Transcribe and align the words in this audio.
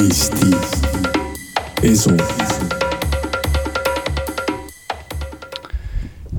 Eesti 0.00 0.46
Esu. 1.82 2.10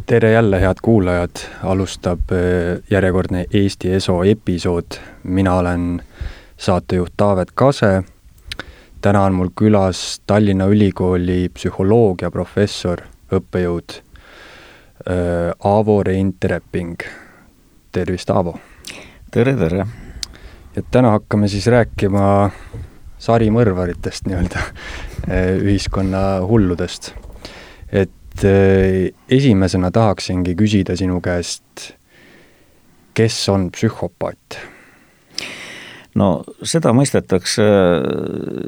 tere 0.06 0.32
jälle, 0.32 0.62
head 0.62 0.76
kuulajad, 0.82 1.30
alustab 1.64 2.20
äh, 2.32 2.84
järjekordne 2.90 3.46
Eesti 3.54 3.94
Eso 3.94 4.24
episood. 4.24 4.86
mina 5.24 5.56
olen 5.56 6.04
saatejuht 6.58 7.14
Taavet 7.18 7.52
Kase. 7.52 8.04
täna 9.02 9.24
on 9.24 9.34
mul 9.34 9.50
külas 9.56 10.22
Tallinna 10.28 10.66
Ülikooli 10.66 11.50
psühholoogiaprofessor, 11.54 13.02
õppejõud 13.32 13.94
äh, 13.94 15.54
Aavo 15.64 16.04
Reintereping. 16.04 16.98
tervist, 17.92 18.30
Aavo! 18.30 18.60
tere, 19.32 19.56
tere! 19.56 19.86
ja 20.76 20.82
täna 20.92 21.12
hakkame 21.12 21.48
siis 21.48 21.68
rääkima 21.68 22.50
sarimõrvaritest 23.22 24.28
nii-öelda, 24.30 24.66
ühiskonna 25.68 26.42
hulludest. 26.48 27.14
et 27.92 28.46
eh, 28.48 29.12
esimesena 29.30 29.92
tahaksingi 29.92 30.56
küsida 30.56 30.96
sinu 30.98 31.22
käest, 31.22 31.92
kes 33.14 33.42
on 33.50 33.70
psühhopaat? 33.72 34.62
no 36.16 36.30
seda 36.64 36.94
mõistetakse 36.96 37.66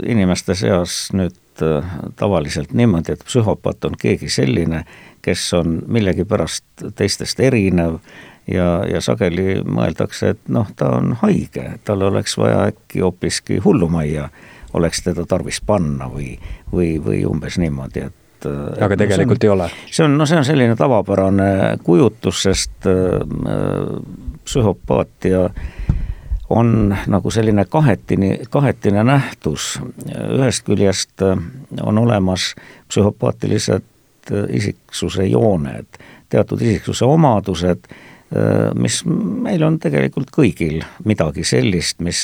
inimeste 0.07 0.55
seas 0.59 1.07
nüüd 1.17 1.63
eh, 1.65 1.95
tavaliselt 2.19 2.73
niimoodi, 2.73 3.17
et 3.17 3.25
psühhopaat 3.25 3.89
on 3.89 3.97
keegi 3.99 4.29
selline, 4.29 4.83
kes 5.23 5.47
on 5.57 5.79
millegipärast 5.87 6.91
teistest 6.99 7.39
erinev 7.39 7.99
ja, 8.47 8.83
ja 8.89 9.01
sageli 9.01 9.61
mõeldakse, 9.65 10.33
et 10.35 10.49
noh, 10.51 10.67
ta 10.75 10.95
on 10.97 11.13
haige, 11.21 11.77
tal 11.85 12.01
oleks 12.09 12.37
vaja 12.37 12.67
äkki 12.71 13.03
hoopiski 13.03 13.61
hullumajja, 13.63 14.29
oleks 14.73 15.03
teda 15.05 15.25
tarvis 15.29 15.61
panna 15.61 16.09
või, 16.09 16.33
või, 16.73 16.97
või 17.03 17.23
umbes 17.29 17.57
niimoodi, 17.61 18.07
et 18.09 18.49
aga 18.81 18.97
tegelikult 18.99 19.43
no, 19.43 19.47
on, 19.47 19.47
ei 19.47 19.53
ole? 19.53 19.69
see 19.91 20.05
on, 20.05 20.17
no 20.17 20.27
see 20.27 20.39
on 20.39 20.45
selline 20.47 20.75
tavapärane 20.75 21.49
kujutlus, 21.83 22.43
sest 22.47 22.89
äh, 22.89 23.21
psühhopaatia 24.43 25.47
on 26.53 26.95
nagu 27.07 27.31
selline 27.31 27.65
kahetini, 27.65 28.39
kahetine 28.49 29.03
nähtus. 29.03 29.79
ühest 30.29 30.65
küljest 30.67 31.21
äh, 31.21 31.37
on 31.81 31.97
olemas 31.97 32.55
psühhopaatilised 32.87 33.83
äh, 34.31 34.49
isiksuse 34.49 35.25
jooned, 35.25 36.01
teatud 36.29 36.61
isiksuse 36.61 37.05
omadused 37.05 37.87
mis 38.79 39.01
meil 39.05 39.61
on 39.63 39.75
tegelikult 39.79 40.31
kõigil 40.33 40.79
midagi 41.05 41.43
sellist, 41.45 41.99
mis, 42.01 42.19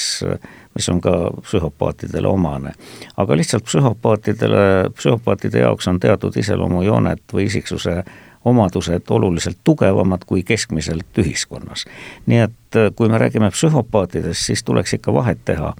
mis 0.73 0.89
on 0.89 1.01
ka 1.03 1.11
psühhopaatidele 1.43 2.27
omane. 2.27 2.73
aga 3.17 3.37
lihtsalt 3.37 3.67
psühhopaatidele, 3.67 4.89
psühhopaatide 4.97 5.61
jaoks 5.65 5.87
on 5.87 5.99
teatud 5.99 6.37
iseloomujooned 6.41 7.27
või 7.33 7.45
isiksuse 7.45 8.03
omadused 8.45 9.01
oluliselt 9.09 9.57
tugevamad 9.63 10.23
kui 10.25 10.43
keskmiselt 10.43 11.17
ühiskonnas. 11.17 11.85
nii 12.25 12.39
et 12.39 12.75
äh, 12.75 12.91
kui 12.95 13.09
me 13.09 13.17
räägime 13.17 13.51
psühhopaatidest, 13.51 14.45
siis 14.45 14.63
tuleks 14.63 14.93
ikka 14.93 15.13
vahet 15.13 15.45
teha, 15.45 15.73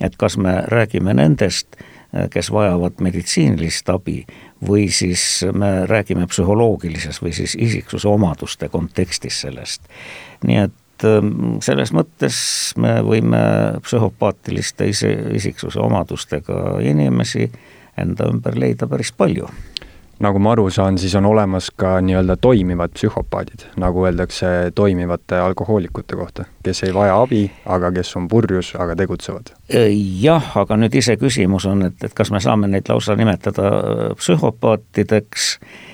et 0.00 0.16
kas 0.16 0.36
me 0.36 0.62
räägime 0.66 1.14
nendest, 1.14 1.68
äh, 1.76 2.30
kes 2.30 2.52
vajavad 2.52 3.00
meditsiinilist 3.00 3.88
abi 3.88 4.24
või 4.68 4.88
siis 4.92 5.44
me 5.52 5.86
räägime 5.86 6.26
psühholoogilises 6.26 7.20
või 7.22 7.32
siis 7.36 7.56
isiksuse 7.60 8.08
omaduste 8.08 8.68
kontekstis 8.68 9.40
sellest. 9.40 9.82
nii 10.46 10.58
et 10.64 11.04
ähm, 11.04 11.58
selles 11.60 11.92
mõttes 11.92 12.38
me 12.76 12.98
võime 13.04 13.40
psühhopaatiliste 13.84 14.88
isiksuse 14.88 15.80
omadustega 15.80 16.78
inimesi 16.80 17.50
enda 17.96 18.28
ümber 18.32 18.56
leida 18.58 18.88
päris 18.88 19.12
palju 19.12 19.48
nagu 20.22 20.38
ma 20.40 20.52
aru 20.54 20.68
saan, 20.72 20.98
siis 20.98 21.14
on 21.18 21.26
olemas 21.28 21.70
ka 21.76 21.96
nii-öelda 22.00 22.36
toimivad 22.40 22.94
psühhopaadid, 22.96 23.66
nagu 23.80 24.04
öeldakse 24.04 24.46
toimivate 24.74 25.38
alkohoolikute 25.38 26.16
kohta, 26.16 26.44
kes 26.64 26.82
ei 26.86 26.94
vaja 26.94 27.18
abi, 27.20 27.42
aga 27.66 27.92
kes 27.92 28.14
on 28.16 28.28
purjus, 28.28 28.72
aga 28.78 28.96
tegutsevad. 28.96 29.52
jah, 30.20 30.56
aga 30.56 30.78
nüüd 30.80 30.96
iseküsimus 30.96 31.66
on, 31.66 31.84
et, 31.90 31.98
et 32.04 32.14
kas 32.16 32.32
me 32.32 32.40
saame 32.40 32.70
neid 32.72 32.88
lausa 32.88 33.16
nimetada 33.16 33.68
äh, 33.68 34.06
psühhopaatideks, 34.16 35.50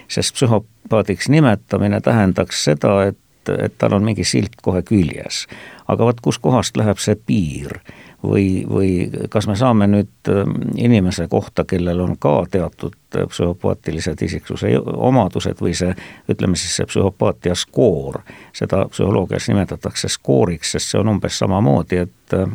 sest 0.08 0.38
psühhopaadiks 0.38 1.28
nimetamine 1.32 2.00
tähendaks 2.00 2.64
seda, 2.64 2.94
et, 3.10 3.18
et 3.58 3.74
tal 3.78 3.98
on 3.98 4.06
mingi 4.06 4.24
silt 4.24 4.60
kohe 4.62 4.82
küljes. 4.86 5.46
aga 5.88 6.04
vot 6.06 6.20
kuskohast 6.22 6.76
läheb 6.78 6.98
see 7.02 7.18
piir 7.26 7.80
või, 8.22 8.64
või 8.70 9.10
kas 9.30 9.46
me 9.50 9.56
saame 9.56 9.86
nüüd 9.90 10.30
ähm, 10.30 10.54
inimese 10.76 11.26
kohta, 11.28 11.64
kellel 11.64 12.00
on 12.00 12.16
ka 12.18 12.44
teatud 12.50 12.94
äh, 13.16 13.26
psühhopaatilised 13.28 14.22
isiksuse 14.22 14.72
omadused 14.82 15.60
või 15.60 15.74
see, 15.74 15.94
ütleme 16.30 16.56
siis 16.56 16.76
see 16.76 16.86
psühhopaatia 16.86 17.54
skoor, 17.58 18.22
seda 18.56 18.84
psühholoogias 18.92 19.48
nimetatakse 19.50 20.10
skooriks, 20.12 20.76
sest 20.76 20.92
see 20.92 21.00
on 21.00 21.14
umbes 21.16 21.38
samamoodi, 21.42 22.02
et 22.06 22.36
äh, 22.38 22.46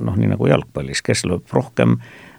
noh, 0.00 0.16
nii 0.16 0.32
nagu 0.34 0.48
jalgpallis, 0.48 1.04
kes 1.04 1.26
lööb 1.28 1.44
rohkem 1.52 1.98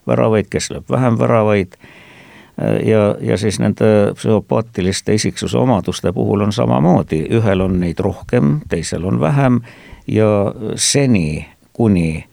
väravaid, 0.10 0.50
kes 0.52 0.72
lööb 0.74 0.90
vähem 0.92 1.20
väravaid 1.22 1.78
äh, 1.78 2.82
ja, 2.90 3.06
ja 3.22 3.38
siis 3.38 3.62
nende 3.62 4.14
psühhopaatiliste 4.18 5.14
isiksuse 5.14 5.58
omaduste 5.62 6.14
puhul 6.14 6.48
on 6.48 6.54
samamoodi, 6.54 7.26
ühel 7.38 7.62
on 7.62 7.80
neid 7.86 8.02
rohkem, 8.02 8.60
teisel 8.70 9.06
on 9.06 9.22
vähem 9.22 9.62
ja 10.08 10.54
seni, 10.76 11.46
kuni 11.74 12.26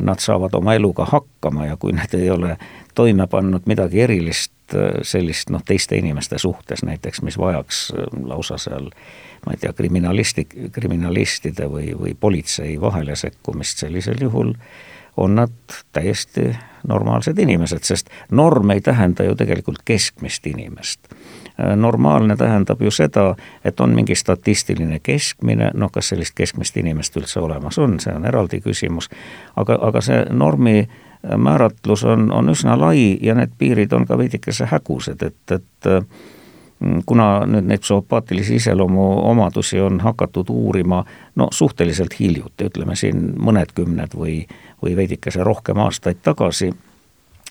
nad 0.00 0.20
saavad 0.22 0.54
oma 0.54 0.74
eluga 0.74 1.04
hakkama 1.10 1.66
ja 1.66 1.76
kui 1.76 1.92
nad 1.92 2.14
ei 2.14 2.30
ole 2.30 2.56
toime 2.94 3.26
pannud 3.26 3.66
midagi 3.66 4.00
erilist 4.00 4.52
sellist 5.02 5.50
noh, 5.50 5.60
teiste 5.66 5.98
inimeste 5.98 6.38
suhtes 6.38 6.84
näiteks, 6.86 7.22
mis 7.22 7.38
vajaks 7.38 7.92
lausa 8.24 8.58
seal 8.58 8.88
ma 9.46 9.52
ei 9.52 9.60
tea, 9.60 9.72
kriminalisti, 9.72 10.46
kriminalistide 10.72 11.66
või, 11.70 11.92
või 11.98 12.14
politsei 12.20 12.80
vahele 12.80 13.16
sekkumist, 13.16 13.82
sellisel 13.82 14.22
juhul 14.22 14.54
on 15.16 15.34
nad 15.34 15.52
täiesti 15.92 16.52
normaalsed 16.88 17.38
inimesed, 17.38 17.84
sest 17.84 18.08
norm 18.30 18.70
ei 18.70 18.80
tähenda 18.80 19.26
ju 19.26 19.34
tegelikult 19.36 19.82
keskmist 19.84 20.46
inimest. 20.46 21.10
Äh, 21.10 21.21
normaalne 21.76 22.36
tähendab 22.36 22.82
ju 22.82 22.90
seda, 22.90 23.34
et 23.64 23.80
on 23.80 23.94
mingi 23.94 24.14
statistiline 24.14 24.98
keskmine, 25.02 25.70
noh, 25.74 25.92
kas 25.92 26.12
sellist 26.12 26.34
keskmist 26.34 26.76
inimest 26.76 27.16
üldse 27.16 27.40
olemas 27.40 27.78
on, 27.78 28.00
see 28.00 28.14
on 28.14 28.26
eraldi 28.26 28.60
küsimus, 28.60 29.10
aga, 29.56 29.78
aga 29.88 30.00
see 30.04 30.20
normi 30.30 30.78
äh, 30.80 31.36
määratlus 31.36 32.04
on, 32.04 32.32
on 32.32 32.48
üsna 32.48 32.76
lai 32.80 33.18
ja 33.22 33.34
need 33.38 33.56
piirid 33.58 33.92
on 33.92 34.06
ka 34.06 34.18
veidikese 34.18 34.66
hägused, 34.70 35.22
et, 35.22 35.54
et 35.54 35.90
äh, 35.90 36.06
kuna 37.06 37.46
nüüd 37.46 37.66
neid 37.70 37.82
psühhopaatilisi 37.84 38.56
iseloomu 38.58 39.04
omadusi 39.30 39.80
on 39.80 40.00
hakatud 40.00 40.50
uurima 40.50 41.04
no 41.36 41.48
suhteliselt 41.52 42.18
hiljuti, 42.20 42.66
ütleme 42.70 42.96
siin 42.96 43.28
mõned 43.38 43.74
kümned 43.74 44.16
või, 44.18 44.40
või 44.82 44.96
veidikese 44.96 45.44
rohkem 45.44 45.78
aastaid 45.78 46.22
tagasi 46.22 46.72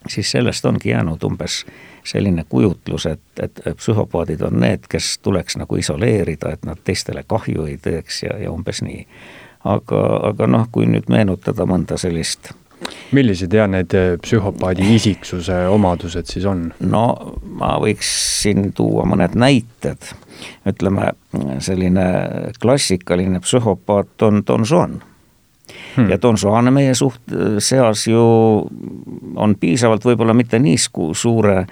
siis 0.08 0.32
sellest 0.32 0.66
ongi 0.66 0.90
jäänud 0.90 1.24
umbes 1.24 1.66
selline 2.04 2.46
kujutlus, 2.50 3.06
et, 3.06 3.22
et 3.44 3.62
psühhopaadid 3.78 4.42
on 4.42 4.60
need, 4.60 4.88
kes 4.90 5.20
tuleks 5.22 5.58
nagu 5.62 5.78
isoleerida, 5.78 6.54
et 6.54 6.66
nad 6.66 6.80
teistele 6.84 7.24
kahju 7.28 7.68
ei 7.70 7.78
teeks 7.78 8.24
ja, 8.24 8.38
ja 8.42 8.52
umbes 8.52 8.82
nii. 8.82 9.06
aga, 9.64 10.02
aga 10.32 10.48
noh, 10.48 10.66
kui 10.72 10.88
nüüd 10.90 11.10
meenutada 11.10 11.68
mõnda 11.70 11.98
sellist 12.02 12.54
millised 13.12 13.54
ja 13.54 13.68
need 13.70 13.94
eh, 13.94 14.16
psühhopaadi 14.24 14.88
isiksuse 14.96 15.68
omadused 15.70 16.26
siis 16.26 16.48
on? 16.50 16.72
no 16.80 17.06
ma 17.46 17.76
võiks 17.82 18.10
siin 18.42 18.72
tuua 18.74 19.06
mõned 19.06 19.38
näited. 19.38 20.10
ütleme, 20.66 21.12
selline 21.62 22.06
klassikaline 22.62 23.40
psühhopaat 23.46 24.26
on 24.26 24.42
Don 24.48 24.66
Juan 24.66 25.02
hmm.. 25.96 26.10
ja 26.10 26.18
Don 26.22 26.38
meie 26.74 26.94
suht-, 26.94 27.36
seas 27.60 28.08
ju 28.08 28.22
on 29.36 29.56
piisavalt 29.60 30.06
võib-olla 30.06 30.34
mitte 30.34 30.60
nii 30.60 30.78
suure 31.14 31.66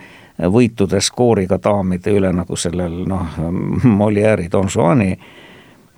võitude 0.47 1.01
skooriga 1.03 1.59
daamide 1.63 2.13
üle, 2.15 2.31
nagu 2.33 2.55
sellel 2.55 3.03
noh, 3.07 3.37
Molière'i 3.83 4.47
Don 4.51 4.69
Juani 4.75 5.11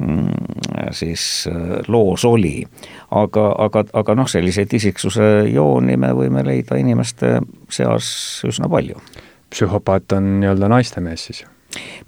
mm, 0.01 0.91
siis 0.91 1.47
äh, 1.51 1.81
loos 1.87 2.25
oli. 2.25 2.67
aga, 3.11 3.47
aga, 3.57 3.83
aga 3.93 4.15
noh, 4.15 4.27
selliseid 4.27 4.73
isiksuse 4.73 5.29
jooni 5.53 5.97
me 5.97 6.13
võime 6.17 6.45
leida 6.45 6.79
inimeste 6.81 7.39
seas 7.69 8.07
üsna 8.47 8.69
palju. 8.69 9.01
psühhopaat 9.49 10.17
on 10.17 10.39
nii-öelda 10.39 10.69
naistemees 10.69 11.25
siis? 11.25 11.45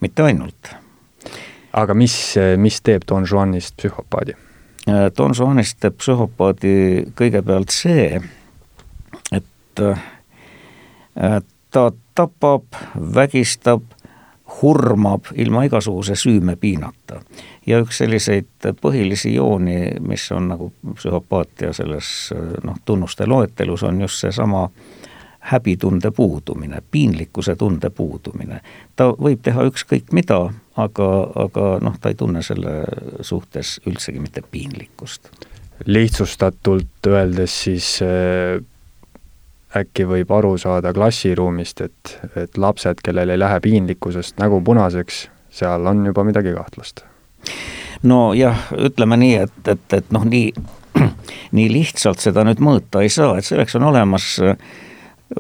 mitte 0.02 0.24
ainult. 0.24 0.74
aga 1.74 1.94
mis, 1.94 2.36
mis 2.58 2.82
teeb 2.82 3.06
Don 3.10 3.28
Juanist 3.30 3.78
psühhopaadi? 3.78 4.36
Äh, 4.88 5.12
Don 5.18 5.32
Juanist 5.40 5.80
teeb 5.80 5.96
psühhopaadi 5.98 6.76
kõigepealt 7.16 7.72
see, 7.72 8.20
et 9.32 9.80
äh, 9.80 11.42
ta 11.72 11.92
tapab, 12.16 12.76
vägistab, 13.16 13.84
hurmab 14.62 15.32
ilma 15.34 15.64
igasuguse 15.66 16.16
süümepiinata. 16.16 17.22
ja 17.66 17.80
üks 17.80 17.98
selliseid 17.98 18.68
põhilisi 18.82 19.34
jooni, 19.34 19.96
mis 20.00 20.28
on 20.32 20.52
nagu 20.52 20.68
psühhopaatia 20.94 21.72
selles 21.74 22.34
noh, 22.64 22.76
tunnuste 22.86 23.26
loetelus, 23.26 23.84
on 23.84 24.02
just 24.02 24.20
seesama 24.20 24.70
häbitunde 25.40 26.12
puudumine, 26.12 26.84
piinlikkuse 26.92 27.56
tunde 27.56 27.90
puudumine. 27.90 28.62
ta 28.96 29.10
võib 29.10 29.42
teha 29.44 29.64
ükskõik 29.64 30.12
mida, 30.12 30.50
aga, 30.78 31.10
aga 31.46 31.66
noh, 31.86 31.98
ta 32.02 32.10
ei 32.10 32.18
tunne 32.20 32.42
selle 32.46 32.84
suhtes 33.22 33.80
üldsegi 33.88 34.20
mitte 34.20 34.42
piinlikkust. 34.52 35.30
lihtsustatult 35.86 37.08
öeldes 37.08 37.64
siis 37.64 38.00
äh 38.02 38.62
äkki 39.78 40.06
võib 40.08 40.32
aru 40.34 40.58
saada 40.62 40.94
klassiruumist, 40.94 41.82
et, 41.82 42.14
et 42.38 42.58
lapsed, 42.58 43.02
kellel 43.06 43.34
ei 43.34 43.40
lähe 43.40 43.60
piinlikkusest 43.64 44.38
nägu 44.42 44.62
punaseks, 44.66 45.28
seal 45.54 45.90
on 45.90 46.06
juba 46.06 46.24
midagi 46.24 46.54
kahtlast. 46.54 47.04
nojah, 48.04 48.68
ütleme 48.78 49.18
nii, 49.18 49.36
et, 49.48 49.60
et, 49.68 49.94
et 49.98 50.12
noh, 50.14 50.26
nii, 50.30 50.54
nii 51.58 51.70
lihtsalt 51.72 52.22
seda 52.22 52.46
nüüd 52.46 52.62
mõõta 52.64 53.02
ei 53.04 53.10
saa, 53.14 53.38
et 53.38 53.48
selleks 53.50 53.78
on 53.80 53.88
olemas 53.90 54.36
äh, 54.44 54.58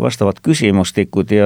vastavad 0.01 0.39
küsimustikud 0.43 1.31
ja, 1.31 1.45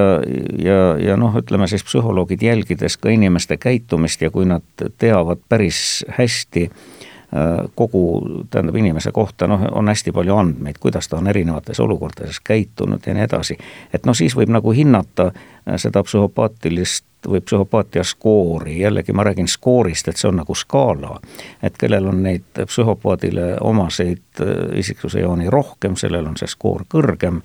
ja, 0.58 0.96
ja 0.98 1.16
noh, 1.16 1.36
ütleme 1.36 1.66
siis 1.66 1.84
psühholoogid 1.84 2.42
jälgides 2.42 2.96
ka 2.96 3.08
inimeste 3.08 3.56
käitumist 3.56 4.22
ja 4.22 4.30
kui 4.30 4.46
nad 4.46 4.64
teavad 4.98 5.42
päris 5.48 6.04
hästi 6.18 6.70
äh, 6.70 7.68
kogu, 7.74 8.22
tähendab 8.50 8.76
inimese 8.76 9.12
kohta 9.12 9.46
noh, 9.46 9.66
on 9.72 9.88
hästi 9.88 10.12
palju 10.12 10.36
andmeid, 10.36 10.78
kuidas 10.80 11.08
ta 11.08 11.18
on 11.18 11.28
erinevates 11.28 11.80
olukordades 11.80 12.40
käitunud 12.40 13.06
ja 13.06 13.14
nii 13.14 13.26
edasi. 13.28 13.58
et 13.92 14.06
noh, 14.06 14.16
siis 14.16 14.36
võib 14.36 14.52
nagu 14.54 14.72
hinnata 14.72 15.30
äh, 15.32 15.76
seda 15.76 16.02
psühhopaatilist 16.02 17.04
või 17.28 17.40
psühhopaatia 17.40 18.04
skoori, 18.04 18.78
jällegi 18.80 19.12
ma 19.12 19.24
räägin 19.26 19.48
skoorist, 19.48 20.08
et 20.08 20.16
see 20.16 20.28
on 20.28 20.38
nagu 20.38 20.54
skaala. 20.54 21.20
et 21.62 21.78
kellel 21.78 22.06
on 22.06 22.22
neid 22.22 22.62
psühhopaadile 22.66 23.56
omaseid 23.60 24.40
äh, 24.40 24.78
isiksuse 24.78 25.20
jooni 25.20 25.50
rohkem, 25.50 25.96
sellel 25.96 26.26
on 26.26 26.36
see 26.36 26.48
skoor 26.48 26.86
kõrgem 26.88 27.42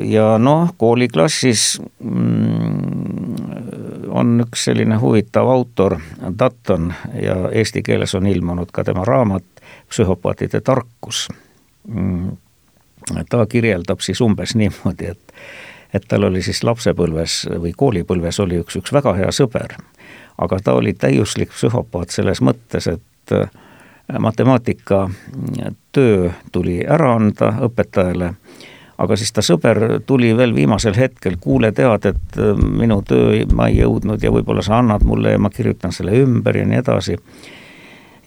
ja 0.00 0.38
noh, 0.38 0.74
kooliklassis 0.76 1.82
mm, 1.98 3.36
on 4.08 4.40
üks 4.44 4.64
selline 4.68 4.96
huvitav 5.00 5.48
autor, 5.48 5.96
Dutton, 6.38 6.94
ja 7.22 7.50
eesti 7.52 7.82
keeles 7.82 8.14
on 8.14 8.26
ilmunud 8.26 8.66
ka 8.72 8.84
tema 8.84 9.04
raamat 9.04 9.44
Psühhopaatide 9.88 10.60
tarkus. 10.60 11.28
Mm, 11.88 12.30
ta 13.30 13.46
kirjeldab 13.46 14.00
siis 14.00 14.20
umbes 14.20 14.54
niimoodi, 14.54 15.06
et, 15.14 15.34
et 15.94 16.04
tal 16.08 16.24
oli 16.28 16.42
siis 16.42 16.64
lapsepõlves 16.66 17.46
või 17.62 17.72
koolipõlves 17.76 18.40
oli 18.44 18.60
üks, 18.60 18.76
üks 18.76 18.92
väga 18.92 19.14
hea 19.16 19.30
sõber, 19.32 19.76
aga 20.38 20.58
ta 20.60 20.72
oli 20.76 20.92
täiuslik 20.92 21.50
psühhopaat 21.54 22.10
selles 22.10 22.42
mõttes, 22.42 22.86
et 22.92 23.32
äh, 23.32 23.50
matemaatikatöö 24.18 26.30
tuli 26.52 26.84
ära 26.86 27.14
anda 27.14 27.52
õpetajale 27.68 28.34
aga 28.98 29.16
siis 29.18 29.32
ta 29.34 29.44
sõber 29.44 29.80
tuli 30.08 30.32
veel 30.36 30.54
viimasel 30.56 30.96
hetkel, 30.96 31.36
kuule, 31.40 31.72
tead, 31.76 32.08
et 32.12 32.38
äh, 32.40 32.52
minu 32.56 33.00
töö 33.06 33.44
ma 33.56 33.68
ei 33.70 33.80
jõudnud 33.82 34.22
ja 34.22 34.32
võib-olla 34.32 34.64
sa 34.64 34.80
annad 34.80 35.04
mulle 35.06 35.34
ja 35.34 35.40
ma 35.42 35.52
kirjutan 35.52 35.94
selle 35.94 36.16
ümber 36.22 36.56
ja 36.56 36.66
nii 36.68 36.80
edasi. 36.80 37.18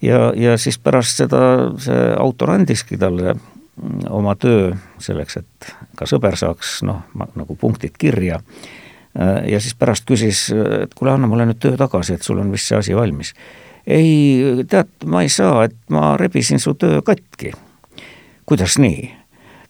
ja, 0.02 0.30
ja 0.36 0.58
siis 0.58 0.78
pärast 0.78 1.22
seda 1.22 1.40
see 1.82 2.04
autor 2.18 2.54
andiski 2.54 2.98
talle 2.98 3.34
mm, 3.34 4.06
oma 4.10 4.36
töö 4.38 4.70
selleks, 5.02 5.40
et 5.42 5.72
ka 5.98 6.06
sõber 6.06 6.38
saaks 6.38 6.80
noh, 6.86 7.02
nagu 7.34 7.56
punktid 7.58 7.98
kirja. 7.98 8.40
Äh, 9.18 9.50
ja 9.54 9.60
siis 9.60 9.74
pärast 9.74 10.06
küsis, 10.06 10.48
et 10.54 10.94
kuule, 10.94 11.16
anna 11.16 11.30
mulle 11.30 11.50
nüüd 11.50 11.58
töö 11.62 11.76
tagasi, 11.80 12.14
et 12.14 12.26
sul 12.26 12.38
on 12.38 12.52
vist 12.54 12.70
see 12.70 12.78
asi 12.78 12.96
valmis. 12.96 13.34
ei, 13.86 14.62
tead, 14.70 14.92
ma 15.06 15.24
ei 15.24 15.28
saa, 15.32 15.64
et 15.66 15.78
ma 15.90 16.14
rebisin 16.20 16.62
su 16.62 16.76
töö 16.78 17.02
katki. 17.02 17.56
kuidas 18.46 18.78
nii? 18.78 19.19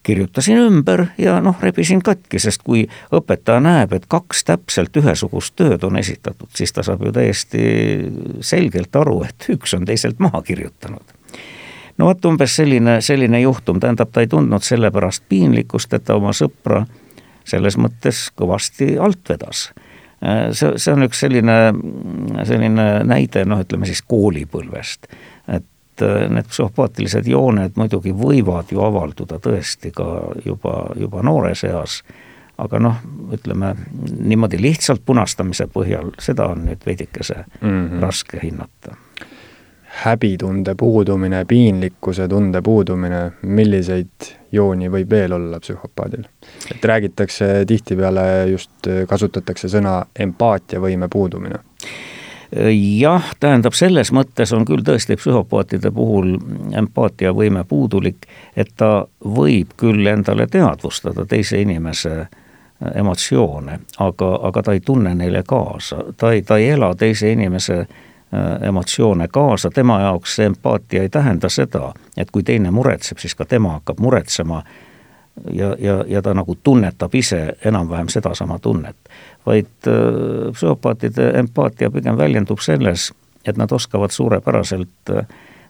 Kirjutasin 0.03 0.57
ümber 0.57 1.05
ja 1.17 1.39
noh, 1.41 1.57
rebisin 1.61 2.01
katki, 2.01 2.39
sest 2.39 2.63
kui 2.65 2.83
õpetaja 3.13 3.61
näeb, 3.63 3.93
et 3.93 4.07
kaks 4.09 4.43
täpselt 4.47 4.97
ühesugust 4.97 5.55
tööd 5.59 5.83
on 5.87 5.99
esitatud, 6.01 6.49
siis 6.57 6.73
ta 6.73 6.83
saab 6.85 7.05
ju 7.05 7.13
täiesti 7.15 7.63
selgelt 8.45 8.95
aru, 8.95 9.21
et 9.27 9.49
üks 9.53 9.75
on 9.77 9.85
teiselt 9.85 10.19
maha 10.19 10.41
kirjutanud. 10.45 11.17
No 11.97 12.07
vot 12.09 12.25
umbes 12.25 12.55
selline, 12.57 12.97
selline 13.05 13.43
juhtum, 13.43 13.79
tähendab, 13.79 14.09
ta 14.09 14.23
ei 14.23 14.29
tundnud 14.31 14.65
selle 14.65 14.89
pärast 14.91 15.27
piinlikkust, 15.29 15.93
et 15.93 16.07
ta 16.07 16.17
oma 16.17 16.33
sõpra 16.33 16.85
selles 17.45 17.77
mõttes 17.77 18.29
kõvasti 18.37 18.95
alt 19.01 19.29
vedas. 19.29 19.69
see, 20.53 20.77
see 20.77 20.93
on 20.93 21.03
üks 21.05 21.19
selline, 21.19 21.57
selline 22.45 22.87
näide, 23.05 23.45
noh, 23.45 23.61
ütleme 23.61 23.85
siis 23.89 24.01
koolipõlvest, 24.01 25.09
äh, 25.09 25.30
need 26.01 26.47
psühhopaatilised 26.49 27.27
jooned 27.27 27.75
muidugi 27.75 28.13
võivad 28.15 28.71
ju 28.71 28.81
avalduda 28.83 29.39
tõesti 29.43 29.91
ka 29.95 30.07
juba, 30.45 30.91
juba 30.99 31.23
noores 31.25 31.63
eas, 31.67 32.01
aga 32.61 32.79
noh, 32.79 32.99
ütleme 33.33 33.73
niimoodi 34.19 34.61
lihtsalt 34.61 35.03
punastamise 35.05 35.67
põhjal, 35.71 36.13
seda 36.19 36.51
on 36.53 36.65
nüüd 36.69 36.85
veidikese 36.85 37.43
mm 37.61 37.69
-hmm. 37.69 38.01
raske 38.01 38.39
hinnata. 38.43 38.95
häbitunde 39.91 40.75
puudumine, 40.75 41.45
piinlikkuse 41.45 42.27
tunde 42.27 42.61
puudumine, 42.61 43.31
milliseid 43.41 44.29
jooni 44.51 44.87
võib 44.89 45.09
veel 45.09 45.33
olla 45.33 45.59
psühhopaadil? 45.59 46.23
et 46.75 46.85
räägitakse 46.85 47.65
tihtipeale 47.67 48.47
just, 48.47 48.87
kasutatakse 49.07 49.67
sõna 49.67 50.05
empaatiavõime 50.19 51.07
puudumine 51.07 51.59
jah, 52.99 53.31
tähendab, 53.39 53.73
selles 53.73 54.11
mõttes 54.11 54.51
on 54.55 54.65
küll 54.67 54.83
tõesti 54.83 55.15
psühhopaatide 55.15 55.91
puhul 55.95 56.35
empaatiavõime 56.75 57.63
puudulik, 57.63 58.27
et 58.55 58.73
ta 58.75 59.05
võib 59.23 59.71
küll 59.79 60.07
endale 60.07 60.47
teadvustada 60.51 61.25
teise 61.25 61.61
inimese 61.61 62.27
emotsioone, 62.95 63.79
aga, 63.99 64.39
aga 64.43 64.63
ta 64.63 64.73
ei 64.73 64.79
tunne 64.79 65.15
neile 65.15 65.43
kaasa, 65.47 66.03
ta 66.17 66.31
ei, 66.31 66.41
ta 66.41 66.57
ei 66.57 66.69
ela 66.69 66.95
teise 66.95 67.31
inimese 67.31 67.79
äh, 67.79 67.87
emotsioone 68.67 69.27
kaasa, 69.27 69.69
tema 69.69 69.99
jaoks 70.01 70.35
see 70.35 70.45
empaatia 70.45 71.01
ei 71.01 71.09
tähenda 71.09 71.49
seda, 71.49 71.93
et 72.17 72.31
kui 72.31 72.43
teine 72.43 72.71
muretseb, 72.71 73.17
siis 73.17 73.35
ka 73.35 73.45
tema 73.45 73.77
hakkab 73.79 73.99
muretsema. 73.99 74.63
Ja, 75.51 75.75
ja, 75.79 76.03
ja 76.07 76.21
ta 76.21 76.33
nagu 76.35 76.57
tunnetab 76.63 77.13
ise 77.15 77.55
enam-vähem 77.65 78.09
sedasama 78.11 78.59
tunnet. 78.59 78.97
Vaid 79.45 79.89
äh, 79.89 80.51
psühhopaatide 80.53 81.31
empaatia 81.39 81.91
pigem 81.91 82.17
väljendub 82.17 82.61
selles, 82.61 83.11
et 83.45 83.57
nad 83.57 83.71
oskavad 83.71 84.13
suurepäraselt 84.13 85.09
äh, 85.09 85.27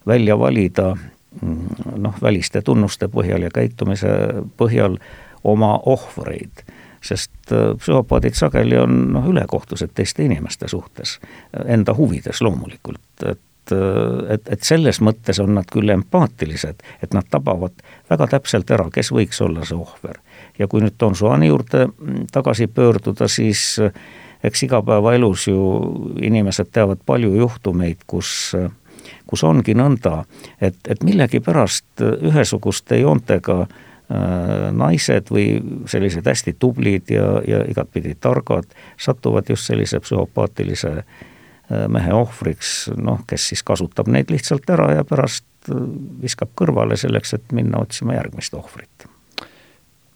välja 0.07 0.39
valida 0.39 0.95
mm, 1.41 1.95
noh, 1.95 2.15
väliste 2.21 2.61
tunnuste 2.61 3.07
põhjal 3.07 3.47
ja 3.47 3.51
käitumise 3.53 4.15
põhjal 4.57 4.97
oma 5.43 5.77
ohvreid 5.85 6.65
sest 7.01 7.51
äh, 7.51 7.71
psühhopaadid 7.77 8.37
sageli 8.37 8.77
on 8.77 8.97
noh, 9.13 9.29
ülekohtused 9.31 9.95
teiste 9.95 10.25
inimeste 10.25 10.67
suhtes, 10.69 11.19
enda 11.65 11.95
huvides 11.97 12.41
loomulikult, 12.41 13.25
et 13.25 13.39
et, 13.71 14.47
et, 14.49 14.63
selles 14.65 14.97
mõttes 15.05 15.37
on 15.39 15.53
nad 15.55 15.67
küll 15.71 15.91
empaatilised, 15.93 16.81
et 17.05 17.13
nad 17.13 17.27
tabavad 17.31 17.83
väga 18.09 18.27
täpselt 18.33 18.71
ära, 18.73 18.87
kes 18.91 19.11
võiks 19.13 19.37
olla 19.45 19.63
see 19.67 19.77
ohver. 19.77 20.17
Ja 20.59 20.67
kui 20.67 20.81
nüüd 20.83 20.97
Don 20.99 21.15
Juani 21.19 21.47
juurde 21.47 21.87
tagasi 22.31 22.67
pöörduda, 22.67 23.27
siis 23.27 23.79
eks 24.43 24.63
igapäevaelus 24.63 25.47
ju 25.47 25.61
inimesed 26.21 26.71
teavad 26.73 27.01
palju 27.05 27.35
juhtumeid, 27.35 28.05
kus 28.07 28.51
kus 29.27 29.43
ongi 29.47 29.73
nõnda, 29.77 30.25
et, 30.61 30.77
et 30.89 31.03
millegipärast 31.03 32.03
ühesuguste 32.03 32.99
joontega 33.01 33.65
naised 34.75 35.29
või 35.31 35.45
sellised 35.87 36.27
hästi 36.27 36.55
tublid 36.59 37.13
ja, 37.13 37.27
ja 37.47 37.61
igatpidi 37.71 38.17
targad 38.19 38.67
satuvad 38.99 39.47
just 39.49 39.69
sellise 39.69 40.01
psühhopaatilise 40.03 40.91
mehe 41.87 42.11
ohvriks, 42.13 42.89
noh, 42.99 43.21
kes 43.27 43.47
siis 43.53 43.63
kasutab 43.63 44.11
neid 44.11 44.33
lihtsalt 44.33 44.67
ära 44.73 44.89
ja 44.97 45.07
pärast 45.07 45.71
viskab 46.21 46.51
kõrvale 46.59 46.97
selleks, 46.99 47.37
et 47.37 47.55
minna 47.55 47.79
otsima 47.85 48.17
järgmist 48.17 48.57
ohvrit. 48.59 49.07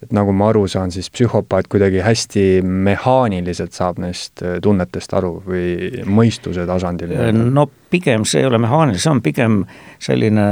Et 0.05 0.15
nagu 0.15 0.33
ma 0.35 0.49
aru 0.53 0.65
saan, 0.71 0.93
siis 0.95 1.09
psühhopaat 1.13 1.69
kuidagi 1.71 2.03
hästi 2.05 2.45
mehaaniliselt 2.63 3.75
saab 3.75 3.99
neist 4.03 4.43
äh, 4.45 4.57
tunnetest 4.63 5.13
aru 5.17 5.37
või 5.45 6.03
mõistuse 6.05 6.67
tasandil? 6.69 7.15
no 7.33 7.67
pigem 7.89 8.25
see 8.25 8.43
ei 8.43 8.49
ole 8.49 8.59
mehaaniline, 8.61 9.01
see 9.01 9.11
on 9.11 9.23
pigem 9.25 9.63
selline 9.99 10.51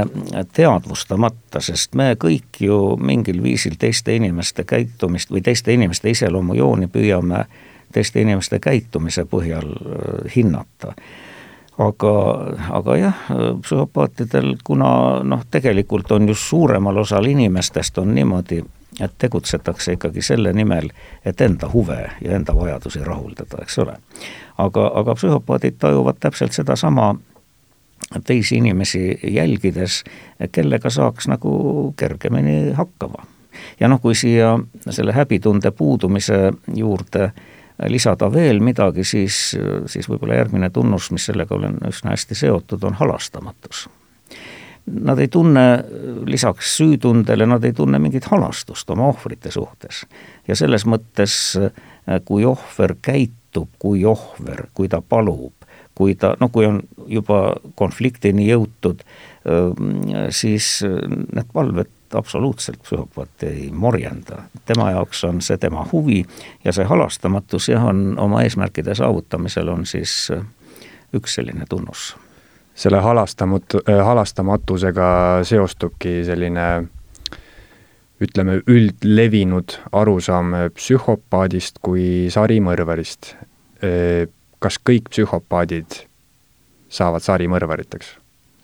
teadvustamata, 0.56 1.62
sest 1.64 1.94
me 1.98 2.14
kõik 2.20 2.62
ju 2.66 2.98
mingil 3.00 3.42
viisil 3.44 3.78
teiste 3.78 4.16
inimeste 4.16 4.66
käitumist 4.68 5.32
või 5.32 5.44
teiste 5.44 5.74
inimeste 5.74 6.12
iseloomujooni 6.14 6.92
püüame 6.92 7.44
äh, 7.44 7.62
teiste 7.94 8.22
inimeste 8.22 8.58
käitumise 8.58 9.24
põhjal 9.30 9.70
äh, 9.70 10.34
hinnata. 10.36 10.94
aga, 11.78 12.10
aga 12.70 12.96
jah, 12.96 13.22
psühhopaatidel, 13.62 14.52
kuna 14.64 14.88
noh, 15.26 15.40
tegelikult 15.50 16.12
on 16.14 16.28
just 16.30 16.46
suuremal 16.46 17.00
osal 17.02 17.26
inimestest 17.26 17.98
on 17.98 18.14
niimoodi, 18.14 18.60
et 19.00 19.12
tegutsetakse 19.18 19.92
ikkagi 19.92 20.22
selle 20.22 20.52
nimel, 20.52 20.88
et 21.24 21.40
enda 21.40 21.68
huve 21.72 22.10
ja 22.22 22.36
enda 22.36 22.54
vajadusi 22.56 23.04
rahuldada, 23.04 23.62
eks 23.62 23.78
ole. 23.78 23.96
aga, 24.58 24.90
aga 24.94 25.14
psühhopaadid 25.14 25.78
tajuvad 25.78 26.20
täpselt 26.20 26.52
sedasama 26.52 27.14
teisi 28.26 28.56
inimesi 28.56 29.18
jälgides, 29.22 30.04
kellega 30.52 30.90
saaks 30.90 31.28
nagu 31.28 31.94
kergemini 31.96 32.72
hakkama. 32.72 33.26
ja 33.80 33.88
noh, 33.88 34.00
kui 34.00 34.14
siia 34.14 34.58
selle 34.90 35.12
häbitunde 35.12 35.70
puudumise 35.70 36.52
juurde 36.74 37.32
lisada 37.88 38.32
veel 38.32 38.60
midagi, 38.60 39.04
siis, 39.04 39.56
siis 39.86 40.08
võib-olla 40.08 40.34
järgmine 40.34 40.70
tunnus, 40.70 41.10
mis 41.10 41.26
sellega 41.26 41.54
olen 41.54 41.78
üsna 41.88 42.14
hästi 42.14 42.34
seotud, 42.34 42.82
on 42.84 42.94
halastamatus 42.94 43.88
nad 44.86 45.18
ei 45.18 45.28
tunne 45.28 45.84
lisaks 46.26 46.76
süütundele, 46.76 47.46
nad 47.46 47.64
ei 47.64 47.72
tunne 47.72 47.98
mingit 47.98 48.24
halastust 48.30 48.90
oma 48.90 49.08
ohvrite 49.08 49.50
suhtes. 49.50 50.06
ja 50.48 50.56
selles 50.56 50.86
mõttes, 50.86 51.56
kui 52.24 52.44
ohver 52.44 52.96
käitub 53.02 53.68
kui 53.78 54.04
ohver, 54.04 54.66
kui 54.74 54.88
ta 54.88 55.02
palub, 55.02 55.52
kui 55.94 56.14
ta, 56.14 56.34
noh, 56.40 56.50
kui 56.52 56.66
on 56.66 56.82
juba 57.06 57.54
konfliktini 57.74 58.48
jõutud, 58.48 59.04
siis 60.30 60.80
need 60.84 61.52
palved 61.52 61.92
absoluutselt 62.14 62.82
psühhopaati 62.82 63.46
ei 63.46 63.70
morjenda. 63.72 64.42
tema 64.66 64.90
jaoks 64.90 65.24
on 65.24 65.40
see 65.42 65.58
tema 65.58 65.86
huvi 65.92 66.24
ja 66.64 66.72
see 66.72 66.84
halastamatus 66.84 67.68
jah, 67.68 67.84
on 67.84 68.18
oma 68.18 68.42
eesmärkide 68.42 68.94
saavutamisel 68.94 69.68
on 69.68 69.86
siis 69.86 70.30
üks 71.14 71.34
selline 71.34 71.66
tunnus 71.68 72.14
selle 72.74 73.00
halastamatu, 73.00 73.80
äh, 73.88 74.06
halastamatusega 74.06 75.06
seostubki 75.42 76.24
selline 76.24 76.66
ütleme, 78.22 78.60
üldlevinud 78.66 79.76
arusaam 79.92 80.54
psühhopaadist 80.74 81.78
kui 81.82 82.26
sarimõrvarist. 82.34 83.34
Äh, 83.84 84.26
kas 84.58 84.80
kõik 84.80 85.10
psühhopaadid 85.12 86.04
saavad 86.88 87.22
sarimõrvariteks? 87.22 88.18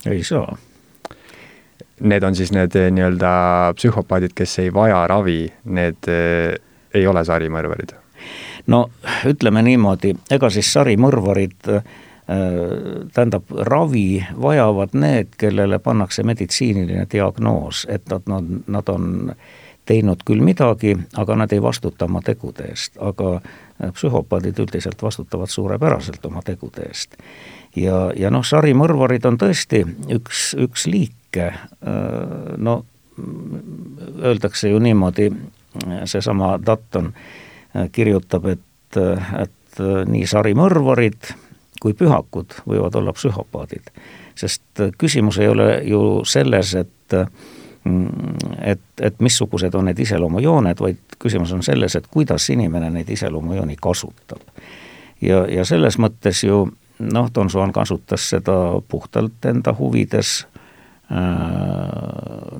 ei 0.08 0.22
saa. 0.24 0.56
Need 2.00 2.24
on 2.24 2.34
siis 2.34 2.52
need 2.56 2.74
äh, 2.80 2.90
nii-öelda 2.90 3.32
psühhopaadid, 3.76 4.34
kes 4.34 4.58
ei 4.64 4.74
vaja 4.74 5.04
ravi, 5.10 5.44
need 5.64 6.10
ei 6.10 7.06
ole 7.06 7.24
sarimõrvarid? 7.24 7.94
no 8.66 8.86
ütleme 9.26 9.62
niimoodi, 9.64 10.14
ega 10.30 10.50
siis 10.52 10.68
sarimõrvarid 10.72 11.68
äh, 11.72 11.84
Äh, 11.84 12.08
tähendab, 13.14 13.48
ravi 13.66 14.20
vajavad 14.42 14.92
need, 14.94 15.32
kellele 15.38 15.80
pannakse 15.82 16.22
meditsiiniline 16.22 17.06
diagnoos, 17.10 17.86
et 17.90 18.06
nad, 18.12 18.28
nad, 18.30 18.52
nad 18.70 18.92
on 18.92 19.32
teinud 19.90 20.22
küll 20.26 20.42
midagi, 20.44 20.94
aga 21.18 21.36
nad 21.40 21.52
ei 21.52 21.62
vastuta 21.62 22.06
oma 22.06 22.22
tegude 22.22 22.68
eest, 22.70 22.98
aga 23.02 23.32
äh, 23.40 23.90
psühhopaadid 23.96 24.60
üldiselt 24.62 25.02
vastutavad 25.02 25.50
suurepäraselt 25.50 26.26
oma 26.28 26.44
tegude 26.46 26.86
eest. 26.86 27.16
ja, 27.76 28.10
ja 28.16 28.30
noh, 28.30 28.44
sarimõrvarid 28.46 29.26
on 29.26 29.38
tõesti 29.40 29.82
üks, 30.14 30.52
üks 30.58 30.86
liike, 30.90 31.50
äh, 31.50 32.54
no 32.56 32.84
öeldakse 34.22 34.70
ju 34.70 34.78
niimoodi, 34.80 35.26
seesama 36.08 36.54
Dutton 36.66 37.10
kirjutab, 37.92 38.46
et, 38.54 38.96
et 38.96 39.82
nii 40.08 40.24
sarimõrvarid 40.26 41.28
kui 41.80 41.94
pühakud 41.96 42.60
võivad 42.68 42.96
olla 43.00 43.12
psühhopaadid. 43.16 43.92
sest 44.34 44.80
äh, 44.80 44.92
küsimus 44.98 45.38
ei 45.38 45.48
ole 45.48 45.82
ju 45.84 46.24
selles, 46.24 46.74
et 46.74 47.16
mm, 47.84 48.60
et, 48.60 48.82
et 49.00 49.20
missugused 49.20 49.74
on 49.74 49.88
need 49.90 49.98
iseloomujooned, 49.98 50.80
vaid 50.80 51.18
küsimus 51.18 51.52
on 51.52 51.62
selles, 51.62 51.96
et 51.96 52.06
kuidas 52.06 52.50
inimene 52.50 52.90
neid 52.90 53.10
iseloomujooni 53.10 53.76
kasutab. 53.80 54.40
ja, 55.20 55.44
ja 55.48 55.64
selles 55.64 55.98
mõttes 55.98 56.44
ju 56.44 56.68
noh, 57.00 57.30
Don 57.34 57.48
Juan 57.52 57.72
kasutas 57.72 58.28
seda 58.30 58.54
puhtalt 58.88 59.44
enda 59.48 59.74
huvides, 59.78 60.46
äh, 61.10 61.18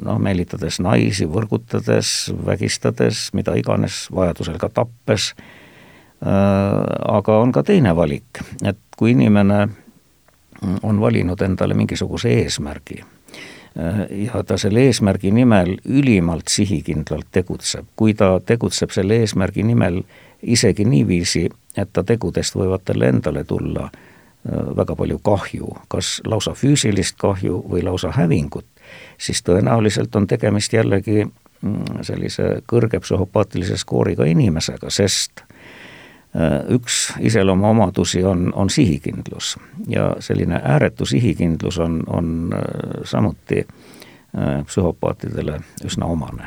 noh, 0.05 0.19
meelitades 0.19 0.81
naisi, 0.81 1.29
võrgutades, 1.29 2.33
vägistades, 2.47 3.29
mida 3.37 3.55
iganes, 3.55 4.07
vajadusel 4.15 4.59
ka 4.59 4.73
tappes 4.81 5.35
aga 6.21 7.37
on 7.41 7.53
ka 7.53 7.63
teine 7.65 7.95
valik, 7.97 8.43
et 8.65 8.79
kui 8.97 9.15
inimene 9.15 9.69
on 10.83 11.01
valinud 11.01 11.41
endale 11.41 11.75
mingisuguse 11.75 12.29
eesmärgi 12.29 13.01
äh, 13.01 14.01
ja 14.11 14.43
ta 14.43 14.59
selle 14.59 14.81
eesmärgi 14.81 15.31
nimel 15.31 15.77
ülimalt 15.89 16.49
sihikindlalt 16.49 17.27
tegutseb, 17.33 17.87
kui 17.97 18.15
ta 18.15 18.41
tegutseb 18.47 18.91
selle 18.91 19.17
eesmärgi 19.25 19.63
nimel 19.63 20.03
isegi 20.43 20.85
niiviisi, 20.85 21.49
et 21.77 21.93
ta 21.93 22.05
tegudest 22.05 22.57
võivad 22.57 22.85
talle 22.85 23.09
endale 23.09 23.45
tulla 23.45 23.89
äh, 23.89 24.77
väga 24.77 24.97
palju 24.97 25.19
kahju, 25.25 25.75
kas 25.89 26.21
lausa 26.25 26.55
füüsilist 26.55 27.17
kahju 27.19 27.65
või 27.71 27.85
lausa 27.85 28.13
hävingut, 28.17 28.67
siis 29.19 29.43
tõenäoliselt 29.47 30.17
on 30.17 30.27
tegemist 30.27 30.73
jällegi 30.73 31.25
mm, 31.25 32.03
sellise 32.03 32.59
kõrge 32.69 33.01
psühhopaatilise 33.01 33.81
skooriga 33.81 34.29
inimesega, 34.29 34.91
sest 34.91 35.41
Äh, 35.41 35.50
üks 36.71 37.13
iseloomuomadusi 37.21 38.25
on, 38.25 38.53
on 38.55 38.71
sihikindlus 38.71 39.57
ja 39.89 40.17
selline 40.23 40.61
ääretu 40.65 41.07
sihikindlus 41.07 41.79
on, 41.79 42.03
on 42.07 42.55
äh, 42.55 42.61
samuti 43.05 43.59
äh, 43.59 44.65
psühhopaatidele 44.67 45.59
üsna 45.85 46.07
omane. 46.07 46.47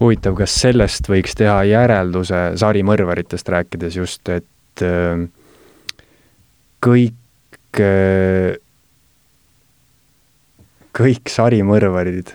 huvitav, 0.00 0.36
kas 0.36 0.60
sellest 0.60 1.08
võiks 1.08 1.32
teha 1.38 1.62
järelduse 1.64 2.44
sarimõrvaritest 2.60 3.48
rääkides 3.48 3.96
just, 3.96 4.28
et 4.28 4.82
kõik, 6.84 7.80
kõik 10.98 11.30
sarimõrvarid 11.30 12.34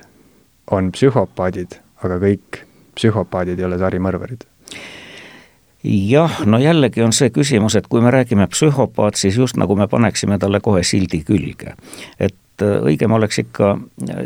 on 0.72 0.90
psühhopaadid, 0.96 1.78
aga 2.02 2.18
kõik 2.24 2.64
psühhopaadid 2.96 3.60
ei 3.60 3.68
ole 3.68 3.78
sarimõrvarid 3.78 4.49
jah, 5.84 6.42
no 6.46 6.60
jällegi 6.60 7.04
on 7.04 7.14
see 7.16 7.30
küsimus, 7.30 7.76
et 7.76 7.88
kui 7.88 8.02
me 8.02 8.12
räägime 8.12 8.48
psühhopaat, 8.48 9.16
siis 9.16 9.38
just 9.38 9.58
nagu 9.58 9.76
me 9.76 9.88
paneksime 9.88 10.38
talle 10.40 10.60
kohe 10.60 10.84
sildi 10.84 11.24
külge. 11.24 11.76
et 12.20 12.62
äh, 12.62 12.80
õigem 12.84 13.12
oleks 13.12 13.40
ikka 13.40 13.72
äh, 13.72 14.18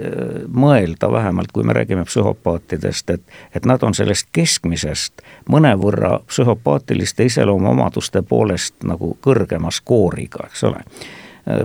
mõelda 0.49 1.11
vähemalt, 1.11 1.51
kui 1.51 1.63
me 1.63 1.73
räägime 1.73 2.05
psühhopaatidest, 2.05 3.09
et, 3.09 3.21
et 3.55 3.65
nad 3.65 3.83
on 3.83 3.93
sellest 3.93 4.27
keskmisest 4.31 5.21
mõnevõrra 5.49 6.19
psühhopaatiliste 6.27 7.29
iseloomuomaduste 7.29 8.21
poolest 8.21 8.75
nagu 8.83 9.17
kõrgema 9.21 9.71
skooriga, 9.71 10.49
eks 10.49 10.63
ole 10.63 10.81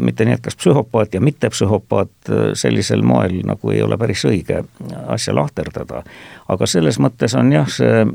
mitte 0.00 0.24
nii, 0.26 0.34
et 0.38 0.42
kas 0.42 0.56
psühhopaat 0.58 1.14
ja 1.14 1.20
mittepsühhopaat 1.22 2.30
äh, 2.30 2.50
sellisel 2.58 3.02
moel 3.06 3.40
nagu 3.46 3.70
ei 3.70 3.82
ole 3.82 3.98
päris 3.98 4.24
õige 4.26 4.64
asja 5.06 5.34
lahterdada. 5.34 6.02
aga 6.48 6.66
selles 6.66 6.98
mõttes 6.98 7.36
on 7.38 7.52
jah, 7.52 7.68
see, 7.70 8.06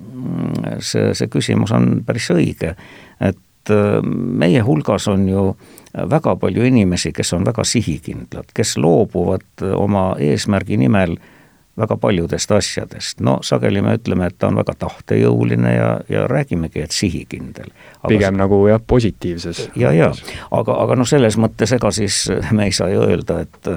see, 0.79 1.13
see 1.13 1.31
küsimus 1.31 1.71
on 1.71 2.01
päris 2.05 2.29
õige, 2.35 2.75
et 3.19 3.71
äh, 3.71 4.01
meie 4.43 4.61
hulgas 4.61 5.07
on 5.07 5.27
ju 5.29 5.45
väga 5.93 6.35
palju 6.41 6.65
inimesi, 6.65 7.13
kes 7.13 7.33
on 7.33 7.45
väga 7.45 7.63
sihikindlad, 7.63 8.49
kes 8.53 8.77
loobuvad 8.77 9.63
oma 9.77 10.15
eesmärgi 10.19 10.77
nimel 10.81 11.15
äh, 11.15 11.32
väga 11.77 11.97
paljudest 11.97 12.51
asjadest, 12.51 13.19
no 13.19 13.39
sageli 13.41 13.81
me 13.81 13.95
ütleme, 13.97 14.27
et 14.29 14.37
ta 14.37 14.51
on 14.51 14.59
väga 14.61 14.75
tahtejõuline 14.79 15.73
ja, 15.73 15.89
ja 16.09 16.27
räägimegi, 16.29 16.83
et 16.85 16.93
sihikindel. 16.93 17.71
pigem 18.07 18.37
nagu 18.37 18.61
jah, 18.67 18.81
positiivses. 18.87 19.69
ja, 19.75 19.91
ja 19.91 20.11
aga, 20.51 20.77
aga 20.85 20.95
noh, 20.95 21.09
selles 21.09 21.37
mõttes 21.37 21.73
ega 21.73 21.91
siis 21.91 22.27
me 22.51 22.69
ei 22.69 22.71
saa 22.71 22.89
ju 22.93 23.01
öelda, 23.01 23.41
et 23.41 23.73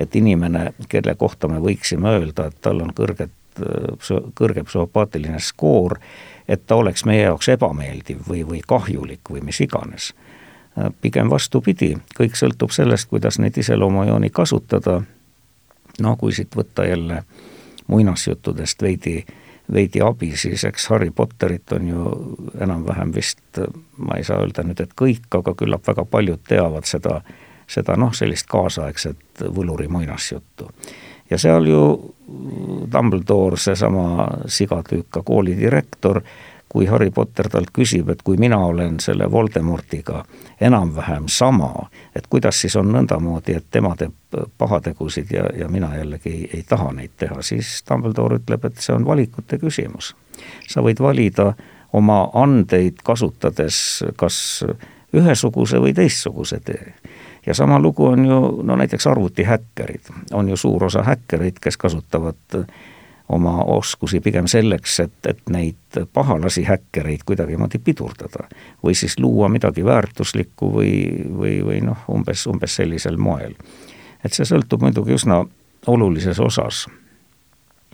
et 0.00 0.16
inimene, 0.16 0.70
kelle 0.88 1.14
kohta 1.14 1.48
me 1.48 1.58
võiksime 1.60 2.08
öelda, 2.16 2.46
et 2.48 2.56
tal 2.64 2.80
on 2.80 2.94
kõrget, 2.96 3.34
kõrge 4.38 4.62
psühhopaatiline 4.64 5.40
skoor, 5.44 5.98
et 6.48 6.62
ta 6.66 6.78
oleks 6.80 7.04
meie 7.04 7.26
jaoks 7.26 7.50
ebameeldiv 7.52 8.22
või, 8.28 8.40
või 8.48 8.62
kahjulik 8.66 9.30
või 9.30 9.44
mis 9.44 9.60
iganes. 9.60 10.14
pigem 11.02 11.30
vastupidi, 11.30 11.96
kõik 12.16 12.38
sõltub 12.38 12.70
sellest, 12.72 13.08
kuidas 13.10 13.38
neid 13.38 13.58
iseloomujooni 13.58 14.30
kasutada 14.30 15.02
no 15.98 16.16
kui 16.16 16.32
siit 16.32 16.56
võtta 16.56 16.86
jälle 16.86 17.22
muinasjuttudest 17.90 18.82
veidi, 18.82 19.24
veidi 19.72 20.02
abi, 20.04 20.32
siis 20.36 20.64
eks 20.64 20.88
Harry 20.90 21.10
Potterit 21.10 21.72
on 21.72 21.88
ju 21.88 22.06
enam-vähem 22.60 23.14
vist, 23.14 23.62
ma 23.96 24.18
ei 24.18 24.24
saa 24.24 24.40
öelda 24.44 24.64
nüüd, 24.66 24.80
et 24.82 24.94
kõik, 24.98 25.26
aga 25.40 25.54
küllap 25.58 25.86
väga 25.86 26.04
paljud 26.04 26.42
teavad 26.48 26.86
seda, 26.88 27.20
seda 27.70 27.96
noh, 27.98 28.14
sellist 28.14 28.46
kaasaegset 28.50 29.44
võluri 29.56 29.88
muinasjuttu. 29.88 30.70
ja 31.30 31.38
seal 31.38 31.66
ju 31.66 31.82
Dumbledore, 32.92 33.56
seesama 33.56 34.28
sigatüüka 34.46 35.22
koolidirektor, 35.22 36.22
kui 36.70 36.86
Harry 36.86 37.10
Potter 37.10 37.48
talt 37.50 37.72
küsib, 37.74 38.08
et 38.12 38.22
kui 38.22 38.38
mina 38.38 38.58
olen 38.62 39.00
selle 39.02 39.26
Voldemortiga 39.30 40.22
enam-vähem 40.60 41.26
sama, 41.26 41.88
et 42.14 42.26
kuidas 42.30 42.60
siis 42.62 42.76
on 42.78 42.92
nõndamoodi, 42.94 43.56
et 43.58 43.66
tema 43.70 43.96
teeb 43.98 44.14
pahategusid 44.58 45.32
ja, 45.34 45.48
ja 45.58 45.68
mina 45.68 45.90
jällegi 45.96 46.30
ei, 46.30 46.44
ei 46.54 46.62
taha 46.68 46.92
neid 46.94 47.16
teha, 47.18 47.42
siis 47.42 47.80
Dumbledore 47.88 48.38
ütleb, 48.38 48.68
et 48.70 48.78
see 48.78 48.94
on 48.94 49.06
valikute 49.06 49.58
küsimus. 49.58 50.14
sa 50.68 50.80
võid 50.80 51.02
valida 51.02 51.52
oma 51.92 52.28
andeid 52.38 53.02
kasutades 53.04 54.04
kas 54.16 54.64
ühesuguse 55.12 55.80
või 55.82 55.94
teistsuguse 55.94 56.60
tee 56.64 56.94
ja 57.46 57.54
sama 57.54 57.80
lugu 57.80 58.06
on 58.06 58.24
ju 58.24 58.62
no 58.62 58.76
näiteks 58.76 59.06
arvutihäkkerid, 59.06 60.14
on 60.32 60.48
ju 60.48 60.56
suur 60.56 60.84
osa 60.84 61.02
häkkereid, 61.02 61.58
kes 61.60 61.76
kasutavad 61.76 62.62
oma 63.30 63.64
oskusi 63.64 64.20
pigem 64.20 64.46
selleks, 64.50 65.00
et, 65.00 65.26
et 65.28 65.42
neid 65.50 66.00
pahalasi 66.12 66.64
häkkereid 66.66 67.22
kuidagimoodi 67.26 67.78
pidurdada. 67.78 68.48
või 68.82 68.94
siis 68.94 69.18
luua 69.18 69.48
midagi 69.48 69.84
väärtuslikku 69.84 70.72
või, 70.74 70.94
või, 71.36 71.54
või 71.64 71.80
noh, 71.84 72.02
umbes, 72.10 72.46
umbes 72.50 72.74
sellisel 72.80 73.16
moel. 73.16 73.54
et 74.24 74.34
see 74.34 74.44
sõltub 74.44 74.82
muidugi 74.82 75.14
üsna 75.14 75.44
olulises 75.86 76.40
osas 76.40 76.86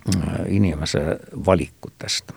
äh, 0.08 0.40
inimese 0.48 1.18
valikutest. 1.46 2.32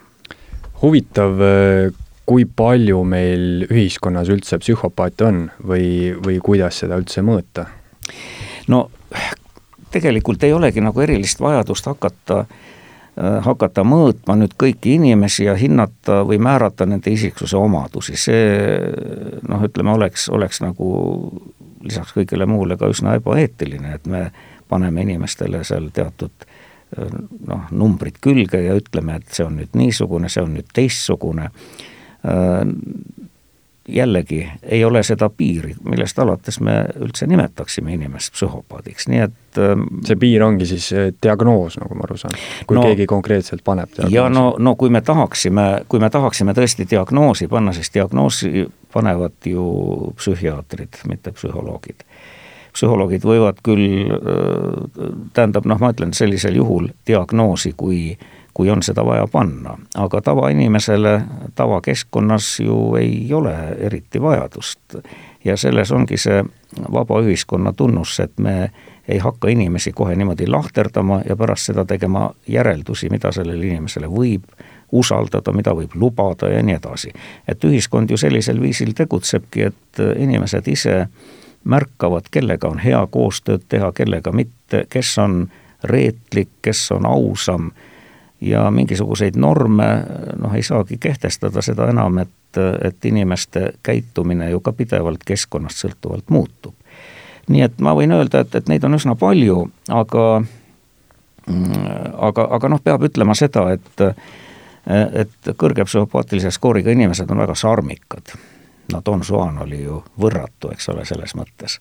huvitav, 0.81 1.39
äh, 1.39 1.91
kui 2.25 2.45
palju 2.45 3.03
meil 3.03 3.67
ühiskonnas 3.71 4.29
üldse 4.29 4.59
psühhopaate 4.59 5.25
on 5.25 5.45
või, 5.63 6.15
või 6.25 6.39
kuidas 6.43 6.83
seda 6.83 6.99
üldse 6.99 7.23
mõõta? 7.23 7.69
no 8.67 8.89
tegelikult 9.91 10.43
ei 10.43 10.53
olegi 10.53 10.81
nagu 10.83 11.01
erilist 11.01 11.39
vajadust 11.39 11.87
hakata 11.87 12.43
äh, 12.43 12.47
Äh, 12.49 12.68
hakata 13.17 13.83
mõõtma 13.83 14.35
nüüd 14.39 14.53
kõiki 14.59 14.93
inimesi 14.95 15.43
ja 15.47 15.55
hinnata 15.59 16.21
või 16.27 16.37
määrata 16.39 16.85
nende 16.87 17.11
isiksuse 17.11 17.57
omadusi, 17.57 18.15
see 18.15 18.43
noh, 19.49 19.65
ütleme, 19.65 19.91
oleks, 19.91 20.29
oleks 20.31 20.61
nagu 20.63 20.91
lisaks 21.83 22.13
kõigele 22.15 22.47
muule 22.49 22.77
ka 22.79 22.89
üsna 22.91 23.15
ebaeetiline, 23.19 23.93
et 23.95 24.07
me 24.07 24.29
paneme 24.69 25.03
inimestele 25.05 25.63
seal 25.67 25.89
teatud 25.95 26.45
äh, 26.45 27.13
noh, 27.47 27.69
numbrid 27.71 28.19
külge 28.21 28.61
ja 28.63 28.75
ütleme, 28.77 29.19
et 29.19 29.31
see 29.35 29.45
on 29.45 29.57
nüüd 29.59 29.75
niisugune, 29.79 30.29
see 30.31 30.43
on 30.43 30.55
nüüd 30.57 30.69
teistsugune. 30.75 31.49
Äh, 32.25 32.61
jällegi 33.95 34.51
ei 34.63 34.85
ole 34.85 35.03
seda 35.03 35.29
piiri, 35.29 35.73
millest 35.83 36.19
alates 36.19 36.59
me 36.59 36.73
üldse 36.99 37.27
nimetaksime 37.27 37.93
inimest 37.93 38.33
psühhopaadiks, 38.33 39.07
nii 39.11 39.21
et 39.25 39.59
ähm, 39.61 39.85
see 40.05 40.17
piir 40.19 40.43
ongi 40.45 40.67
siis 40.69 40.89
äh, 40.93 41.09
diagnoos, 41.23 41.79
nagu 41.81 41.97
ma 41.97 42.07
aru 42.07 42.17
saan, 42.21 42.37
kui 42.67 42.77
no, 42.77 42.85
keegi 42.87 43.07
konkreetselt 43.09 43.63
paneb 43.65 43.91
diagnoosi? 43.91 44.15
ja 44.15 44.29
no, 44.33 44.53
no 44.59 44.75
kui 44.79 44.89
me 44.93 45.01
tahaksime, 45.05 45.67
kui 45.89 46.01
me 46.03 46.09
tahaksime 46.13 46.55
tõesti 46.57 46.87
diagnoosi 46.89 47.49
panna, 47.51 47.73
siis 47.75 47.93
diagnoosi 47.93 48.67
panevad 48.93 49.37
ju 49.45 49.67
psühhiaatrid, 50.17 51.03
mitte 51.09 51.33
psühholoogid. 51.35 52.03
psühholoogid 52.73 53.25
võivad 53.25 53.63
küll, 53.65 54.09
äh, 54.09 55.13
tähendab 55.33 55.69
noh, 55.69 55.79
ma 55.81 55.93
ütlen 55.95 56.13
sellisel 56.17 56.57
juhul 56.61 56.91
diagnoosi, 57.07 57.73
kui 57.77 58.03
äh, 58.13 58.35
kui 58.59 58.69
on 58.69 58.81
seda 58.83 59.05
vaja 59.07 59.23
panna, 59.31 59.77
aga 59.95 60.19
tavainimesele 60.21 61.21
tavakeskkonnas 61.55 62.59
ju 62.59 62.95
ei 62.99 63.33
ole 63.33 63.55
eriti 63.77 64.21
vajadust. 64.21 64.79
ja 65.45 65.57
selles 65.57 65.91
ongi 65.91 66.17
see 66.17 66.43
vaba 66.91 67.21
ühiskonna 67.23 67.71
tunnus, 67.73 68.19
et 68.19 68.33
me 68.37 68.71
ei 69.07 69.17
hakka 69.17 69.47
inimesi 69.47 69.91
kohe 69.95 70.15
niimoodi 70.15 70.47
lahterdama 70.47 71.21
ja 71.29 71.35
pärast 71.35 71.71
seda 71.71 71.85
tegema 71.85 72.33
järeldusi, 72.47 73.07
mida 73.09 73.31
sellele 73.31 73.65
inimesele 73.65 74.07
võib 74.11 74.43
usaldada, 74.91 75.53
mida 75.55 75.71
võib 75.71 75.95
lubada 75.95 76.49
ja 76.51 76.63
nii 76.63 76.75
edasi. 76.75 77.13
et 77.47 77.63
ühiskond 77.63 78.11
ju 78.11 78.17
sellisel 78.17 78.59
viisil 78.61 78.91
tegutsebki, 78.91 79.61
et 79.61 80.01
inimesed 80.17 80.67
ise 80.67 81.05
märkavad, 81.63 82.27
kellega 82.31 82.67
on 82.67 82.79
hea 82.79 83.07
koostööd 83.11 83.63
teha, 83.69 83.91
kellega 83.91 84.31
mitte, 84.31 84.83
kes 84.89 85.17
on 85.17 85.47
reetlik, 85.83 86.49
kes 86.61 86.91
on 86.91 87.05
ausam 87.05 87.71
ja 88.41 88.71
mingisuguseid 88.71 89.35
norme 89.35 89.87
noh, 90.39 90.53
ei 90.55 90.63
saagi 90.63 90.97
kehtestada, 90.97 91.61
seda 91.61 91.89
enam, 91.91 92.21
et, 92.23 92.59
et 92.83 93.05
inimeste 93.05 93.73
käitumine 93.83 94.49
ju 94.49 94.61
ka 94.63 94.73
pidevalt 94.73 95.23
keskkonnast 95.27 95.83
sõltuvalt 95.83 96.29
muutub. 96.29 96.73
nii 97.49 97.61
et 97.65 97.79
ma 97.81 97.95
võin 97.97 98.11
öelda, 98.13 98.45
et, 98.45 98.55
et 98.55 98.67
neid 98.69 98.83
on 98.83 98.95
üsna 98.95 99.15
palju, 99.19 99.63
aga 99.89 100.25
aga, 102.17 102.47
aga 102.57 102.69
noh, 102.69 102.81
peab 102.83 103.03
ütlema 103.09 103.35
seda, 103.37 103.69
et 103.73 104.05
et 104.89 105.49
kõrge 105.59 105.83
psühhopaatilise 105.85 106.49
skooriga 106.55 106.91
inimesed 106.95 107.29
on 107.29 107.43
väga 107.43 107.55
sarmikad. 107.55 108.31
no 108.93 109.01
Don 109.05 109.21
Juan 109.29 109.59
oli 109.61 109.83
ju 109.83 110.03
võrratu, 110.21 110.71
eks 110.71 110.89
ole, 110.89 111.05
selles 111.05 111.35
mõttes. 111.35 111.79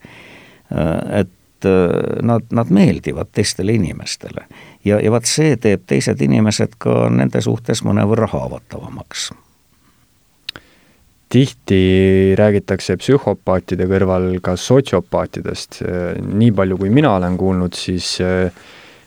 et 1.21 1.31
nad, 1.67 2.45
nad 2.55 2.71
meeldivad 2.71 3.33
teistele 3.33 3.75
inimestele. 3.79 4.47
ja, 4.85 5.01
ja 5.01 5.11
vaat 5.11 5.27
see 5.27 5.57
teeb 5.57 5.83
teised 5.87 6.21
inimesed 6.23 6.79
ka 6.79 7.09
nende 7.11 7.43
suhtes 7.43 7.83
mõnevõrra 7.87 8.29
haavatavamaks. 8.33 9.31
tihti 11.29 11.83
räägitakse 12.39 12.97
psühhopaatide 12.97 13.89
kõrval 13.91 14.41
ka 14.41 14.57
sotsiopaatidest, 14.57 15.83
nii 16.23 16.53
palju 16.53 16.79
kui 16.79 16.91
mina 16.91 17.15
olen 17.17 17.37
kuulnud, 17.37 17.75
siis 17.77 18.17
äh, 18.25 18.53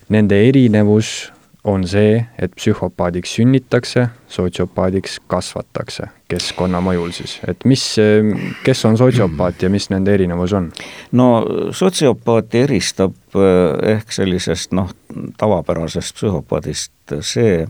nende 0.10 0.38
erinevus 0.48 1.32
on 1.64 1.84
see, 1.88 2.16
et 2.42 2.54
psühhopaadiks 2.58 3.36
sünnitakse, 3.38 4.08
sotsiopaadiks 4.32 5.20
kasvatakse 5.30 6.08
keskkonna 6.32 6.82
mõjul 6.82 7.12
siis, 7.14 7.36
et 7.48 7.66
mis, 7.70 7.84
kes 8.66 8.86
on 8.90 8.98
sotsiopaat 8.98 9.62
ja 9.62 9.70
mis 9.70 9.90
nende 9.94 10.14
erinevus 10.16 10.56
on? 10.58 10.72
no 11.18 11.28
sotsiopaati 11.78 12.64
eristab 12.66 13.14
eh, 13.38 13.94
ehk 13.96 14.16
sellisest 14.16 14.74
noh, 14.78 14.90
tavapärasest 15.38 16.18
psühhopaadist 16.18 17.18
see, 17.22 17.68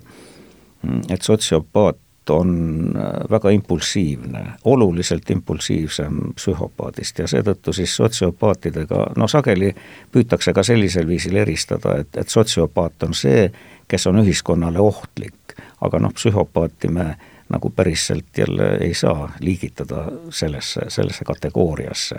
et 1.09 1.21
sotsiopaat 1.27 1.99
on 2.29 2.51
eh, 2.95 3.29
väga 3.29 3.49
impulsiivne, 3.49 4.45
oluliselt 4.65 5.29
impulsiivsem 5.29 6.19
psühhopaadist 6.35 7.19
ja 7.19 7.27
seetõttu 7.27 7.73
siis 7.73 7.95
sotsiopaatidega, 7.95 9.05
no 9.17 9.27
sageli 9.27 9.73
püütakse 10.11 10.53
ka 10.53 10.63
sellisel 10.63 11.07
viisil 11.07 11.35
eristada, 11.41 11.97
et, 12.03 12.15
et 12.17 12.29
sotsiopaat 12.29 13.03
on 13.07 13.17
see, 13.17 13.49
kes 13.87 14.07
on 14.07 14.21
ühiskonnale 14.23 14.79
ohtlik, 14.79 15.57
aga 15.81 15.99
noh, 15.99 16.13
psühhopaati 16.13 16.91
me 16.93 17.15
nagu 17.51 17.69
päriselt 17.69 18.37
jälle 18.37 18.75
ei 18.75 18.93
saa 18.93 19.31
liigitada 19.39 20.05
sellesse, 20.29 20.81
sellesse 20.87 21.25
kategooriasse. 21.27 22.15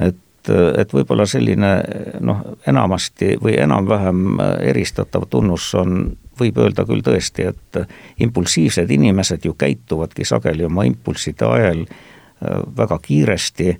et, 0.00 0.50
et 0.78 0.94
võib-olla 0.94 1.26
selline 1.26 1.70
noh, 2.20 2.40
enamasti 2.66 3.36
või 3.42 3.54
enam-vähem 3.62 4.40
eristatav 4.72 5.28
tunnus 5.30 5.74
on, 5.78 6.16
võib 6.40 6.58
öelda 6.58 6.84
küll 6.88 7.04
tõesti, 7.04 7.48
et 7.52 7.80
impulsiivsed 8.24 8.90
inimesed 8.90 9.44
ju 9.44 9.54
käituvadki 9.58 10.24
sageli 10.24 10.64
oma 10.64 10.86
impulsside 10.88 11.48
ajel 11.48 11.84
äh, 11.86 12.62
väga 12.76 12.98
kiiresti 13.02 13.76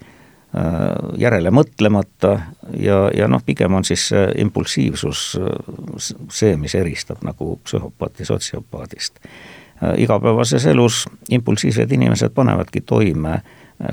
Äh, 0.53 1.15
järele 1.17 1.49
mõtlemata 1.49 2.35
ja, 2.77 2.97
ja 3.17 3.25
noh, 3.25 3.41
pigem 3.41 3.73
on 3.73 3.87
siis 3.89 4.11
impulsiivsus 4.37 5.21
äh, 5.41 6.11
see, 6.29 6.59
mis 6.61 6.75
eristab 6.77 7.23
nagu 7.25 7.55
psühhopaati 7.65 8.27
sotsiopaadist. 8.29 9.17
Äh, 9.25 9.95
igapäevases 10.05 10.67
elus 10.69 11.07
impulsiivsed 11.33 11.95
inimesed 11.97 12.35
panevadki 12.37 12.83
toime 12.85 13.39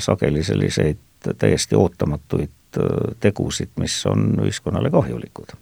sageli 0.04 0.44
selliseid 0.44 1.00
täiesti 1.40 1.80
ootamatuid 1.80 2.82
tegusid, 3.24 3.72
mis 3.80 3.96
on 4.12 4.34
ühiskonnale 4.44 4.92
kahjulikud. 4.92 5.56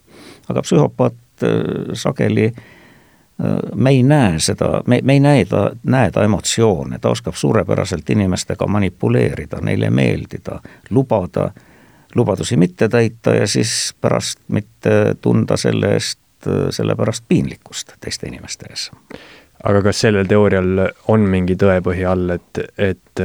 aga 0.50 0.66
psühhopaat 0.66 1.46
sageli 1.94 2.50
äh, 2.50 2.64
me 3.76 3.90
ei 3.90 4.04
näe 4.04 4.40
seda, 4.40 4.82
me, 4.86 5.00
me 5.04 5.14
ei 5.14 5.20
näe 5.20 5.46
ta, 5.46 5.72
näe 5.84 6.12
ta 6.12 6.24
emotsioone, 6.26 7.00
ta 7.00 7.10
oskab 7.10 7.36
suurepäraselt 7.36 8.10
inimestega 8.10 8.68
manipuleerida, 8.68 9.62
neile 9.62 9.90
meeldida, 9.90 10.60
lubada, 10.90 11.52
lubadusi 12.16 12.58
mitte 12.58 12.90
täita 12.90 13.36
ja 13.36 13.48
siis 13.48 13.96
pärast 14.02 14.40
mitte 14.48 15.16
tunda 15.22 15.58
selle 15.58 15.94
eest, 15.94 16.20
selle 16.70 16.96
pärast 16.96 17.26
piinlikkust 17.28 17.94
teiste 18.02 18.28
inimeste 18.28 18.70
ees. 18.70 18.90
Aga 19.64 19.82
kas 19.86 20.02
sellel 20.02 20.26
teoorial 20.30 20.88
on 21.10 21.26
mingi 21.30 21.56
tõepõhi 21.58 22.06
all, 22.10 22.30
et, 22.30 22.60
et 22.78 23.22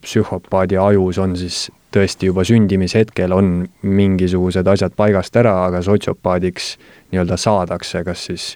psühhopaadi 0.00 0.78
ajus 0.80 1.18
on 1.20 1.36
siis 1.36 1.66
tõesti 1.94 2.28
juba 2.30 2.44
sündimishetkel 2.46 3.32
on 3.32 3.64
mingisugused 3.82 4.66
asjad 4.66 4.94
paigast 4.96 5.36
ära, 5.38 5.54
aga 5.68 5.82
sotsiopaadiks 5.84 6.74
nii-öelda 7.12 7.38
saadakse, 7.40 8.02
kas 8.06 8.26
siis 8.30 8.46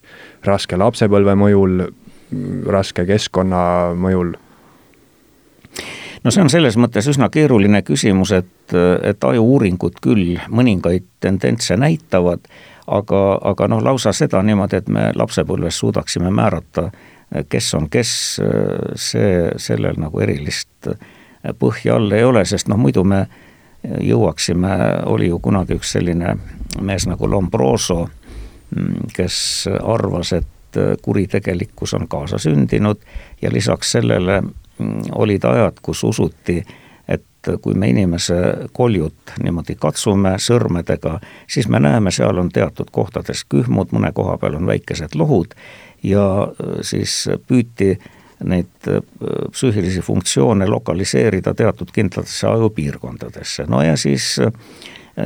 raske 0.47 0.79
lapsepõlve 0.79 1.37
mõjul, 1.39 1.89
raske 2.67 3.07
keskkonna 3.09 3.63
mõjul? 3.99 4.35
no 6.25 6.33
see 6.35 6.43
on 6.43 6.51
selles 6.51 6.77
mõttes 6.81 7.07
üsna 7.11 7.29
keeruline 7.33 7.83
küsimus, 7.87 8.33
et, 8.35 8.75
et 9.07 9.25
aju-uuringud 9.25 10.01
küll 10.03 10.41
mõningaid 10.51 11.07
tendentse 11.23 11.77
näitavad, 11.79 12.43
aga, 12.87 13.23
aga 13.53 13.69
noh, 13.71 13.85
lausa 13.85 14.13
seda 14.17 14.43
niimoodi, 14.43 14.83
et 14.83 14.91
me 14.91 15.13
lapsepõlves 15.15 15.79
suudaksime 15.79 16.35
määrata 16.35 16.91
kes 17.49 17.75
on 17.75 17.89
kes, 17.93 18.11
see, 18.97 19.33
sellel 19.61 19.99
nagu 20.01 20.21
erilist 20.25 20.89
põhja 21.59 21.95
all 21.97 22.13
ei 22.13 22.25
ole, 22.25 22.45
sest 22.45 22.69
noh, 22.69 22.79
muidu 22.81 23.05
me 23.05 23.27
jõuaksime, 24.01 24.71
oli 25.07 25.29
ju 25.29 25.39
kunagi 25.39 25.79
üks 25.79 25.93
selline 25.97 26.35
mees 26.83 27.07
nagu 27.07 27.31
Lombroso, 27.31 28.09
kes 29.15 29.69
arvas, 29.83 30.33
et 30.33 30.81
kuritegelikkus 31.03 31.95
on 31.95 32.09
kaasasündinud 32.09 33.01
ja 33.43 33.53
lisaks 33.53 33.93
sellele 33.97 34.43
olid 35.15 35.45
ajad, 35.45 35.81
kus 35.83 36.05
usuti, 36.05 36.59
et 37.09 37.51
kui 37.63 37.75
me 37.75 37.89
inimese 37.89 38.35
koljut 38.73 39.33
niimoodi 39.43 39.79
katsume 39.81 40.35
sõrmedega, 40.43 41.19
siis 41.51 41.69
me 41.69 41.81
näeme, 41.81 42.11
seal 42.15 42.39
on 42.39 42.51
teatud 42.53 42.91
kohtades 42.93 43.45
kühmud, 43.49 43.95
mõne 43.95 44.13
koha 44.13 44.37
peal 44.39 44.59
on 44.59 44.67
väikesed 44.67 45.17
lohud 45.17 45.55
ja 46.03 46.49
siis 46.83 47.25
püüti 47.47 47.97
neid 48.45 48.89
äh, 48.89 49.01
psüühilisi 49.51 50.05
funktsioone 50.05 50.67
lokaliseerida 50.67 51.55
teatud 51.55 51.91
kindlatesse 51.95 52.47
ajupiirkondadesse, 52.49 53.67
no 53.69 53.83
ja 53.83 53.97
siis 53.97 54.37
äh, 54.43 54.53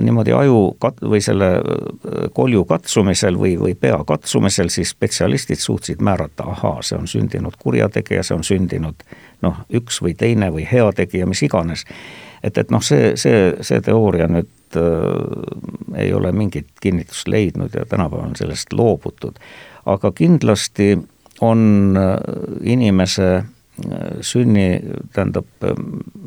niimoodi 0.00 0.32
aju 0.32 0.76
kat-, 0.80 1.02
või 1.08 1.20
selle 1.24 1.50
äh, 1.56 2.24
kolju 2.32 2.64
katsumisel 2.68 3.36
või, 3.38 3.56
või 3.60 3.74
pea 3.78 3.98
katsumisel 4.06 4.70
siis 4.72 4.94
spetsialistid 4.94 5.60
suutsid 5.60 6.00
määrata, 6.00 6.46
ahaa, 6.54 6.80
see 6.82 6.98
on 6.98 7.08
sündinud 7.10 7.58
kurjategija, 7.58 8.22
see 8.22 8.36
on 8.36 8.44
sündinud 8.46 9.04
noh, 9.42 9.62
üks 9.74 10.00
või 10.02 10.14
teine 10.18 10.52
või 10.54 10.66
heategija, 10.70 11.26
mis 11.26 11.42
iganes. 11.42 11.84
et, 12.42 12.58
et 12.58 12.70
noh, 12.70 12.82
see, 12.82 13.12
see, 13.16 13.52
see 13.60 13.80
teooria 13.84 14.28
nüüd 14.30 14.78
äh, 14.80 16.04
ei 16.04 16.12
ole 16.14 16.32
mingit 16.32 16.70
kinnitust 16.80 17.28
leidnud 17.28 17.74
ja 17.74 17.84
tänapäeval 17.86 18.30
on 18.32 18.36
sellest 18.36 18.72
loobutud. 18.72 19.38
aga 19.86 20.12
kindlasti 20.12 20.96
on 21.42 21.96
äh, 21.98 22.16
inimese 22.62 23.28
äh, 23.36 23.44
sünni, 24.20 24.80
tähendab 25.12 25.66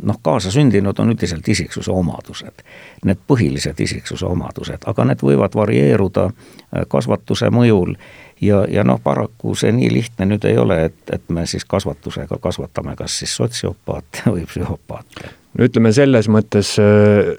noh, 0.03 0.19
kaasasündinud 0.21 0.99
on 0.99 1.13
üldiselt 1.13 1.47
isiksuse 1.47 1.91
omadused, 1.91 2.65
need 3.05 3.21
põhilised 3.27 3.79
isiksuse 3.79 4.27
omadused, 4.27 4.83
aga 4.85 5.07
need 5.07 5.23
võivad 5.23 5.55
varieeruda 5.55 6.27
äh, 6.29 6.85
kasvatuse 6.91 7.49
mõjul 7.55 7.95
ja, 8.41 8.65
ja 8.69 8.83
noh, 8.83 8.99
paraku 9.03 9.55
see 9.55 9.71
nii 9.75 9.91
lihtne 9.93 10.27
nüüd 10.29 10.45
ei 10.49 10.57
ole, 10.59 10.79
et, 10.89 10.99
et 11.13 11.29
me 11.33 11.45
siis 11.49 11.65
kasvatusega 11.69 12.39
kasvatame 12.41 12.95
kas 12.99 13.19
siis 13.21 13.35
sotsiopaate 13.39 14.25
või 14.33 14.45
psühhopaate. 14.49 15.31
no 15.55 15.69
ütleme 15.69 15.93
selles 15.95 16.29
mõttes 16.31 16.75
öö, 16.81 17.35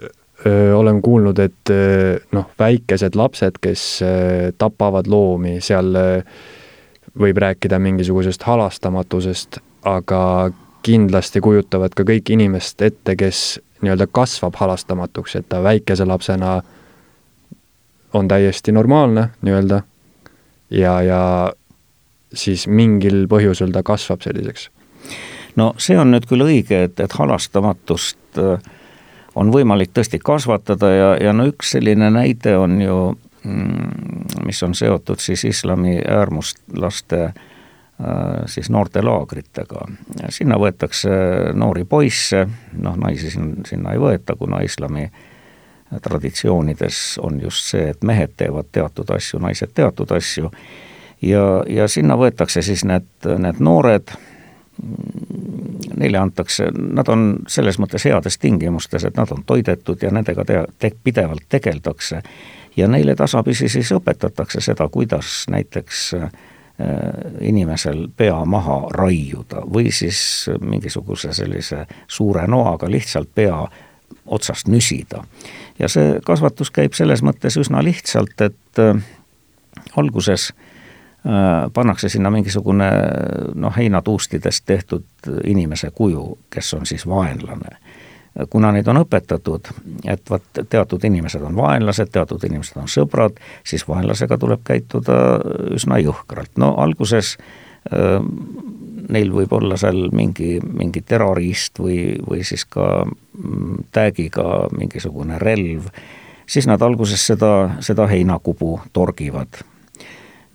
öö, 0.46 0.74
olen 0.76 1.02
kuulnud, 1.02 1.38
et 1.38 1.72
öö, 1.72 2.18
noh, 2.32 2.48
väikesed 2.58 3.18
lapsed, 3.18 3.60
kes 3.60 3.88
öö, 4.02 4.52
tapavad 4.58 5.10
loomi, 5.10 5.58
seal 5.60 5.92
öö, 5.94 6.22
võib 7.20 7.38
rääkida 7.40 7.78
mingisugusest 7.78 8.42
halastamatusest, 8.42 9.58
aga 9.84 10.50
kindlasti 10.86 11.40
kujutavad 11.40 11.94
ka 11.96 12.04
kõik 12.06 12.30
inimest 12.30 12.82
ette, 12.82 13.16
kes 13.16 13.60
nii-öelda 13.82 14.06
kasvab 14.12 14.56
halastamatuks, 14.56 15.36
et 15.36 15.48
ta 15.48 15.62
väikese 15.62 16.04
lapsena 16.04 16.60
on 18.14 18.28
täiesti 18.28 18.72
normaalne 18.72 19.28
nii-öelda 19.42 19.82
ja, 20.70 21.02
ja 21.02 21.20
siis 22.32 22.66
mingil 22.68 23.26
põhjusel 23.30 23.72
ta 23.72 23.82
kasvab 23.82 24.22
selliseks. 24.24 24.70
no 25.56 25.74
see 25.78 25.98
on 25.98 26.10
nüüd 26.14 26.26
küll 26.28 26.44
õige, 26.46 26.84
et, 26.88 27.00
et 27.00 27.12
halastamatust 27.12 28.40
äh, 28.40 28.72
on 29.34 29.52
võimalik 29.52 29.92
tõesti 29.94 30.18
kasvatada 30.22 30.90
ja, 30.92 31.10
ja 31.20 31.32
no 31.36 31.46
üks 31.50 31.74
selline 31.76 32.10
näide 32.10 32.56
on 32.58 32.80
ju 32.80 32.98
mis 34.44 34.62
on 34.62 34.74
seotud 34.74 35.20
siis 35.22 35.44
islami 35.44 36.00
äärmuslaste 36.08 37.22
äh, 37.24 37.34
siis 38.46 38.70
noortelaagritega. 38.70 39.86
sinna 40.28 40.58
võetakse 40.58 41.10
noori 41.54 41.84
poisse, 41.84 42.46
noh 42.72 42.96
naisi 42.96 43.30
sinna 43.30 43.92
ei 43.92 44.02
võeta, 44.02 44.36
kuna 44.36 44.60
islami 44.66 45.10
traditsioonides 46.02 47.18
on 47.22 47.40
just 47.40 47.70
see, 47.70 47.90
et 47.90 48.02
mehed 48.02 48.34
teevad 48.36 48.72
teatud 48.72 49.10
asju, 49.14 49.38
naised 49.38 49.70
teatud 49.74 50.10
asju, 50.12 50.50
ja, 51.22 51.44
ja 51.68 51.88
sinna 51.88 52.16
võetakse 52.18 52.62
siis 52.62 52.84
need, 52.84 53.06
need 53.38 53.60
noored, 53.62 54.10
neile 55.96 56.18
antakse, 56.18 56.68
nad 56.74 57.08
on 57.08 57.28
selles 57.48 57.78
mõttes 57.80 58.04
heades 58.04 58.38
tingimustes, 58.38 59.06
et 59.06 59.16
nad 59.16 59.30
on 59.32 59.44
toidetud 59.46 60.02
ja 60.02 60.10
nendega 60.12 60.44
te-, 60.44 60.64
te-, 60.78 60.92
pidevalt 61.04 61.46
tegeldakse 61.48 62.20
ja 62.76 62.88
neile 62.88 63.14
tasapisi 63.14 63.68
siis 63.68 63.92
õpetatakse 63.92 64.60
seda, 64.60 64.88
kuidas 64.88 65.44
näiteks 65.50 66.14
äh, 66.14 66.30
inimesel 67.40 68.08
pea 68.16 68.44
maha 68.44 68.80
raiuda 68.90 69.64
või 69.74 69.92
siis 69.92 70.50
mingisuguse 70.60 71.32
sellise 71.32 71.86
suure 72.08 72.46
noaga 72.46 72.90
lihtsalt 72.90 73.28
pea 73.34 73.66
otsast 74.26 74.68
nüsida. 74.68 75.24
ja 75.78 75.88
see 75.88 76.20
kasvatus 76.24 76.70
käib 76.70 76.92
selles 76.92 77.22
mõttes 77.22 77.56
üsna 77.60 77.84
lihtsalt, 77.84 78.40
et 78.40 78.78
äh, 78.78 79.02
alguses 79.96 80.52
äh, 80.52 81.72
pannakse 81.72 82.08
sinna 82.08 82.30
mingisugune 82.30 82.90
noh, 83.54 83.76
heinatuustidest 83.76 84.66
tehtud 84.66 85.04
inimese 85.44 85.90
kuju, 85.90 86.38
kes 86.50 86.74
on 86.74 86.86
siis 86.86 87.06
vaenlane 87.08 87.78
kuna 88.50 88.72
neid 88.72 88.88
on 88.88 89.00
õpetatud, 89.00 89.70
et 90.04 90.30
vot 90.30 90.62
teatud 90.68 91.04
inimesed 91.04 91.42
on 91.42 91.56
vaenlased, 91.56 92.10
teatud 92.12 92.42
inimesed 92.44 92.76
on 92.80 92.90
sõbrad, 92.90 93.38
siis 93.64 93.86
vaenlasega 93.88 94.38
tuleb 94.38 94.64
käituda 94.64 95.20
üsna 95.76 96.00
jõhkralt. 96.02 96.52
no 96.60 96.74
alguses 96.82 97.36
äh, 97.92 98.20
neil 99.08 99.32
võib 99.32 99.52
olla 99.56 99.76
seal 99.80 100.08
mingi, 100.12 100.56
mingi 100.60 101.02
terroriist 101.06 101.78
või, 101.78 102.16
või 102.20 102.44
siis 102.44 102.66
ka 102.68 103.06
mm, 103.06 103.88
täägiga 103.92 104.66
mingisugune 104.76 105.38
relv, 105.38 105.88
siis 106.46 106.66
nad 106.66 106.82
alguses 106.82 107.26
seda, 107.26 107.78
seda 107.80 108.06
heinakubu 108.10 108.80
torgivad. 108.92 109.62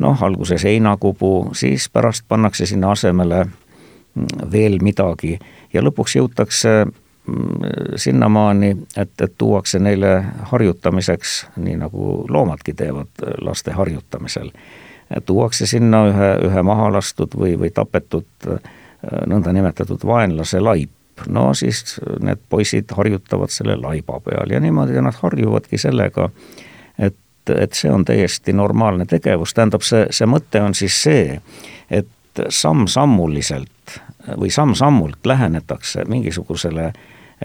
noh, 0.02 0.24
alguses 0.24 0.64
heinakubu, 0.66 1.52
siis 1.54 1.90
pärast 1.90 2.26
pannakse 2.28 2.66
sinna 2.66 2.92
asemele 2.92 3.46
mm, 3.46 4.52
veel 4.52 4.80
midagi 4.82 5.40
ja 5.74 5.82
lõpuks 5.82 6.18
jõutakse 6.18 6.86
sinnamaani, 7.96 8.78
et, 8.98 9.22
et 9.22 9.34
tuuakse 9.38 9.80
neile 9.80 10.24
harjutamiseks, 10.52 11.36
nii 11.56 11.76
nagu 11.84 12.26
loomadki 12.30 12.74
teevad 12.74 13.22
laste 13.42 13.72
harjutamisel, 13.72 14.50
tuuakse 15.26 15.68
sinna 15.70 16.06
ühe, 16.10 16.32
ühe 16.48 16.64
mahalastud 16.66 17.38
või, 17.38 17.54
või 17.60 17.70
tapetud 17.76 18.50
nõndanimetatud 19.28 20.06
vaenlase 20.06 20.60
laip. 20.60 20.90
no 21.28 21.54
siis 21.54 22.00
need 22.20 22.40
poisid 22.50 22.90
harjutavad 22.98 23.52
selle 23.54 23.76
laiba 23.78 24.20
peal 24.26 24.50
ja 24.50 24.60
niimoodi 24.60 25.02
nad 25.02 25.14
harjuvadki 25.22 25.78
sellega, 25.78 26.30
et, 26.98 27.18
et 27.50 27.74
see 27.74 27.92
on 27.92 28.06
täiesti 28.06 28.54
normaalne 28.54 29.06
tegevus, 29.06 29.54
tähendab, 29.54 29.86
see, 29.86 30.08
see 30.10 30.26
mõte 30.26 30.62
on 30.62 30.74
siis 30.74 30.98
see, 31.04 31.42
et 31.90 32.10
samm-sammuliselt 32.50 34.00
või 34.40 34.52
samm-sammult 34.52 35.26
lähenetakse 35.26 36.06
mingisugusele 36.06 36.94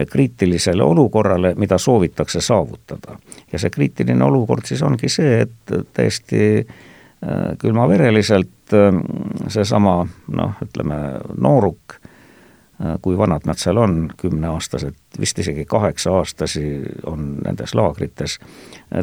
kriitilisele 0.05 0.83
olukorrale, 0.83 1.53
mida 1.55 1.77
soovitakse 1.77 2.41
saavutada. 2.41 3.17
ja 3.51 3.59
see 3.59 3.69
kriitiline 3.69 4.23
olukord 4.23 4.65
siis 4.65 4.81
ongi 4.83 5.09
see, 5.09 5.41
et 5.41 5.73
täiesti 5.93 6.41
äh, 6.59 7.57
külmavereliselt 7.57 8.73
äh, 8.73 8.99
seesama 9.47 10.07
noh, 10.27 10.53
ütleme 10.61 10.99
nooruk, 11.37 11.97
äh, 11.97 12.93
kui 13.01 13.17
vanad 13.17 13.49
nad 13.49 13.57
seal 13.57 13.77
on, 13.77 14.11
kümneaastased, 14.17 14.99
vist 15.19 15.39
isegi 15.39 15.65
kaheksa-aastasi 15.65 16.67
on 17.05 17.33
nendes 17.45 17.73
laagrites, 17.75 18.39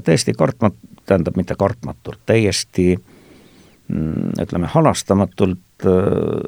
täiesti 0.04 0.32
kartmat-, 0.38 0.78
tähendab 1.06 1.36
mitte 1.36 1.58
kartmatult, 1.58 2.22
täiesti 2.26 2.94
mm, 3.88 4.38
ütleme, 4.46 4.70
halastamatult 4.70 5.58
Äh, 5.58 5.73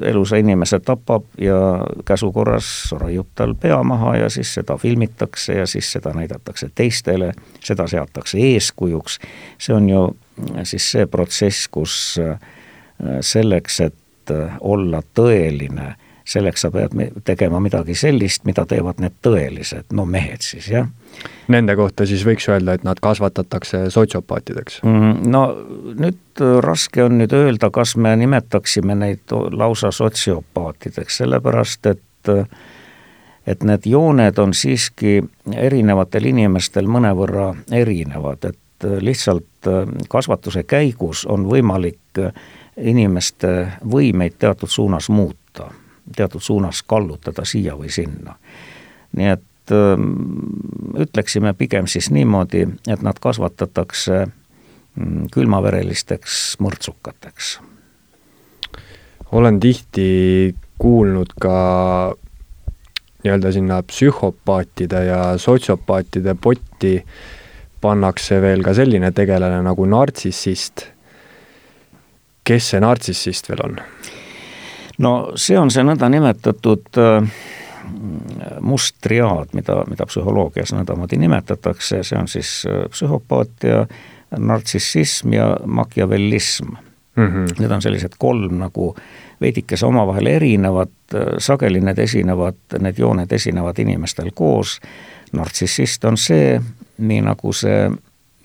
elusa 0.01 0.37
inimese 0.37 0.79
tapab 0.79 1.23
ja 1.41 1.57
käsu 2.05 2.31
korras 2.31 2.67
raiub 2.97 3.27
tal 3.35 3.55
pea 3.55 3.81
maha 3.83 4.15
ja 4.17 4.29
siis 4.29 4.53
seda 4.53 4.77
filmitakse 4.77 5.53
ja 5.59 5.67
siis 5.67 5.91
seda 5.91 6.13
näidatakse 6.13 6.69
teistele, 6.75 7.31
seda 7.63 7.87
seatakse 7.87 8.37
eeskujuks. 8.37 9.19
see 9.57 9.75
on 9.75 9.89
ju 9.89 10.03
äh, 10.07 10.63
siis 10.63 10.91
see 10.91 11.05
protsess, 11.05 11.67
kus 11.67 12.19
äh, 12.19 12.39
selleks, 13.21 13.79
et 13.79 13.95
olla 14.59 14.99
tõeline, 15.15 15.93
selleks 16.27 16.65
sa 16.65 16.71
pead 16.71 16.95
tegema 17.25 17.59
midagi 17.63 17.95
sellist, 17.95 18.43
mida 18.47 18.65
teevad 18.67 18.99
need 19.03 19.15
tõelised, 19.23 19.87
no 19.95 20.05
mehed 20.05 20.43
siis, 20.45 20.71
jah 20.71 20.89
Nende 21.47 21.73
kohta 21.79 22.05
siis 22.05 22.25
võiks 22.27 22.45
öelda, 22.51 22.75
et 22.75 22.83
nad 22.83 22.99
kasvatatakse 23.01 23.87
sotsiopaatideks 23.93 24.81
mm,? 24.83 25.29
No 25.31 25.43
nüüd 25.95 26.43
äh, 26.43 26.57
raske 26.63 27.05
on 27.05 27.17
nüüd 27.21 27.33
öelda, 27.35 27.71
kas 27.73 27.95
me 27.95 28.15
nimetaksime 28.19 28.97
neid 28.99 29.33
lausa 29.55 29.91
sotsiopaatideks, 29.95 31.21
sellepärast 31.23 31.93
et 31.93 32.33
äh, 32.33 32.43
et 33.47 33.63
need 33.63 33.87
jooned 33.87 34.39
on 34.43 34.51
siiski 34.53 35.21
erinevatel 35.55 36.27
inimestel 36.33 36.89
mõnevõrra 36.91 37.53
erinevad, 37.71 38.49
et 38.51 38.85
äh, 38.87 38.99
lihtsalt 38.99 39.71
kasvatuse 40.11 40.63
käigus 40.67 41.25
on 41.25 41.47
võimalik 41.47 42.19
inimeste 42.77 43.53
võimeid 43.89 44.37
teatud 44.39 44.69
suunas 44.69 45.09
muuta, 45.09 45.71
teatud 46.15 46.41
suunas 46.41 46.83
kallutada 46.83 47.45
siia 47.45 47.75
või 47.77 47.91
sinna. 47.93 48.35
nii 49.17 49.27
et 49.27 49.71
öö, 49.71 49.97
ütleksime 51.03 51.53
pigem 51.53 51.87
siis 51.87 52.11
niimoodi, 52.11 52.67
et 52.87 53.01
nad 53.01 53.19
kasvatatakse 53.19 54.25
mm, 54.25 55.27
külmaverelisteks 55.33 56.57
mõrtsukateks. 56.63 57.59
olen 59.31 59.59
tihti 59.59 60.55
kuulnud 60.77 61.33
ka 61.41 61.57
nii-öelda 63.23 63.51
sinna 63.51 63.81
psühhopaatide 63.83 65.05
ja 65.05 65.37
sotsiopaatide 65.37 66.35
potti 66.41 67.03
pannakse 67.81 68.41
veel 68.41 68.63
ka 68.63 68.73
selline 68.73 69.11
tegelane 69.11 69.61
nagu 69.65 69.85
nartsissist. 69.85 70.85
kes 72.43 72.69
see 72.71 72.79
nartsissist 72.79 73.49
veel 73.49 73.65
on? 73.65 73.81
No 74.97 75.13
see 75.35 75.57
on 75.59 75.71
see 75.71 75.83
nõndanimetatud 75.83 76.99
äh, 77.01 77.29
must 78.61 78.97
triaad, 79.01 79.53
mida, 79.53 79.81
mida 79.89 80.05
psühholoogias 80.09 80.73
nõndamoodi 80.75 81.19
nimetatakse, 81.21 82.03
see 82.03 82.19
on 82.19 82.27
siis 82.27 82.59
äh, 82.69 82.85
psühhopaatia, 82.91 83.85
nartsissism 84.37 85.33
ja 85.33 85.53
makiavellism 85.65 86.75
mm. 87.17 87.27
-hmm. 87.27 87.59
Need 87.59 87.71
on 87.71 87.81
sellised 87.81 88.17
kolm 88.17 88.57
nagu 88.57 88.95
veidikese 89.41 89.85
omavahel 89.85 90.25
erinevad, 90.25 90.89
sageli 91.37 91.79
need 91.79 91.97
esinevad, 91.97 92.57
need 92.79 92.97
jooned 92.97 93.31
esinevad 93.31 93.79
inimestel 93.79 94.31
koos. 94.33 94.79
nartsissist 95.31 96.05
on 96.05 96.17
see, 96.17 96.61
nii 96.97 97.21
nagu 97.21 97.53
see, 97.53 97.89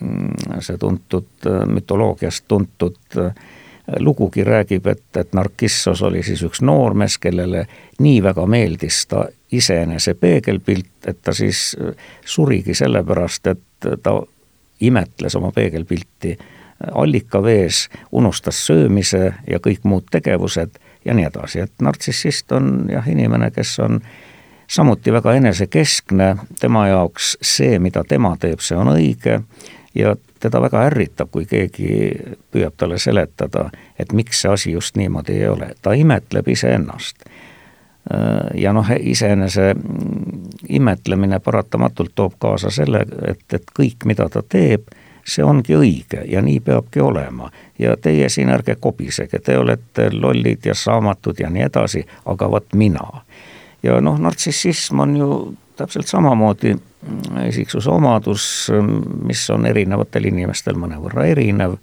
mm, 0.01 0.61
see 0.61 0.79
tuntud 0.79 1.47
mütoloogiast 1.67 2.45
tuntud 2.49 2.97
lugugi 3.99 4.45
räägib, 4.45 4.87
et, 4.87 5.17
et 5.17 5.33
Narkissos 5.33 6.03
oli 6.03 6.23
siis 6.23 6.43
üks 6.47 6.63
noormees, 6.63 7.19
kellele 7.19 7.67
nii 8.01 8.23
väga 8.23 8.47
meeldis 8.47 9.07
ta 9.11 9.27
iseenese 9.53 10.15
peegelpilt, 10.15 11.07
et 11.07 11.19
ta 11.23 11.35
siis 11.35 11.77
surigi 12.25 12.75
sellepärast, 12.75 13.47
et 13.47 13.91
ta 14.03 14.15
imetles 14.81 15.37
oma 15.37 15.53
peegelpilti 15.53 16.39
allikavees, 16.93 17.89
unustas 18.13 18.67
söömise 18.67 19.35
ja 19.51 19.59
kõik 19.63 19.85
muud 19.85 20.09
tegevused 20.11 20.79
ja 21.05 21.15
nii 21.15 21.27
edasi, 21.27 21.63
et 21.67 21.73
nartsissist 21.83 22.53
on 22.53 22.89
jah, 22.91 23.07
inimene, 23.09 23.51
kes 23.55 23.79
on 23.83 24.01
samuti 24.71 25.13
väga 25.13 25.35
enesekeskne, 25.39 26.37
tema 26.61 26.87
jaoks 26.89 27.37
see, 27.43 27.79
mida 27.79 28.05
tema 28.09 28.37
teeb, 28.41 28.63
see 28.65 28.79
on 28.79 28.95
õige 28.95 29.41
ja 29.95 30.17
teda 30.43 30.61
väga 30.63 30.83
ärritab, 30.91 31.31
kui 31.31 31.47
keegi 31.47 31.93
püüab 32.53 32.75
talle 32.77 32.99
seletada, 32.99 33.69
et 33.99 34.13
miks 34.13 34.43
see 34.43 34.51
asi 34.51 34.75
just 34.75 34.99
niimoodi 34.99 35.39
ei 35.39 35.49
ole, 35.49 35.73
ta 35.83 35.95
imetleb 35.95 36.49
iseennast. 36.49 37.25
ja 38.59 38.73
noh, 38.75 38.89
iseenese 38.99 39.75
imetlemine 40.69 41.39
paratamatult 41.39 42.11
toob 42.15 42.33
kaasa 42.39 42.71
selle, 42.71 43.05
et, 43.31 43.45
et 43.55 43.71
kõik, 43.79 44.03
mida 44.05 44.27
ta 44.29 44.43
teeb 44.43 44.91
see 45.25 45.45
ongi 45.45 45.77
õige 45.79 46.25
ja 46.27 46.43
nii 46.43 46.61
peabki 46.61 47.01
olema. 47.01 47.51
ja 47.79 47.97
teie 47.97 48.29
siin 48.29 48.51
ärge 48.51 48.75
kobisege, 48.81 49.39
te 49.39 49.59
olete 49.59 50.11
lollid 50.13 50.67
ja 50.67 50.75
saamatud 50.75 51.39
ja 51.41 51.51
nii 51.51 51.63
edasi, 51.63 52.07
aga 52.27 52.51
vot 52.51 52.75
mina. 52.75 53.23
ja 53.83 54.01
noh, 54.01 54.19
nartsissism 54.19 55.01
on 55.01 55.17
ju 55.17 55.55
täpselt 55.77 56.07
samamoodi 56.07 56.77
isiksuse 57.49 57.91
omadus, 57.91 58.71
mis 59.25 59.51
on 59.51 59.67
erinevatel 59.67 60.29
inimestel 60.31 60.79
mõnevõrra 60.79 61.27
erinev. 61.33 61.79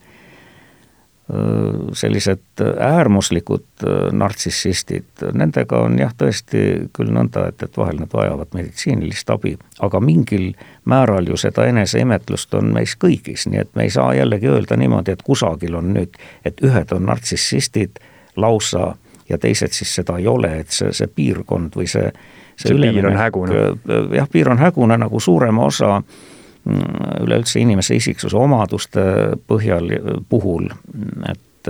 Sellised 1.94 2.62
äärmuslikud 2.82 3.84
nartsissistid, 4.18 5.22
nendega 5.38 5.84
on 5.86 6.00
jah, 6.02 6.16
tõesti 6.18 6.64
küll 6.96 7.12
nõnda, 7.14 7.44
et, 7.52 7.62
et 7.62 7.78
vahel 7.78 8.00
nad 8.02 8.10
vajavad 8.14 8.56
meditsiinilist 8.58 9.30
abi, 9.30 9.52
aga 9.86 10.02
mingil 10.02 10.48
määral 10.90 11.30
ju 11.30 11.38
seda 11.38 11.68
eneseimetlust 11.70 12.58
on 12.58 12.74
meis 12.74 12.96
kõigis, 12.98 13.46
nii 13.46 13.62
et 13.62 13.70
me 13.78 13.86
ei 13.86 13.94
saa 13.94 14.16
jällegi 14.18 14.50
öelda 14.50 14.80
niimoodi, 14.82 15.14
et 15.14 15.22
kusagil 15.28 15.78
on 15.78 15.94
nüüd, 16.00 16.18
et 16.50 16.66
ühed 16.66 16.98
on 16.98 17.06
nartsissistid 17.12 18.02
lausa 18.36 18.96
ja 19.30 19.38
teised 19.38 19.78
siis 19.78 19.94
seda 20.02 20.18
ei 20.18 20.26
ole, 20.28 20.56
et 20.64 20.74
see, 20.74 20.90
see 20.98 21.14
piirkond 21.14 21.78
või 21.78 21.86
see 21.86 22.10
see, 22.10 22.18
see 22.60 22.76
piir 22.76 23.08
on 23.08 23.18
hägune. 23.18 23.64
jah, 24.16 24.28
piir 24.32 24.52
on 24.52 24.60
hägune 24.60 24.98
nagu 25.00 25.20
suurema 25.20 25.66
osa 25.66 26.02
Mm, 26.66 27.24
üleüldse 27.24 27.60
inimese 27.60 27.96
isiksuse 27.96 28.38
omaduste 28.38 29.02
põhjal, 29.48 29.94
puhul, 30.30 30.68
et 31.32 31.70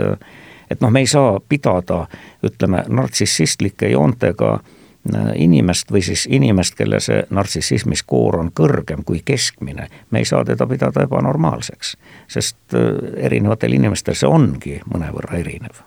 et 0.69 0.81
noh, 0.81 0.89
me 0.93 1.01
ei 1.01 1.07
saa 1.09 1.39
pidada, 1.49 2.03
ütleme, 2.45 2.83
nartsissistlike 2.87 3.89
joontega 3.89 4.49
äh, 4.55 5.29
inimest 5.35 5.93
või 5.93 6.01
siis 6.05 6.25
inimest, 6.29 6.75
kelle 6.77 6.99
see 7.01 7.21
nartsissismi 7.29 7.97
skoor 7.97 8.39
on 8.41 8.51
kõrgem 8.53 9.05
kui 9.05 9.21
keskmine, 9.25 9.87
me 10.09 10.21
ei 10.21 10.25
saa 10.29 10.41
teda 10.45 10.67
pidada 10.69 11.05
ebanormaalseks, 11.05 11.95
sest 12.27 12.77
erinevatel 13.17 13.77
inimestel 13.77 14.17
see 14.17 14.29
ongi 14.29 14.77
mõnevõrra 14.89 15.37
erinev. 15.37 15.83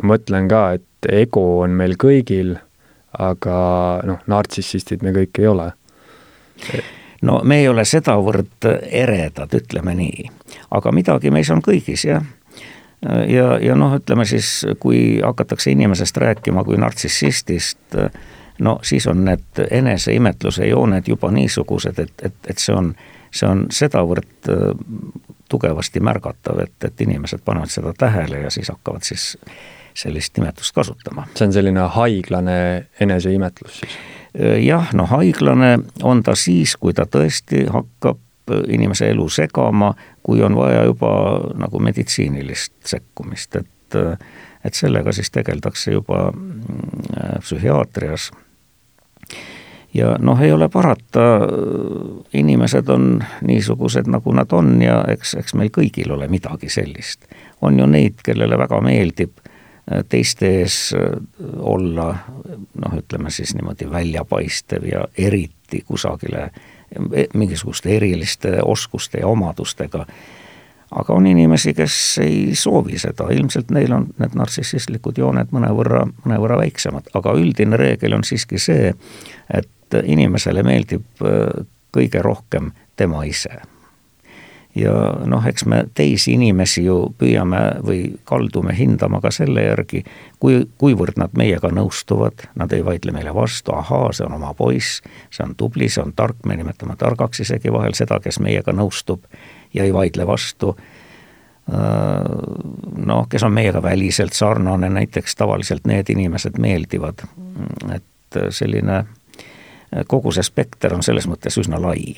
ma 0.00 0.14
mõtlen 0.14 0.48
ka, 0.48 0.64
et 0.80 1.12
ego 1.20 1.46
on 1.60 1.76
meil 1.76 1.96
kõigil, 2.00 2.56
aga 3.18 3.56
noh, 4.08 4.20
nartsissistid 4.26 5.02
me 5.02 5.12
kõik 5.16 5.40
ei 5.42 5.46
ole. 5.46 5.70
No 7.22 7.40
me 7.44 7.60
ei 7.62 7.68
ole 7.68 7.84
sedavõrd 7.86 8.66
eredad, 8.88 9.54
ütleme 9.54 9.94
nii, 9.98 10.28
aga 10.74 10.92
midagi 10.94 11.30
meis 11.30 11.50
on 11.54 11.62
kõigis, 11.62 12.06
jah. 12.08 12.24
Ja, 13.02 13.56
ja 13.58 13.74
noh, 13.74 13.96
ütleme 13.98 14.24
siis, 14.26 14.60
kui 14.78 15.18
hakatakse 15.22 15.72
inimesest 15.74 16.16
rääkima 16.22 16.62
kui 16.64 16.78
nartsissistist, 16.78 17.98
no 18.62 18.78
siis 18.86 19.06
on 19.10 19.24
need 19.26 19.62
eneseimetluse 19.70 20.68
jooned 20.70 21.08
juba 21.10 21.30
niisugused, 21.34 21.98
et, 21.98 22.14
et, 22.22 22.38
et 22.46 22.62
see 22.62 22.74
on, 22.74 22.92
see 23.34 23.48
on 23.48 23.66
sedavõrd 23.74 24.50
äh, 24.50 24.70
tugevasti 25.50 26.00
märgatav, 26.00 26.62
et, 26.62 26.76
et 26.84 27.00
inimesed 27.00 27.42
panevad 27.44 27.74
seda 27.74 27.92
tähele 27.98 28.44
ja 28.46 28.50
siis 28.50 28.70
hakkavad 28.70 29.02
siis 29.02 29.32
sellist 29.94 30.38
nimetust 30.38 30.74
kasutama. 30.74 31.26
see 31.34 31.46
on 31.46 31.52
selline 31.52 31.86
haiglane 31.96 32.86
eneseimetlus 33.00 33.80
siis? 33.80 33.96
jah, 34.66 34.92
no 34.94 35.06
haiglane 35.06 35.78
on 36.02 36.22
ta 36.22 36.34
siis, 36.34 36.76
kui 36.76 36.94
ta 36.94 37.04
tõesti 37.04 37.66
hakkab 37.70 38.18
inimese 38.68 39.10
elu 39.10 39.28
segama, 39.28 39.92
kui 40.22 40.42
on 40.42 40.56
vaja 40.56 40.84
juba 40.84 41.12
nagu 41.58 41.78
meditsiinilist 41.78 42.74
sekkumist, 42.84 43.56
et 43.56 43.68
et 44.64 44.74
sellega 44.74 45.12
siis 45.12 45.30
tegeldakse 45.30 45.92
juba 45.92 46.30
mm, 46.30 47.40
psühhiaatrias. 47.40 48.30
ja 49.94 50.16
noh, 50.18 50.40
ei 50.40 50.52
ole 50.52 50.68
parata, 50.68 51.20
inimesed 52.32 52.88
on 52.88 53.24
niisugused, 53.42 54.06
nagu 54.06 54.32
nad 54.32 54.52
on 54.52 54.82
ja 54.82 55.02
eks, 55.08 55.34
eks 55.34 55.54
meil 55.54 55.68
kõigil 55.68 56.12
ole 56.12 56.28
midagi 56.28 56.68
sellist. 56.68 57.26
on 57.60 57.78
ju 57.78 57.86
neid, 57.86 58.22
kellele 58.24 58.58
väga 58.58 58.80
meeldib 58.80 59.41
teiste 60.08 60.50
ees 60.60 60.94
äh, 60.94 61.18
olla 61.58 62.14
noh, 62.74 62.94
ütleme 62.98 63.30
siis 63.30 63.54
niimoodi 63.54 63.90
väljapaistev 63.90 64.86
ja 64.86 65.04
eriti 65.18 65.82
kusagile 65.86 66.44
e, 66.44 67.26
mingisuguste 67.34 67.96
eriliste 67.96 68.58
oskuste 68.62 69.18
ja 69.18 69.26
omadustega. 69.26 70.06
aga 70.90 71.14
on 71.14 71.26
inimesi, 71.26 71.74
kes 71.74 72.18
ei 72.22 72.54
soovi 72.54 72.98
seda, 72.98 73.26
ilmselt 73.32 73.70
neil 73.70 73.92
on 73.92 74.06
need 74.18 74.34
nartsissistlikud 74.36 75.18
jooned 75.18 75.50
mõnevõrra, 75.50 76.04
mõnevõrra 76.24 76.58
väiksemad, 76.60 77.08
aga 77.14 77.32
üldine 77.32 77.76
reegel 77.76 78.12
on 78.12 78.24
siiski 78.24 78.58
see, 78.60 78.92
et 79.50 80.00
inimesele 80.04 80.62
meeldib 80.62 81.26
äh, 81.26 81.66
kõige 81.92 82.22
rohkem 82.22 82.70
tema 82.96 83.24
ise 83.24 83.58
ja 84.74 84.92
noh, 85.28 85.46
eks 85.46 85.64
me 85.68 85.82
teisi 85.94 86.32
inimesi 86.36 86.84
ju 86.84 86.96
püüame 87.18 87.60
või 87.84 88.00
kaldume 88.28 88.74
hindama 88.76 89.20
ka 89.20 89.30
selle 89.34 89.66
järgi, 89.66 90.02
kui, 90.40 90.62
kuivõrd 90.80 91.18
nad 91.20 91.34
meiega 91.36 91.68
nõustuvad, 91.72 92.46
nad 92.56 92.72
ei 92.72 92.84
vaidle 92.84 93.12
meile 93.12 93.34
vastu, 93.36 93.74
ahaa, 93.76 94.12
see 94.16 94.26
on 94.26 94.38
oma 94.38 94.54
poiss, 94.56 95.02
see 95.30 95.44
on 95.44 95.54
tubli, 95.60 95.90
see 95.92 96.04
on 96.04 96.14
tark, 96.16 96.40
me 96.48 96.56
nimetame 96.56 96.96
targaks 96.98 97.44
isegi 97.44 97.72
vahel 97.72 97.96
seda, 97.98 98.20
kes 98.24 98.40
meiega 98.40 98.72
nõustub 98.72 99.26
ja 99.74 99.84
ei 99.84 99.92
vaidle 99.94 100.26
vastu. 100.26 100.76
Noh, 101.72 103.26
kes 103.30 103.44
on 103.46 103.52
meiega 103.54 103.82
väliselt 103.82 104.34
sarnane, 104.34 104.88
näiteks 104.90 105.36
tavaliselt 105.38 105.84
need 105.86 106.10
inimesed 106.10 106.56
meeldivad, 106.58 107.22
et 107.94 108.40
selline 108.50 109.04
kogu 110.08 110.32
see 110.32 110.42
spekter 110.42 110.96
on 110.96 111.04
selles 111.04 111.28
mõttes 111.28 111.60
üsna 111.60 111.78
lai 111.80 112.16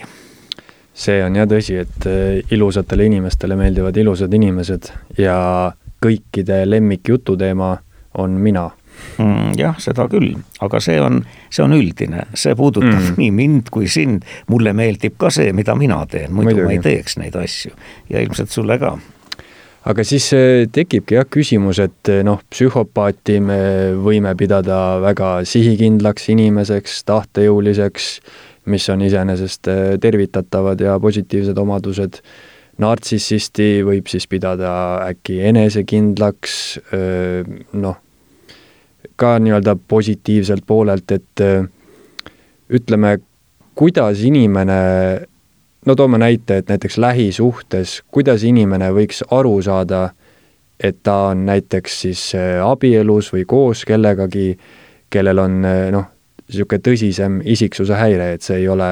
see 0.94 1.18
on 1.24 1.36
jah 1.36 1.48
tõsi, 1.50 1.80
et 1.82 2.06
äh, 2.06 2.54
ilusatele 2.54 3.08
inimestele 3.10 3.58
meeldivad 3.58 3.96
ilusad 3.98 4.34
inimesed 4.34 4.92
ja 5.18 5.36
kõikide 6.04 6.62
lemmik 6.68 7.08
jututeema 7.08 7.76
on 8.22 8.36
mina 8.40 8.68
mm,. 9.18 9.54
jah, 9.58 9.78
seda 9.82 10.06
küll, 10.10 10.34
aga 10.64 10.80
see 10.82 11.00
on, 11.02 11.22
see 11.52 11.64
on 11.64 11.74
üldine, 11.76 12.28
see 12.38 12.54
puudutab 12.58 13.00
mm. 13.00 13.16
nii 13.20 13.32
mind 13.34 13.72
kui 13.74 13.88
sind. 13.90 14.26
mulle 14.50 14.74
meeldib 14.76 15.18
ka 15.20 15.32
see, 15.34 15.52
mida 15.56 15.74
mina 15.78 16.04
teen, 16.10 16.30
muidu 16.32 16.52
Muidugi. 16.52 16.68
ma 16.68 16.76
ei 16.76 16.84
teeks 16.84 17.18
neid 17.22 17.36
asju 17.38 17.74
ja 18.12 18.22
ilmselt 18.22 18.54
sulle 18.54 18.78
ka. 18.78 18.94
aga 19.90 20.06
siis 20.06 20.30
äh, 20.36 20.64
tekibki 20.72 21.18
jah 21.18 21.28
küsimus, 21.28 21.82
et 21.82 22.12
äh, 22.12 22.22
noh, 22.26 22.42
psühhopaati 22.50 23.40
me 23.44 23.60
võime 23.98 24.34
pidada 24.38 25.00
väga 25.04 25.36
sihikindlaks 25.48 26.30
inimeseks, 26.36 27.02
tahtejõuliseks, 27.10 28.10
mis 28.66 28.88
on 28.92 29.02
iseenesest 29.04 29.68
äh, 29.68 29.82
tervitatavad 30.00 30.80
ja 30.80 30.98
positiivsed 31.00 31.58
omadused. 31.58 32.22
nartsissisti 32.78 33.84
võib 33.86 34.08
siis 34.10 34.24
pidada 34.26 34.70
äkki 35.06 35.36
enesekindlaks, 35.46 36.54
noh, 37.78 38.00
ka 39.14 39.30
nii-öelda 39.38 39.76
positiivselt 39.88 40.66
poolelt, 40.66 41.12
et 41.14 41.42
ütleme, 42.74 43.12
kuidas 43.78 44.24
inimene 44.26 44.80
no 45.86 45.94
toome 45.94 46.18
näite, 46.18 46.56
et 46.56 46.68
näiteks 46.68 46.98
lähisuhtes, 46.98 48.02
kuidas 48.10 48.44
inimene 48.44 48.90
võiks 48.94 49.22
aru 49.30 49.58
saada, 49.62 50.08
et 50.80 51.02
ta 51.02 51.16
on 51.30 51.44
näiteks 51.46 52.00
siis 52.06 52.22
äh, 52.38 52.58
abielus 52.64 53.32
või 53.32 53.44
koos 53.48 53.84
kellegagi, 53.88 54.54
kellel 55.10 55.38
on 55.38 55.60
äh, 55.64 55.88
noh, 55.94 56.08
niisugune 56.48 56.84
tõsisem 56.84 57.40
isiksuse 57.44 57.96
häire, 57.98 58.32
et 58.36 58.42
see 58.44 58.62
ei 58.62 58.68
ole 58.68 58.90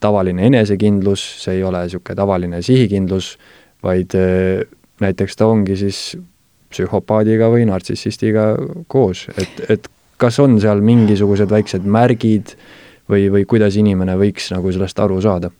tavaline 0.00 0.46
enesekindlus, 0.46 1.24
see 1.42 1.58
ei 1.58 1.62
ole 1.66 1.84
niisugune 1.86 2.16
tavaline 2.16 2.62
sihikindlus, 2.62 3.36
vaid 3.82 4.14
äh, 4.18 4.66
näiteks 5.00 5.38
ta 5.38 5.46
ongi 5.46 5.76
siis 5.78 6.16
psühhopaadiga 6.68 7.48
või 7.50 7.64
nartsissistiga 7.68 8.50
koos, 8.86 9.26
et, 9.38 9.62
et 9.70 9.88
kas 10.20 10.38
on 10.42 10.58
seal 10.60 10.82
mingisugused 10.84 11.50
väiksed 11.50 11.86
märgid 11.86 12.54
või, 13.08 13.28
või 13.32 13.46
kuidas 13.48 13.78
inimene 13.80 14.18
võiks 14.20 14.50
nagu 14.54 14.72
sellest 14.74 15.00
aru 15.00 15.20
saada? 15.24 15.50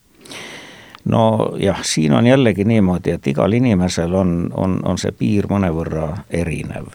nojah, 1.08 1.78
siin 1.82 2.12
on 2.12 2.26
jällegi 2.26 2.64
niimoodi, 2.68 3.14
et 3.16 3.26
igal 3.26 3.52
inimesel 3.56 4.14
on, 4.14 4.32
on, 4.52 4.74
on 4.84 4.98
see 5.00 5.14
piir 5.16 5.46
mõnevõrra 5.48 6.10
erinev. 6.28 6.90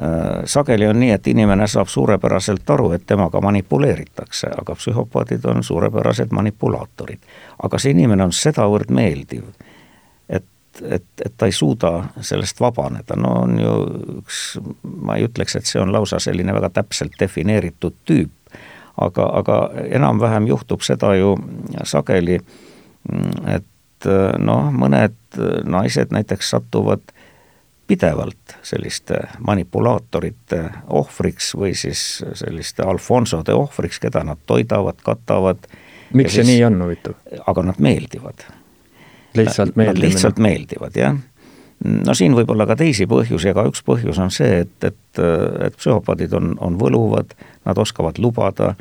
Äh, 0.00 0.42
sageli 0.44 0.86
on 0.86 1.00
nii, 1.00 1.10
et 1.10 1.26
inimene 1.26 1.66
saab 1.68 1.88
suurepäraselt 1.88 2.70
aru, 2.70 2.92
et 2.96 3.02
temaga 3.06 3.40
manipuleeritakse, 3.44 4.48
aga 4.60 4.74
psühhopaadid 4.74 5.44
on 5.44 5.62
suurepärased 5.62 6.32
manipulaatorid. 6.32 7.18
aga 7.62 7.78
see 7.78 7.92
inimene 7.92 8.24
on 8.24 8.32
sedavõrd 8.32 8.88
meeldiv, 8.88 9.44
et, 10.28 10.48
et, 10.82 11.04
et 11.24 11.34
ta 11.36 11.46
ei 11.46 11.52
suuda 11.52 11.92
sellest 12.20 12.60
vabaneda, 12.60 13.18
no 13.20 13.34
on 13.42 13.60
ju 13.60 13.74
üks, 14.22 14.40
ma 14.82 15.20
ei 15.20 15.28
ütleks, 15.28 15.60
et 15.60 15.68
see 15.68 15.82
on 15.82 15.92
lausa 15.92 16.18
selline 16.18 16.54
väga 16.56 16.72
täpselt 16.80 17.20
defineeritud 17.20 18.00
tüüp, 18.08 18.56
aga, 18.96 19.28
aga 19.44 19.58
enam-vähem 20.00 20.48
juhtub 20.48 20.80
seda 20.88 21.12
ju 21.20 21.36
sageli 21.84 22.40
et 23.44 24.08
äh, 24.08 24.38
noh, 24.40 24.72
mõned 24.72 25.20
naised 25.68 26.16
näiteks 26.16 26.56
satuvad 26.56 27.12
pidevalt 27.86 28.56
selliste 28.62 29.18
manipulaatorite 29.44 30.62
ohvriks 30.88 31.52
või 31.58 31.74
siis 31.78 32.22
selliste 32.38 32.86
Alfonsode 32.86 33.54
ohvriks, 33.54 34.00
keda 34.00 34.24
nad 34.24 34.40
toidavad, 34.46 35.02
katavad. 35.04 35.66
miks 36.12 36.34
see 36.36 36.44
siis, 36.44 36.54
nii 36.54 36.64
on, 36.64 36.80
huvitav? 36.86 37.18
aga 37.46 37.66
nad 37.72 37.82
meeldivad. 37.82 38.46
lihtsalt 39.34 39.76
meeldivad? 39.76 40.06
lihtsalt 40.06 40.38
meeldivad, 40.38 40.96
jah. 40.96 41.18
no 42.06 42.14
siin 42.14 42.38
võib 42.38 42.54
olla 42.54 42.66
ka 42.70 42.78
teisi 42.80 43.06
põhjusi, 43.10 43.52
aga 43.52 43.66
üks 43.70 43.84
põhjus 43.86 44.22
on 44.22 44.30
see, 44.30 44.62
et, 44.64 44.78
et, 44.84 45.22
et 45.66 45.76
psühhopaadid 45.76 46.34
on, 46.38 46.56
on 46.60 46.78
võluvad, 46.80 47.34
nad 47.66 47.78
oskavad 47.78 48.18
lubada 48.22 48.74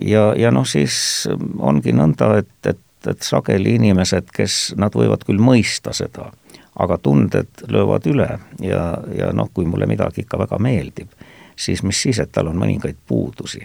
ja, 0.00 0.30
ja 0.36 0.50
noh, 0.54 0.66
siis 0.68 1.28
ongi 1.58 1.92
nõnda, 1.96 2.32
et, 2.40 2.52
et, 2.66 2.82
et 3.10 3.22
sageli 3.22 3.76
inimesed, 3.76 4.30
kes, 4.34 4.74
nad 4.80 4.96
võivad 4.96 5.26
küll 5.26 5.42
mõista 5.42 5.92
seda, 5.96 6.30
aga 6.78 6.98
tunded 6.98 7.66
löövad 7.68 8.06
üle 8.06 8.28
ja, 8.60 8.98
ja 9.18 9.32
noh, 9.32 9.50
kui 9.54 9.64
mulle 9.64 9.86
midagi 9.86 10.24
ikka 10.24 10.38
väga 10.38 10.58
meeldib, 10.58 11.12
siis 11.56 11.82
mis 11.82 12.02
siis, 12.02 12.18
et 12.20 12.32
tal 12.32 12.50
on 12.52 12.58
mõningaid 12.60 12.98
puudusi. 13.06 13.64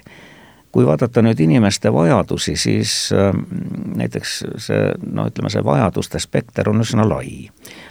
kui 0.72 0.86
vaadata 0.86 1.20
nüüd 1.22 1.40
inimeste 1.40 1.92
vajadusi, 1.92 2.56
siis 2.56 3.10
äh, 3.12 3.34
näiteks 3.96 4.44
see, 4.56 4.94
no 5.12 5.26
ütleme, 5.28 5.50
see 5.52 5.64
vajaduste 5.64 6.18
spekter 6.18 6.68
on 6.68 6.80
üsna 6.80 7.08
lai. 7.08 7.50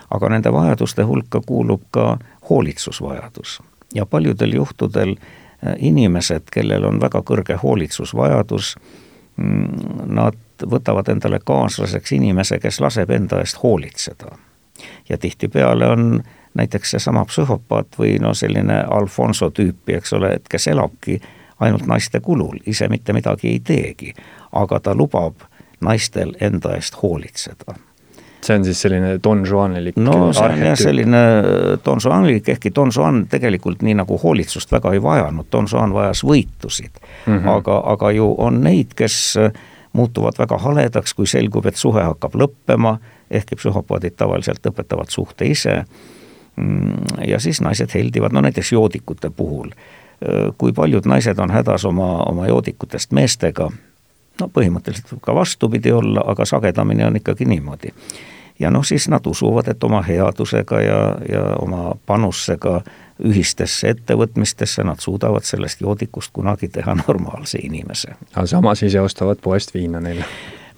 aga 0.09 0.29
nende 0.29 0.53
vajaduste 0.53 1.03
hulka 1.03 1.41
kuulub 1.45 1.81
ka 1.91 2.17
hoolitsusvajadus 2.49 3.61
ja 3.93 4.05
paljudel 4.05 4.53
juhtudel 4.53 5.15
äh, 5.19 5.31
inimesed, 5.77 6.49
kellel 6.51 6.85
on 6.85 7.01
väga 7.01 7.21
kõrge 7.21 7.57
hoolitsusvajadus, 7.63 8.75
mm, 9.37 10.05
nad 10.05 10.37
võtavad 10.65 11.09
endale 11.09 11.39
kaaslaseks 11.45 12.11
inimese, 12.17 12.59
kes 12.59 12.79
laseb 12.81 13.09
enda 13.09 13.39
eest 13.41 13.61
hoolitseda. 13.63 14.37
Ja 15.09 15.17
tihtipeale 15.17 15.87
on 15.87 16.23
näiteks 16.53 16.91
seesama 16.91 17.25
psühhopaat 17.25 17.99
või 17.99 18.17
no 18.19 18.33
selline 18.33 18.83
Alfonso 18.89 19.49
tüüpi, 19.49 19.95
eks 19.99 20.13
ole, 20.13 20.33
et 20.39 20.49
kes 20.51 20.67
elabki 20.67 21.21
ainult 21.59 21.85
naiste 21.87 22.19
kulul, 22.19 22.59
ise 22.65 22.89
mitte 22.89 23.13
midagi 23.13 23.47
ei 23.47 23.59
teegi, 23.59 24.13
aga 24.51 24.79
ta 24.79 24.95
lubab 24.97 25.45
naistel 25.81 26.35
enda 26.41 26.75
eest 26.75 26.99
hoolitseda 27.03 27.77
see 28.45 28.55
on 28.57 28.65
siis 28.65 28.81
selline 28.81 29.19
Don 29.23 29.43
Juanilik 29.45 29.97
no 30.01 30.31
see 30.33 30.45
on 30.45 30.63
jah, 30.65 30.77
selline 30.79 31.19
Don 31.85 31.99
Juanilik, 32.03 32.49
ehkki 32.49 32.71
Don 32.75 32.91
Juan 32.95 33.25
tegelikult 33.29 33.83
nii 33.85 33.93
nagu 34.01 34.17
hoolitsust 34.17 34.71
väga 34.71 34.93
ei 34.95 35.03
vajanud, 35.03 35.45
Don 35.51 35.69
Juan 35.71 35.93
vajas 35.93 36.23
võitusid 36.25 36.97
mm. 37.01 37.37
-hmm. 37.37 37.49
aga, 37.55 37.81
aga 37.93 38.11
ju 38.11 38.33
on 38.37 38.61
neid, 38.63 38.95
kes 38.97 39.37
muutuvad 39.93 40.39
väga 40.39 40.57
haledaks, 40.57 41.13
kui 41.13 41.27
selgub, 41.27 41.65
et 41.65 41.75
suhe 41.75 42.03
hakkab 42.03 42.35
lõppema, 42.35 42.97
ehkki 43.31 43.55
psühhopaadid 43.55 44.17
tavaliselt 44.17 44.65
lõpetavad 44.67 45.09
suhte 45.09 45.47
ise. 45.47 45.83
Mm, 46.55 47.23
ja 47.27 47.39
siis 47.39 47.61
naised 47.61 47.93
heldivad, 47.93 48.35
no 48.35 48.41
näiteks 48.41 48.71
joodikute 48.71 49.29
puhul. 49.29 49.71
kui 50.57 50.69
paljud 50.73 51.07
naised 51.09 51.39
on 51.39 51.49
hädas 51.49 51.85
oma, 51.85 52.19
oma 52.29 52.45
joodikutest 52.47 53.11
meestega, 53.11 53.71
no 54.39 54.49
põhimõtteliselt 54.53 55.09
võib 55.15 55.23
ka 55.25 55.33
vastupidi 55.33 55.91
olla, 55.91 56.21
aga 56.29 56.45
sagedamini 56.45 57.07
on 57.07 57.17
ikkagi 57.17 57.47
niimoodi 57.49 57.89
ja 58.61 58.71
noh, 58.71 58.85
siis 58.85 59.09
nad 59.09 59.25
usuvad, 59.25 59.67
et 59.67 59.83
oma 59.83 60.01
headusega 60.05 60.81
ja, 60.81 60.99
ja 61.29 61.41
oma 61.61 61.95
panusega 62.05 62.81
ühistesse 63.25 63.89
ettevõtmistesse 63.95 64.83
nad 64.85 65.01
suudavad 65.01 65.45
sellest 65.45 65.81
joodikust 65.81 66.33
kunagi 66.33 66.69
teha 66.69 66.95
normaalse 67.07 67.59
inimese. 67.63 68.15
aga 68.33 68.47
samas 68.47 68.83
ise 68.83 69.01
ostavad 69.01 69.41
poest 69.41 69.73
viina 69.73 69.99
neile 69.99 70.25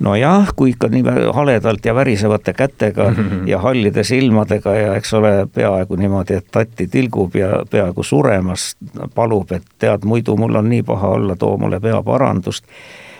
nojah, 0.03 0.51
kui 0.55 0.73
ikka 0.73 0.89
nii 0.91 1.03
haledalt 1.33 1.85
ja 1.85 1.95
värisevate 1.95 2.53
kätega 2.53 3.09
ja 3.51 3.59
hallide 3.63 4.03
silmadega 4.03 4.75
ja 4.75 4.95
eks 4.99 5.13
ole, 5.19 5.33
peaaegu 5.53 5.97
niimoodi, 5.99 6.39
et 6.41 6.51
tatti 6.51 6.87
tilgub 6.87 7.35
ja 7.39 7.63
peaaegu 7.71 8.03
suremas 8.03 8.73
palub, 9.15 9.51
et 9.51 9.65
tead, 9.79 10.05
muidu 10.05 10.37
mul 10.37 10.61
on 10.61 10.69
nii 10.69 10.83
paha 10.83 11.15
olla, 11.17 11.35
too 11.35 11.57
mulle 11.57 11.79
peaparandust, 11.79 12.65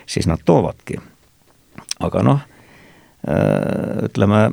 siis 0.06 0.28
nad 0.28 0.44
toovadki. 0.46 1.00
aga 2.04 2.24
noh 2.24 2.42
Äh, 3.24 4.04
ütleme, 4.10 4.50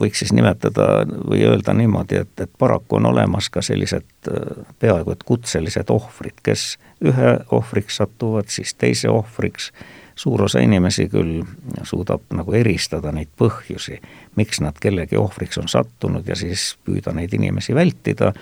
võiks 0.00 0.22
siis 0.22 0.30
nimetada 0.32 1.02
või 1.04 1.42
öelda 1.44 1.74
niimoodi, 1.76 2.22
et, 2.24 2.32
et 2.40 2.50
paraku 2.58 2.96
on 2.96 3.10
olemas 3.10 3.50
ka 3.52 3.60
sellised 3.60 4.30
äh, 4.32 4.62
peaaegu 4.80 5.12
et 5.12 5.26
kutselised 5.28 5.92
ohvrid, 5.92 6.38
kes 6.40 6.78
ühe 7.04 7.34
ohvriks 7.52 8.00
satuvad, 8.00 8.48
siis 8.48 8.72
teise 8.80 9.12
ohvriks, 9.12 9.74
suur 10.16 10.44
osa 10.46 10.60
inimesi 10.62 11.08
küll 11.10 11.42
suudab 11.82 12.22
nagu 12.34 12.54
eristada 12.54 13.12
neid 13.12 13.32
põhjusi, 13.38 13.98
miks 14.36 14.60
nad 14.62 14.78
kellegi 14.80 15.18
ohvriks 15.18 15.58
on 15.58 15.68
sattunud 15.68 16.28
ja 16.28 16.36
siis 16.38 16.74
püüda 16.86 17.12
neid 17.16 17.34
inimesi 17.34 17.74
vältida, 17.74 18.32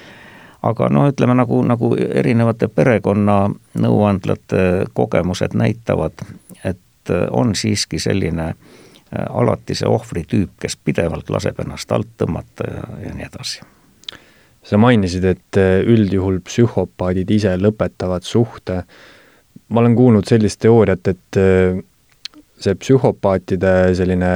aga 0.63 0.89
noh, 0.93 1.09
ütleme 1.11 1.35
nagu, 1.39 1.63
nagu 1.67 1.95
erinevate 1.97 2.69
perekonna 2.69 3.39
nõuandlate 3.83 4.93
kogemused 4.95 5.57
näitavad, 5.59 6.25
et 6.65 7.13
on 7.31 7.55
siiski 7.59 7.99
selline 7.99 8.53
äh, 8.53 9.27
alati 9.31 9.75
see 9.75 9.89
ohvritüüp, 9.89 10.55
kes 10.63 10.77
pidevalt 10.77 11.31
laseb 11.31 11.59
ennast 11.65 11.93
alt 11.93 12.13
tõmmata 12.21 12.69
ja, 12.69 12.85
ja 13.07 13.15
nii 13.17 13.27
edasi. 13.27 13.65
sa 14.63 14.79
mainisid, 14.79 15.25
et 15.25 15.59
äh, 15.59 15.81
üldjuhul 15.83 16.41
psühhopaadid 16.47 17.31
ise 17.31 17.57
lõpetavad 17.59 18.23
suhte. 18.23 18.85
Ma 19.73 19.81
olen 19.81 19.97
kuulnud 19.97 20.29
sellist 20.29 20.61
teooriat, 20.63 21.09
et 21.09 21.41
äh, 21.41 21.81
see 22.63 22.79
psühhopaatide 22.79 23.75
selline 23.99 24.33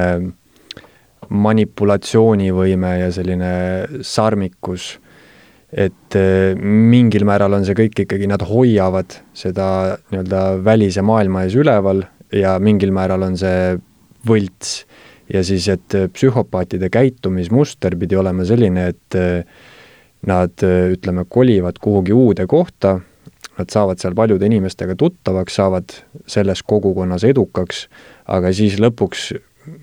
manipulatsioonivõime 1.27 2.91
ja 3.01 3.11
selline 3.13 3.51
sarmikus, 4.05 4.95
et 5.67 6.15
mingil 6.63 7.25
määral 7.27 7.57
on 7.57 7.65
see 7.67 7.75
kõik 7.75 8.05
ikkagi, 8.05 8.29
nad 8.31 8.43
hoiavad 8.47 9.17
seda 9.35 9.65
nii-öelda 10.13 10.43
välise 10.63 11.03
maailma 11.03 11.43
ees 11.43 11.57
üleval 11.59 12.05
ja 12.33 12.55
mingil 12.63 12.93
määral 12.95 13.25
on 13.27 13.35
see 13.39 13.75
võlts. 14.27 14.85
ja 15.27 15.43
siis, 15.43 15.67
et 15.67 15.95
äh, 15.95 16.07
psühhopaatide 16.07 16.87
käitumismuster 16.89 17.97
pidi 17.99 18.15
olema 18.15 18.45
selline, 18.47 18.87
et 18.93 19.15
äh, 19.19 19.43
nad 20.27 20.63
äh, 20.63 20.93
ütleme, 20.95 21.25
kolivad 21.27 21.79
kuhugi 21.83 22.15
uude 22.15 22.45
kohta, 22.47 22.99
nad 23.57 23.73
saavad 23.73 23.99
seal 24.01 24.15
paljude 24.15 24.45
inimestega 24.45 24.95
tuttavaks, 24.95 25.55
saavad 25.55 25.93
selles 26.29 26.63
kogukonnas 26.63 27.23
edukaks, 27.27 27.87
aga 28.29 28.51
siis 28.53 28.77
lõpuks 28.81 29.31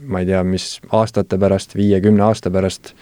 ma 0.09 0.23
ei 0.23 0.29
tea, 0.29 0.43
mis 0.47 0.79
aastate 0.97 1.39
pärast, 1.41 1.77
viie-kümne 1.77 2.25
aasta 2.25 2.53
pärast 2.53 2.95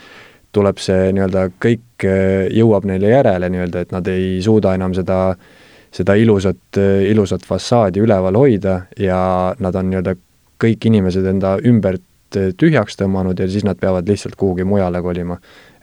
tuleb 0.53 0.81
see 0.83 1.13
nii-öelda 1.17 1.47
kõik 1.63 2.07
jõuab 2.53 2.87
neile 2.89 3.13
järele 3.15 3.49
nii-öelda, 3.53 3.85
et 3.85 3.93
nad 3.95 4.09
ei 4.11 4.41
suuda 4.45 4.75
enam 4.77 4.95
seda, 4.97 5.37
seda 5.95 6.17
ilusat, 6.19 6.81
ilusat 7.09 7.47
fassaadi 7.49 8.03
üleval 8.05 8.37
hoida 8.41 8.83
ja 9.01 9.21
nad 9.63 9.79
on 9.79 9.93
nii-öelda 9.93 10.17
kõik 10.63 10.89
inimesed 10.91 11.27
enda 11.27 11.57
ümbert 11.67 12.05
tühjaks 12.33 12.97
tõmmanud 12.97 13.41
ja 13.41 13.49
siis 13.51 13.65
nad 13.69 13.81
peavad 13.81 14.09
lihtsalt 14.09 14.37
kuhugi 14.41 14.65
mujale 14.65 15.03
kolima. 15.03 15.39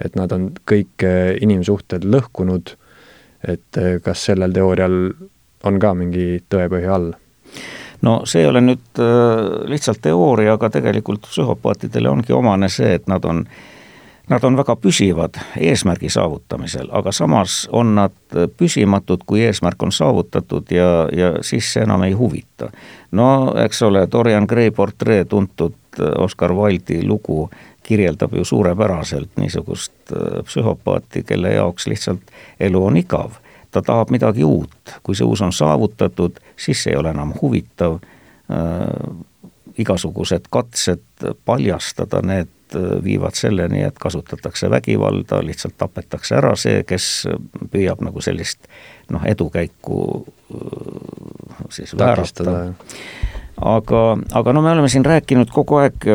et 0.06 0.16
nad 0.16 0.32
on 0.32 0.52
kõik 0.72 1.04
inimsuhted 1.42 2.06
lõhkunud, 2.08 2.76
et 3.48 3.82
kas 4.04 4.26
sellel 4.30 4.54
teoorial 4.54 5.00
on 5.64 5.80
ka 5.80 5.94
mingi 5.94 6.44
tõepõhi 6.50 6.88
all? 6.92 7.12
no 8.02 8.22
see 8.30 8.44
ei 8.44 8.48
ole 8.48 8.62
nüüd 8.62 9.02
lihtsalt 9.72 10.02
teooria, 10.02 10.54
aga 10.54 10.70
tegelikult 10.70 11.28
psühhopaatidele 11.28 12.10
ongi 12.10 12.34
omane 12.34 12.70
see, 12.72 12.94
et 13.00 13.08
nad 13.12 13.26
on 13.26 13.46
Nad 14.30 14.44
on 14.44 14.58
väga 14.58 14.76
püsivad 14.76 15.40
eesmärgi 15.58 16.10
saavutamisel, 16.14 16.92
aga 16.94 17.12
samas 17.12 17.64
on 17.72 17.96
nad 17.96 18.14
püsimatud, 18.58 19.24
kui 19.26 19.42
eesmärk 19.42 19.84
on 19.84 19.92
saavutatud 19.92 20.70
ja, 20.72 20.90
ja 21.18 21.32
siis 21.42 21.72
see 21.74 21.84
enam 21.84 22.04
ei 22.06 22.14
huvita. 22.14 22.70
no 23.12 23.54
eks 23.58 23.82
ole, 23.82 24.06
Dorian 24.12 24.46
Gray 24.46 24.72
portree, 24.72 25.26
tuntud 25.26 25.74
Oscar 26.18 26.54
Wilde'i 26.54 27.08
lugu, 27.08 27.50
kirjeldab 27.90 28.36
ju 28.38 28.46
suurepäraselt 28.46 29.38
niisugust 29.42 30.14
äh, 30.14 30.44
psühhopaati, 30.46 31.24
kelle 31.24 31.56
jaoks 31.56 31.88
lihtsalt 31.90 32.34
elu 32.60 32.86
on 32.86 32.98
igav. 32.98 33.40
ta 33.72 33.82
tahab 33.86 34.10
midagi 34.10 34.44
uut, 34.44 34.94
kui 35.04 35.16
see 35.16 35.26
uus 35.26 35.42
on 35.46 35.54
saavutatud, 35.54 36.40
siis 36.58 36.84
see 36.84 36.94
ei 36.94 36.98
ole 36.98 37.12
enam 37.14 37.34
huvitav 37.42 38.00
äh,, 38.00 39.18
igasugused 39.78 40.50
katsed 40.50 41.28
paljastada 41.46 42.22
need 42.26 42.50
Äh, 42.76 43.04
viivad 43.04 43.34
selleni, 43.34 43.84
et 43.84 44.00
kasutatakse 44.00 44.70
vägivalda, 44.70 45.40
lihtsalt 45.46 45.74
tapetakse 45.78 46.36
ära 46.38 46.52
see, 46.56 46.84
kes 46.86 47.06
püüab 47.74 48.04
nagu 48.06 48.22
sellist 48.22 48.68
noh, 49.10 49.24
edukäiku 49.26 50.02
äh, 50.54 51.64
siis 51.74 51.96
väärata. 51.98 52.76
Aga, 53.62 54.18
aga 54.34 54.54
no 54.54 54.62
me 54.62 54.72
oleme 54.72 54.90
siin 54.90 55.06
rääkinud 55.06 55.52
kogu 55.54 55.82
aeg 55.82 56.06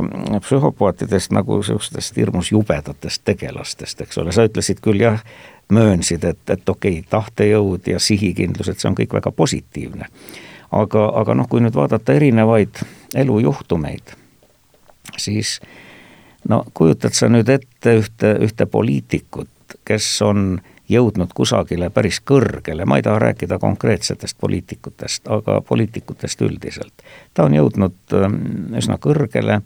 psühhopaatidest 0.40 1.32
nagu 1.36 1.58
niisugustest 1.60 2.16
hirmus 2.16 2.52
jubedatest 2.52 3.24
tegelastest, 3.24 4.00
eks 4.00 4.18
ole, 4.18 4.32
sa 4.32 4.46
ütlesid 4.48 4.82
küll 4.84 5.00
jah, 5.04 5.20
möönsid, 5.72 6.24
et, 6.24 6.42
et 6.50 6.68
okei 6.68 6.98
okay,, 6.98 7.08
tahtejõud 7.10 7.88
ja 7.88 7.98
sihikindlus, 7.98 8.68
et 8.68 8.80
see 8.80 8.90
on 8.90 8.98
kõik 8.98 9.16
väga 9.16 9.32
positiivne. 9.32 10.10
aga, 10.74 11.08
aga 11.20 11.34
noh, 11.34 11.48
kui 11.48 11.60
nüüd 11.62 11.74
vaadata 11.74 12.16
erinevaid 12.16 12.80
elujuhtumeid, 13.14 14.16
siis 15.16 15.60
äh, 15.62 15.68
no 16.48 16.64
kujutad 16.74 17.16
sa 17.16 17.28
nüüd 17.32 17.48
ette 17.52 17.96
ühte, 18.00 18.34
ühte 18.44 18.66
poliitikut, 18.70 19.78
kes 19.86 20.06
on 20.24 20.60
jõudnud 20.88 21.32
kusagile 21.34 21.88
päris 21.90 22.20
kõrgele, 22.20 22.84
ma 22.84 22.98
ei 22.98 23.02
taha 23.02 23.18
rääkida 23.18 23.58
konkreetsetest 23.58 24.36
poliitikutest, 24.40 25.28
aga 25.28 25.60
poliitikutest 25.60 26.42
üldiselt. 26.42 26.92
ta 27.34 27.44
on 27.44 27.54
jõudnud 27.54 27.96
ähm, 28.12 28.36
üsna 28.76 28.98
kõrgele, 29.00 29.60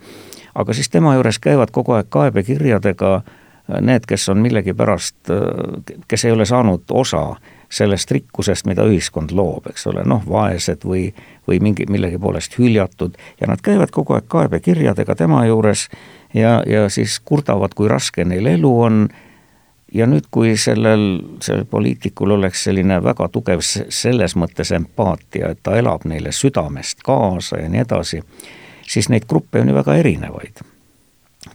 aga 0.54 0.72
siis 0.74 0.88
tema 0.88 1.14
juures 1.14 1.38
käivad 1.38 1.70
kogu 1.74 1.98
aeg 1.98 2.06
kaebekirjadega 2.10 3.14
äh, 3.16 3.80
need, 3.80 4.06
kes 4.06 4.28
on 4.28 4.38
millegipärast, 4.38 5.16
äh, 5.30 5.98
kes 6.08 6.24
ei 6.24 6.32
ole 6.32 6.46
saanud 6.46 6.82
osa 6.90 7.36
sellest 7.68 8.10
rikkusest, 8.10 8.66
mida 8.66 8.86
ühiskond 8.88 9.34
loob, 9.34 9.66
eks 9.68 9.86
ole, 9.90 10.04
noh, 10.08 10.22
vaesed 10.28 10.86
või, 10.88 11.10
või 11.48 11.58
mingi, 11.60 11.84
millegi 11.90 12.18
poolest 12.18 12.58
hüljatud. 12.58 13.18
Ja 13.40 13.50
nad 13.50 13.60
käivad 13.60 13.90
kogu 13.92 14.14
aeg 14.16 14.28
kaebekirjadega 14.30 15.14
tema 15.18 15.44
juures 15.46 15.88
ja, 16.34 16.62
ja 16.66 16.88
siis 16.88 17.20
kurdavad, 17.20 17.74
kui 17.74 17.90
raske 17.90 18.24
neil 18.24 18.46
elu 18.46 18.72
on 18.80 19.08
ja 19.94 20.06
nüüd, 20.06 20.28
kui 20.30 20.56
sellel, 20.56 21.20
sellel 21.42 21.64
poliitikul 21.70 22.30
oleks 22.36 22.64
selline 22.68 23.00
väga 23.04 23.28
tugev 23.32 23.62
selles 23.64 24.36
mõttes 24.36 24.72
empaatia, 24.76 25.52
et 25.52 25.62
ta 25.62 25.76
elab 25.78 26.04
neile 26.08 26.32
südamest 26.32 27.04
kaasa 27.04 27.62
ja 27.62 27.68
nii 27.72 27.84
edasi, 27.84 28.22
siis 28.88 29.08
neid 29.08 29.28
gruppe 29.28 29.62
on 29.62 29.68
ju 29.68 29.74
väga 29.74 29.96
erinevaid. 30.02 30.64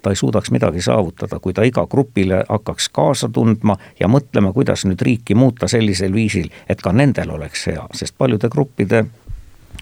ta 0.01 0.09
ei 0.09 0.15
suudaks 0.15 0.51
midagi 0.51 0.81
saavutada, 0.81 1.39
kui 1.39 1.53
ta 1.53 1.63
iga 1.63 1.85
grupile 1.87 2.43
hakkaks 2.49 2.89
kaasa 2.89 3.29
tundma 3.29 3.77
ja 3.99 4.07
mõtlema, 4.07 4.53
kuidas 4.53 4.85
nüüd 4.85 5.01
riiki 5.01 5.35
muuta 5.35 5.67
sellisel 5.67 6.13
viisil, 6.13 6.49
et 6.69 6.81
ka 6.81 6.91
nendel 6.91 7.29
oleks 7.29 7.67
hea, 7.67 7.85
sest 7.93 8.17
paljude 8.17 8.49
gruppide 8.49 9.05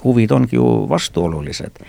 huvid 0.04 0.32
ongi 0.32 0.56
ju 0.56 0.66
vastuolulised 0.90 1.80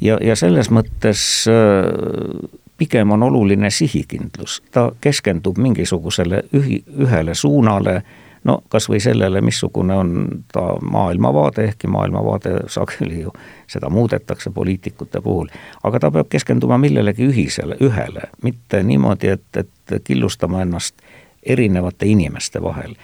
ja, 0.00 0.18
ja 0.22 0.36
selles 0.36 0.70
mõttes 0.70 1.20
äh, 1.50 2.60
pigem 2.78 3.10
on 3.10 3.22
oluline 3.22 3.70
sihikindlus, 3.70 4.62
ta 4.70 4.92
keskendub 5.00 5.58
mingisugusele 5.58 6.42
ühi, 6.54 6.82
ühele 6.98 7.34
suunale, 7.34 8.02
no 8.44 8.60
kas 8.70 8.88
või 8.88 9.00
sellele, 9.02 9.40
missugune 9.40 9.94
on 9.94 10.12
ta 10.52 10.62
maailmavaade, 10.82 11.64
ehkki 11.64 11.90
maailmavaade 11.90 12.60
sageli 12.70 13.22
ju 13.22 13.32
seda 13.66 13.90
muudetakse 13.90 14.50
poliitikute 14.50 15.20
puhul, 15.20 15.48
aga 15.82 16.00
ta 16.00 16.10
peab 16.10 16.30
keskenduma 16.30 16.78
millelegi 16.78 17.26
ühisele, 17.26 17.76
ühele, 17.80 18.30
mitte 18.42 18.82
niimoodi, 18.82 19.34
et, 19.34 19.56
et 19.56 19.98
killustama 20.04 20.62
ennast 20.62 20.94
erinevate 21.42 22.06
inimeste 22.06 22.62
vahel. 22.62 22.94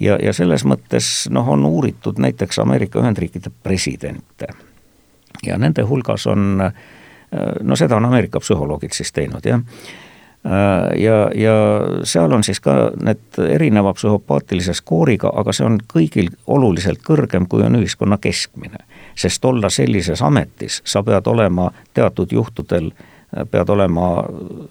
ja, 0.00 0.18
ja 0.22 0.32
selles 0.32 0.64
mõttes 0.64 1.30
noh, 1.30 1.48
on 1.48 1.64
uuritud 1.64 2.18
näiteks 2.18 2.58
Ameerika 2.58 3.00
Ühendriikide 3.00 3.50
presidente. 3.62 4.48
Ja 5.46 5.58
nende 5.58 5.82
hulgas 5.82 6.26
on, 6.26 6.70
no 7.62 7.76
seda 7.76 7.96
on 7.96 8.04
Ameerika 8.10 8.40
psühholoogid 8.40 8.92
siis 8.94 9.12
teinud, 9.12 9.46
jah 9.46 9.62
ja, 11.00 11.14
ja 11.34 11.54
seal 12.04 12.32
on 12.36 12.42
siis 12.44 12.60
ka 12.60 12.90
need 13.00 13.38
erineva 13.48 13.94
psühhopaatilise 13.96 14.74
skooriga, 14.76 15.30
aga 15.40 15.54
see 15.56 15.64
on 15.64 15.78
kõigil 15.88 16.28
oluliselt 16.46 17.00
kõrgem, 17.06 17.46
kui 17.48 17.64
on 17.64 17.78
ühiskonna 17.80 18.18
keskmine. 18.20 18.84
sest 19.16 19.44
olla 19.44 19.70
sellises 19.70 20.22
ametis, 20.22 20.82
sa 20.84 21.02
pead 21.02 21.26
olema 21.32 21.70
teatud 21.94 22.32
juhtudel 22.32 22.90
äh, 22.92 23.13
pead 23.50 23.68
olema 23.68 24.08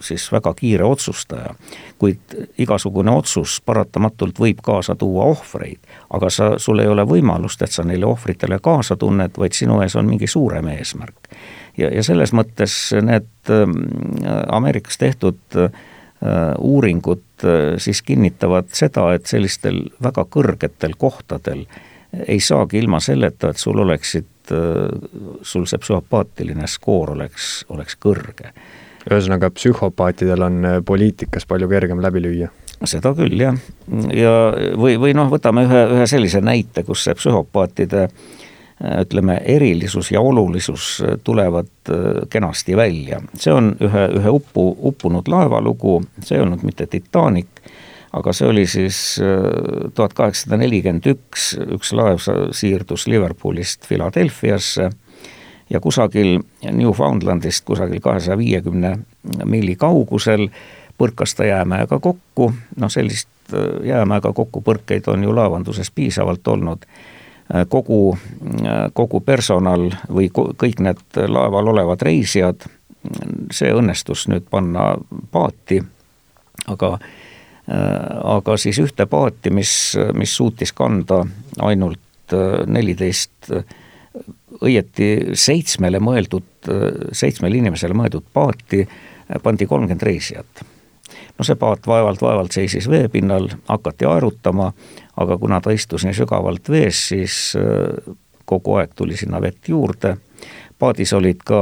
siis 0.03 0.26
väga 0.32 0.53
kiire 0.57 0.86
otsustaja, 0.86 1.53
kuid 1.99 2.36
igasugune 2.57 3.11
otsus 3.11 3.59
paratamatult 3.66 4.39
võib 4.39 4.61
kaasa 4.64 4.95
tuua 4.95 5.28
ohvreid, 5.34 5.80
aga 6.14 6.30
sa, 6.30 6.53
sul 6.57 6.80
ei 6.84 6.88
ole 6.88 7.05
võimalust, 7.07 7.61
et 7.61 7.72
sa 7.72 7.86
neile 7.88 8.07
ohvritele 8.09 8.59
kaasa 8.64 8.95
tunned, 8.99 9.36
vaid 9.38 9.57
sinu 9.57 9.82
ees 9.84 9.95
on 9.99 10.07
mingi 10.09 10.28
suurem 10.28 10.68
eesmärk. 10.76 11.32
ja, 11.78 11.89
ja 11.89 12.03
selles 12.03 12.34
mõttes 12.34 12.76
need 13.01 13.51
äh, 13.51 13.66
Ameerikas 14.47 14.97
tehtud 14.97 15.57
äh, 15.57 15.72
uuringud 16.59 17.43
äh, 17.43 17.74
siis 17.78 18.01
kinnitavad 18.01 18.72
seda, 18.72 19.09
et 19.14 19.26
sellistel 19.26 19.89
väga 20.03 20.26
kõrgetel 20.30 20.95
kohtadel 20.97 21.66
ei 22.28 22.39
saagi 22.39 22.78
ilma 22.78 22.99
selleta, 23.01 23.49
et 23.49 23.57
sul 23.57 23.80
oleksid 23.80 24.28
Äh, 24.51 25.09
sul 25.41 25.66
see 25.70 25.80
psühhopaatiline 25.80 26.68
skoor 26.68 27.14
oleks, 27.14 27.64
oleks 27.72 27.95
kõrge. 27.95 28.51
ühesõnaga, 29.03 29.49
psühhopaatidel 29.55 30.43
on 30.43 30.66
äh, 30.68 30.78
poliitikas 30.86 31.47
palju 31.47 31.70
kergem 31.72 32.01
läbi 32.03 32.24
lüüa? 32.24 32.49
seda 32.84 33.14
küll, 33.16 33.39
jah. 33.39 33.55
ja 34.11 34.34
või, 34.76 34.97
või 34.99 35.14
noh, 35.16 35.30
võtame 35.32 35.64
ühe, 35.64 35.84
ühe 35.95 36.07
sellise 36.11 36.41
näite, 36.43 36.84
kus 36.84 37.05
see 37.05 37.16
psühhopaatide 37.16 38.01
äh, 38.09 38.97
ütleme, 39.05 39.38
erilisus 39.55 40.11
ja 40.11 40.20
olulisus 40.20 40.97
tulevad 41.24 41.72
kenasti 42.30 42.76
välja. 42.76 43.22
see 43.39 43.55
on 43.55 43.78
ühe, 43.80 44.05
ühe 44.20 44.36
upu, 44.41 44.68
uppunud 44.91 45.32
laeva 45.32 45.64
lugu, 45.64 46.01
see 46.20 46.36
ei 46.36 46.43
olnud 46.43 46.68
mitte 46.68 46.89
Titanic, 46.91 47.64
aga 48.14 48.34
see 48.34 48.47
oli 48.47 48.68
siis 48.68 49.20
äh, 49.22 49.91
tuhat 49.93 50.14
kaheksasada 50.14 50.57
nelikümmend 50.61 51.07
üks, 51.09 51.53
üks 51.78 51.93
laev 51.97 52.22
siirdus 52.53 53.07
Liverpoolist 53.07 53.88
Philadelphiasse 53.88 54.89
ja 55.70 55.80
kusagil 55.80 56.38
Newfoundlandist, 56.72 57.66
kusagil 57.66 58.01
kahesaja 58.01 58.38
viiekümne 58.38 58.97
miili 59.45 59.76
kaugusel 59.76 60.49
põrkas 60.97 61.34
ta 61.36 61.47
jäämäega 61.49 61.99
kokku, 61.99 62.51
noh 62.78 62.93
sellist 62.93 63.30
äh, 63.53 63.82
jäämäega 63.89 64.34
kokkupõrkeid 64.34 65.09
on 65.09 65.26
ju 65.26 65.34
laevanduses 65.36 65.91
piisavalt 65.91 66.47
olnud, 66.47 66.86
äh, 66.86 67.66
kogu, 67.70 68.18
kogu 68.93 69.26
personal 69.26 69.89
või 70.05 70.30
kõik 70.34 70.86
need 70.86 71.22
laeval 71.28 71.74
olevad 71.74 72.05
reisijad, 72.05 72.70
see 73.51 73.74
õnnestus 73.74 74.30
nüüd 74.32 74.45
panna 74.53 74.93
paati, 75.32 75.82
aga 76.72 76.93
äh, 76.93 77.22
aga 77.68 78.57
siis 78.59 78.80
ühte 78.84 79.05
paati, 79.07 79.51
mis, 79.55 79.72
mis 80.20 80.36
suutis 80.36 80.74
kanda 80.76 81.22
ainult 81.64 82.36
äh, 82.36 82.66
neliteist 82.68 83.53
õieti 84.64 85.07
seitsmele 85.34 85.97
mõeldud, 86.03 86.68
seitsmele 87.16 87.57
inimesele 87.57 87.95
mõeldud 87.97 88.28
paati, 88.34 88.84
pandi 89.43 89.66
kolmkümmend 89.66 90.05
reisijat. 90.05 90.64
no 91.38 91.45
see 91.45 91.55
paat 91.55 91.88
vaevalt-vaevalt 91.88 92.51
seisis 92.51 92.89
veepinnal, 92.89 93.47
hakati 93.68 94.05
aerutama, 94.05 94.72
aga 95.18 95.38
kuna 95.38 95.61
ta 95.61 95.72
istus 95.72 96.05
nii 96.05 96.14
sügavalt 96.14 96.70
vees, 96.70 97.07
siis 97.07 97.55
äh, 97.57 98.14
kogu 98.45 98.78
aeg 98.78 98.93
tuli 98.95 99.18
sinna 99.18 99.41
vett 99.41 99.70
juurde 99.70 100.18
paadis 100.84 101.13
olid 101.15 101.39
ka 101.47 101.59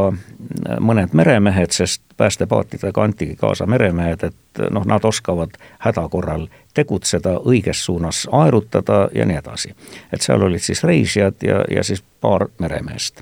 mõned 0.81 1.13
meremehed, 1.13 1.69
sest 1.75 2.01
päästepaatidega 2.17 3.03
antigi 3.03 3.35
kaasa 3.37 3.67
meremehed, 3.69 4.23
et 4.25 4.61
noh, 4.73 4.85
nad 4.89 5.05
oskavad 5.05 5.53
häda 5.85 6.07
korral 6.09 6.47
tegutseda, 6.73 7.35
õiges 7.45 7.83
suunas 7.85 8.23
aerutada 8.31 9.03
ja 9.13 9.25
nii 9.29 9.37
edasi. 9.37 9.75
et 10.13 10.25
seal 10.25 10.41
olid 10.41 10.63
siis 10.65 10.83
reisijad 10.83 11.45
ja, 11.45 11.61
ja 11.69 11.83
siis 11.83 12.03
paar 12.21 12.47
meremeest 12.59 13.21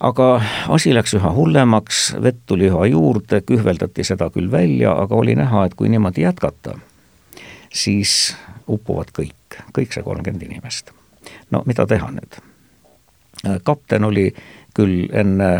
aga 0.00 0.30
asi 0.68 0.94
läks 0.94 1.14
üha 1.16 1.32
hullemaks, 1.36 2.00
vett 2.22 2.40
tuli 2.46 2.70
üha 2.70 2.86
juurde, 2.92 3.40
kühveldati 3.40 4.04
seda 4.04 4.30
küll 4.32 4.50
välja, 4.52 4.92
aga 4.92 5.16
oli 5.16 5.36
näha, 5.36 5.66
et 5.66 5.74
kui 5.76 5.88
niimoodi 5.92 6.24
jätkata, 6.24 6.78
siis 7.72 8.36
upuvad 8.68 9.12
kõik, 9.16 9.60
kõik 9.76 9.92
see 9.92 10.04
kolmkümmend 10.04 10.48
inimest. 10.48 10.92
no 11.50 11.62
mida 11.66 11.86
teha 11.86 12.10
nüüd? 12.12 12.40
Kapten 13.64 14.04
oli 14.04 14.34
küll 14.76 15.08
enne 15.12 15.50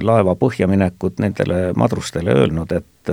laeva 0.00 0.34
põhjaminekut 0.34 1.20
nendele 1.20 1.72
madrustele 1.76 2.32
öelnud, 2.32 2.72
et 2.72 3.12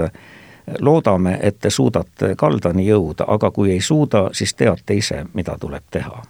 loodame, 0.80 1.40
et 1.42 1.60
te 1.60 1.70
suudate 1.70 2.36
kaldani 2.38 2.86
jõuda, 2.88 3.26
aga 3.28 3.52
kui 3.52 3.72
ei 3.72 3.82
suuda, 3.82 4.30
siis 4.32 4.54
teate 4.54 4.96
ise, 4.96 5.26
mida 5.34 5.58
tuleb 5.60 5.84
teha. 5.92 6.24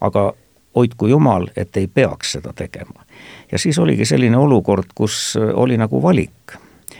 aga 0.00 0.32
hoidku 0.76 1.06
jumal, 1.06 1.48
et 1.56 1.76
ei 1.76 1.86
peaks 1.86 2.32
seda 2.32 2.52
tegema. 2.52 3.04
ja 3.52 3.58
siis 3.58 3.78
oligi 3.78 4.04
selline 4.04 4.36
olukord, 4.36 4.92
kus 4.94 5.38
oli 5.54 5.76
nagu 5.76 6.02
valik, 6.02 6.56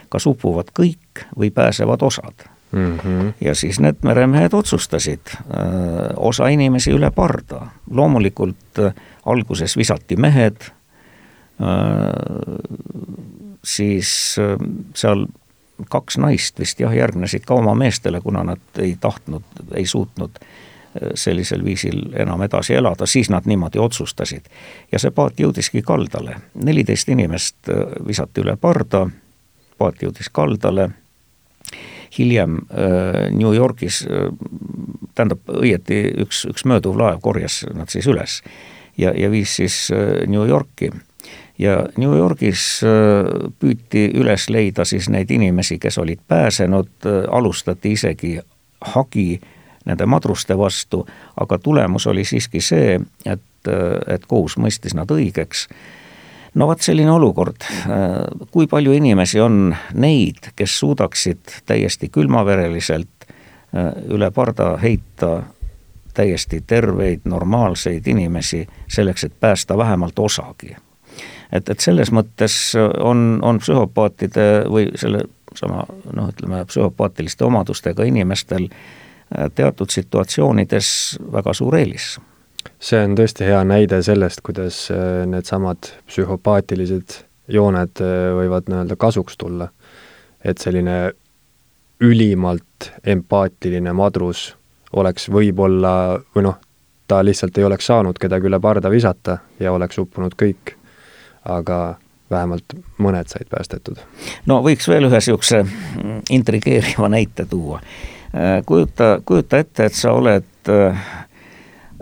kas 0.09 0.26
upuvad 0.26 0.72
kõik 0.78 1.26
või 1.39 1.51
pääsevad 1.51 2.03
osad 2.03 2.55
mm. 2.72 2.98
-hmm. 2.98 3.32
ja 3.40 3.54
siis 3.54 3.80
need 3.80 3.96
meremehed 4.02 4.54
otsustasid 4.54 5.20
äh, 5.30 5.36
osa 6.16 6.48
inimesi 6.48 6.90
üle 6.90 7.10
parda, 7.10 7.66
loomulikult 7.90 8.78
äh, 8.78 8.94
alguses 9.26 9.76
visati 9.76 10.16
mehed 10.16 10.56
äh,, 10.60 10.68
siis 13.64 14.36
äh, 14.38 14.56
seal 14.94 15.26
kaks 15.88 16.18
naist 16.18 16.58
vist 16.58 16.80
jah, 16.80 16.94
järgnesid 16.96 17.44
ka 17.44 17.54
oma 17.54 17.74
meestele, 17.74 18.20
kuna 18.20 18.44
nad 18.44 18.78
ei 18.78 18.96
tahtnud, 19.00 19.42
ei 19.74 19.86
suutnud 19.86 20.38
sellisel 21.14 21.64
viisil 21.64 22.14
enam 22.16 22.40
edasi 22.42 22.74
elada, 22.74 23.06
siis 23.06 23.28
nad 23.30 23.44
niimoodi 23.44 23.78
otsustasid. 23.78 24.46
ja 24.92 24.98
see 24.98 25.10
paat 25.10 25.40
jõudiski 25.40 25.82
kaldale, 25.82 26.36
neliteist 26.54 27.08
inimest 27.12 27.68
visati 28.06 28.40
üle 28.40 28.56
parda, 28.56 29.02
paat 29.78 30.00
jõudis 30.02 30.32
kaldale, 30.32 30.88
hiljem 32.18 32.61
äh, 32.70 33.26
New 33.34 33.54
Yorgis, 33.54 34.02
äh, 34.07 34.30
tähendab 35.14 35.42
õieti 35.48 36.02
üks, 36.24 36.44
üks 36.50 36.66
mööduv 36.68 36.98
laev 37.00 37.20
korjas 37.24 37.64
nad 37.74 37.92
siis 37.92 38.09
üles 38.11 38.40
ja, 38.98 39.12
ja 39.16 39.30
viis 39.32 39.57
siis 39.57 39.88
New 40.28 40.44
Yorki 40.48 40.90
ja 41.59 41.78
New 41.96 42.12
Yorgis 42.16 42.82
püüti 43.61 44.11
üles 44.12 44.50
leida 44.52 44.84
siis 44.84 45.09
neid 45.09 45.30
inimesi, 45.32 45.78
kes 45.80 45.96
olid 45.98 46.20
pääsenud, 46.28 47.09
alustati 47.32 47.94
isegi 47.96 48.34
hagi 48.92 49.28
äh, 49.40 49.52
nende 49.86 50.07
madruste 50.07 50.59
vastu, 50.59 51.07
aga 51.40 51.59
tulemus 51.59 52.07
oli 52.07 52.24
siiski 52.24 52.61
see, 52.61 52.98
et, 53.24 53.70
et 54.07 54.26
kohus 54.28 54.59
mõistis 54.59 54.96
nad 54.98 55.11
õigeks. 55.11 55.66
No 56.57 56.66
vot 56.66 56.80
selline 56.80 57.12
olukord, 57.12 57.66
kui 58.50 58.66
palju 58.70 58.94
inimesi 58.96 59.40
on 59.40 59.74
neid, 59.94 60.52
kes 60.57 60.78
suudaksid 60.80 61.61
täiesti 61.68 62.09
külmavereliselt 62.12 63.26
äh, 63.28 63.92
üle 64.09 64.30
parda 64.34 64.72
heita 64.80 65.42
täiesti 66.16 66.62
terveid, 66.66 67.26
normaalseid 67.28 68.07
inimesi 68.09 68.66
selleks, 68.88 69.24
et 69.24 69.40
päästa 69.40 69.76
vähemalt 69.78 70.18
osagi. 70.18 70.76
et, 71.52 71.68
et 71.68 71.80
selles 71.80 72.11
mõttes 72.12 72.74
on, 73.04 73.38
on 73.42 73.59
psühhopaatide 73.59 74.46
või 74.72 74.88
selle 74.96 75.26
sama 75.57 75.84
noh, 76.12 76.30
ütleme 76.32 76.64
psühhopaatiliste 76.64 77.44
omadustega 77.44 78.04
inimestel 78.04 78.68
äh, 78.68 79.50
teatud 79.54 79.90
situatsioonides 79.90 81.18
väga 81.32 81.54
suur 81.54 81.76
eelis. 81.76 82.16
See 82.80 83.00
on 83.04 83.16
tõesti 83.18 83.46
hea 83.46 83.62
näide 83.64 84.00
sellest, 84.02 84.42
kuidas 84.46 84.86
äh, 84.90 85.24
needsamad 85.28 85.90
psühhopaatilised 86.08 87.20
jooned 87.52 88.02
äh, 88.02 88.30
võivad 88.36 88.70
nii-öelda 88.70 88.96
kasuks 88.96 89.36
tulla. 89.36 89.68
et 90.44 90.58
selline 90.58 91.12
ülimalt 92.00 92.90
empaatiline 93.06 93.92
madrus 93.92 94.54
oleks 94.92 95.30
võib-olla, 95.32 96.20
või 96.34 96.44
noh, 96.46 96.58
ta 97.08 97.22
lihtsalt 97.24 97.58
ei 97.58 97.64
oleks 97.64 97.86
saanud 97.86 98.18
kedagi 98.18 98.46
üle 98.46 98.60
parda 98.60 98.90
visata 98.90 99.38
ja 99.60 99.72
oleks 99.72 99.98
uppunud 99.98 100.36
kõik, 100.38 100.76
aga 101.44 101.96
vähemalt 102.30 102.76
mõned 102.98 103.30
said 103.30 103.48
päästetud. 103.50 103.98
no 104.46 104.60
võiks 104.62 104.88
veel 104.88 105.08
ühe 105.08 105.18
niisuguse 105.18 105.64
intrigeeriva 106.30 107.08
näite 107.08 107.46
tuua 107.46 107.80
Äh, 108.36 108.62
kujuta, 108.66 109.20
kujuta 109.24 109.58
ette, 109.58 109.86
et 109.86 109.94
sa 109.96 110.10
oled 110.12 110.68
äh, 110.68 111.04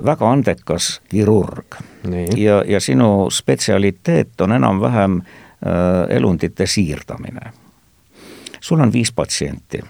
väga 0.05 0.31
andekas 0.31 1.01
kirurg 1.09 1.75
Nii. 2.05 2.45
ja, 2.45 2.63
ja 2.67 2.81
sinu 2.81 3.31
spetsialiteet 3.31 4.41
on 4.41 4.53
enam-vähem 4.53 5.21
äh, 5.21 6.17
elundite 6.17 6.67
siirdamine. 6.67 7.53
sul 8.61 8.81
on 8.81 8.93
viis 8.93 9.13
patsienti 9.13 9.81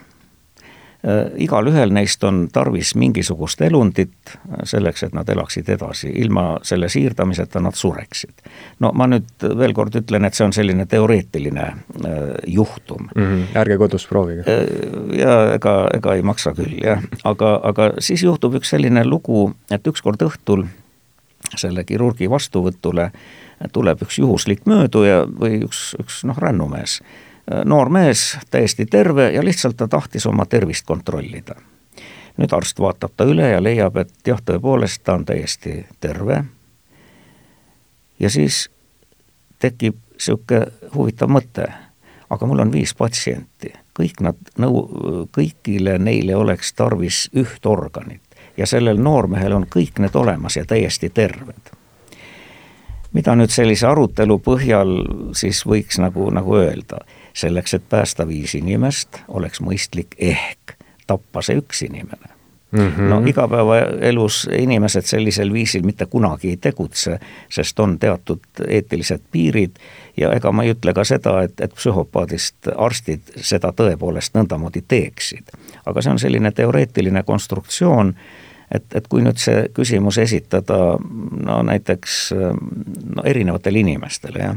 igalühel 1.37 1.93
neist 1.93 2.25
on 2.25 2.47
tarvis 2.53 2.95
mingisugust 2.97 3.61
elundit 3.61 4.35
selleks, 4.65 5.03
et 5.05 5.13
nad 5.17 5.29
elaksid 5.29 5.69
edasi, 5.69 6.09
ilma 6.23 6.59
selle 6.65 6.89
siirdamiseta 6.89 7.61
nad 7.61 7.77
sureksid. 7.77 8.33
no 8.81 8.93
ma 8.97 9.07
nüüd 9.11 9.45
veel 9.59 9.75
kord 9.77 9.97
ütlen, 10.01 10.25
et 10.25 10.35
see 10.35 10.47
on 10.47 10.55
selline 10.57 10.87
teoreetiline 10.89 11.65
äh, 11.65 12.23
juhtum 12.47 13.09
mm. 13.15 13.23
-hmm. 13.23 13.59
ärge 13.61 13.77
kodus 13.79 14.07
proovige. 14.07 14.45
Äh, 14.49 15.19
ja 15.19 15.55
ega, 15.55 15.75
ega 15.95 16.15
ei 16.15 16.23
maksa 16.23 16.55
küll 16.57 16.81
jah, 16.85 17.03
aga, 17.25 17.61
aga 17.63 17.91
siis 17.99 18.23
juhtub 18.23 18.55
üks 18.55 18.73
selline 18.73 19.05
lugu, 19.05 19.53
et 19.71 19.87
ükskord 19.87 20.23
õhtul 20.23 20.65
selle 21.57 21.85
kirurgi 21.85 22.31
vastuvõtule 22.31 23.11
tuleb 23.73 24.03
üks 24.03 24.19
juhuslik 24.19 24.65
mööduja 24.67 25.25
või 25.29 25.61
üks, 25.69 25.93
üks 26.01 26.25
noh, 26.25 26.39
rännumees 26.39 27.01
noor 27.65 27.89
mees, 27.89 28.39
täiesti 28.51 28.87
terve 28.87 29.31
ja 29.31 29.45
lihtsalt 29.45 29.77
ta 29.77 29.89
tahtis 29.89 30.27
oma 30.27 30.47
tervist 30.47 30.87
kontrollida. 30.87 31.55
nüüd 32.37 32.51
arst 32.53 32.81
vaatab 32.81 33.13
ta 33.17 33.25
üle 33.25 33.47
ja 33.49 33.61
leiab, 33.63 33.97
et 33.97 34.11
jah, 34.27 34.41
tõepoolest 34.43 35.05
ta 35.05 35.15
on 35.15 35.25
täiesti 35.25 35.87
terve. 36.01 36.45
ja 38.21 38.31
siis 38.31 38.71
tekib 39.59 39.97
niisugune 40.15 40.67
huvitav 40.95 41.29
mõte, 41.29 41.67
aga 42.31 42.47
mul 42.47 42.63
on 42.65 42.73
viis 42.73 42.95
patsienti, 42.95 43.73
kõik 43.99 44.21
nad 44.21 44.37
nõu-, 44.59 45.27
kõigile 45.35 45.99
neile 45.99 46.37
oleks 46.37 46.73
tarvis 46.73 47.29
üht 47.35 47.67
organit. 47.67 48.23
Ja 48.57 48.67
sellel 48.67 49.01
noormehel 49.03 49.53
on 49.53 49.67
kõik 49.67 49.99
need 49.99 50.15
olemas 50.15 50.57
ja 50.57 50.65
täiesti 50.65 51.11
terved. 51.11 51.73
Mida 53.13 53.35
nüüd 53.35 53.51
sellise 53.51 53.87
arutelu 53.87 54.39
põhjal 54.39 54.95
siis 55.35 55.65
võiks 55.67 55.99
nagu, 56.03 56.31
nagu 56.35 56.57
öelda 56.59 57.03
selleks, 57.35 57.75
et 57.75 57.89
päästa 57.89 58.29
viis 58.29 58.55
inimest, 58.55 59.21
oleks 59.29 59.61
mõistlik 59.61 60.15
ehk 60.19 60.79
tappa 61.07 61.43
see 61.43 61.59
üks 61.61 61.83
inimene 61.85 62.35
mm. 62.75 62.89
-hmm. 62.89 63.01
no 63.01 63.23
igapäevaelus 63.27 64.49
inimesed 64.59 65.03
sellisel 65.03 65.53
viisil 65.53 65.83
mitte 65.83 66.07
kunagi 66.07 66.49
ei 66.49 66.57
tegutse, 66.57 67.19
sest 67.49 67.81
on 67.81 67.99
teatud 67.99 68.41
eetilised 68.69 69.21
piirid 69.31 69.71
ja 70.17 70.33
ega 70.33 70.53
ma 70.53 70.63
ei 70.63 70.71
ütle 70.71 70.95
ka 70.95 71.05
seda, 71.05 71.43
et, 71.43 71.61
et 71.61 71.75
psühhopaadist 71.75 72.71
arstid 72.77 73.21
seda 73.37 73.73
tõepoolest 73.73 74.35
nõndamoodi 74.35 74.85
teeksid. 74.89 75.55
aga 75.87 76.03
see 76.03 76.13
on 76.13 76.19
selline 76.19 76.51
teoreetiline 76.51 77.23
konstruktsioon, 77.23 78.15
et, 78.75 78.85
et 78.95 79.09
kui 79.09 79.23
nüüd 79.23 79.39
see 79.39 79.69
küsimus 79.75 80.19
esitada 80.19 80.79
no 81.47 81.63
näiteks 81.63 82.33
no 83.17 83.23
erinevatele 83.25 83.79
inimestele, 83.79 84.39
jah, 84.39 84.57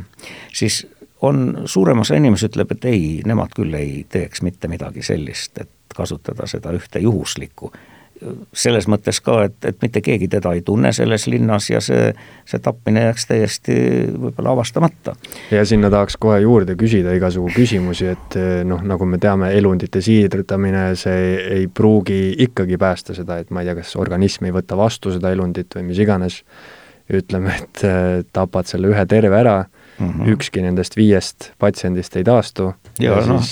siis 0.53 0.85
on 1.21 1.61
suurem 1.65 1.99
osa 1.99 2.15
inimesi 2.15 2.49
ütleb, 2.51 2.71
et 2.71 2.85
ei, 2.85 3.03
nemad 3.25 3.53
küll 3.55 3.73
ei 3.77 4.05
teeks 4.09 4.43
mitte 4.45 4.69
midagi 4.69 5.05
sellist, 5.05 5.57
et 5.57 5.69
kasutada 5.95 6.47
seda 6.47 6.73
ühte 6.77 7.01
juhuslikku. 7.01 7.71
selles 8.53 8.87
mõttes 8.89 9.19
ka, 9.21 9.43
et, 9.45 9.57
et 9.69 9.75
mitte 9.81 10.01
keegi 10.01 10.25
teda 10.27 10.55
ei 10.57 10.63
tunne 10.65 10.89
selles 10.93 11.27
linnas 11.29 11.67
ja 11.69 11.77
see, 11.85 12.07
see 12.49 12.61
tapmine 12.65 13.03
jääks 13.03 13.27
täiesti 13.29 13.75
võib-olla 14.09 14.55
avastamata. 14.57 15.13
ja 15.51 15.65
sinna 15.65 15.89
tahaks 15.93 16.17
kohe 16.17 16.39
juurde 16.41 16.73
küsida 16.75 17.13
igasugu 17.13 17.51
küsimusi, 17.53 18.09
et 18.15 18.39
noh, 18.65 18.81
nagu 18.81 19.05
me 19.05 19.21
teame, 19.21 19.51
elundite 19.53 20.01
siirdamine, 20.01 20.95
see 20.97 21.35
ei 21.59 21.67
pruugi 21.67 22.33
ikkagi 22.47 22.77
päästa 22.81 23.13
seda, 23.13 23.37
et 23.37 23.53
ma 23.53 23.61
ei 23.61 23.69
tea, 23.69 23.77
kas 23.83 23.95
organism 24.01 24.49
ei 24.49 24.55
võta 24.55 24.77
vastu 24.77 25.13
seda 25.13 25.31
elundit 25.31 25.77
või 25.77 25.91
mis 25.91 26.01
iganes, 26.01 26.41
ütleme, 27.13 27.53
et 27.61 27.85
tapad 28.33 28.65
selle 28.65 28.89
ühe 28.89 29.05
terve 29.05 29.45
ära 29.45 29.59
mm, 29.99 30.09
-hmm. 30.09 30.31
ükski 30.33 30.61
nendest 30.61 30.97
viiest 30.97 31.51
patsiendist 31.59 32.15
ei 32.15 32.23
taastu 32.23 32.73
ja, 32.99 33.11
ja 33.11 33.25
noh, 33.27 33.43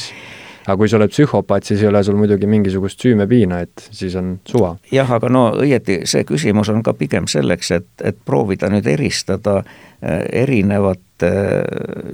aga 0.65 0.77
kui 0.77 0.89
sa 0.89 0.97
oled 0.97 1.13
psühhopaat, 1.13 1.63
siis 1.63 1.81
ei 1.81 1.87
ole 1.87 2.03
sul 2.03 2.17
muidugi 2.17 2.47
mingisugust 2.49 3.01
süümepiina, 3.01 3.59
et 3.65 3.87
siis 3.91 4.15
on 4.15 4.35
suva. 4.49 4.75
jah, 4.91 5.11
aga 5.17 5.29
no 5.29 5.47
õieti, 5.61 6.01
see 6.09 6.25
küsimus 6.27 6.69
on 6.73 6.83
ka 6.83 6.93
pigem 6.97 7.29
selleks, 7.31 7.71
et, 7.71 7.87
et 8.03 8.17
proovida 8.25 8.69
nüüd 8.73 8.87
eristada 8.89 9.59
äh, 9.61 10.23
erinevate 10.43 11.31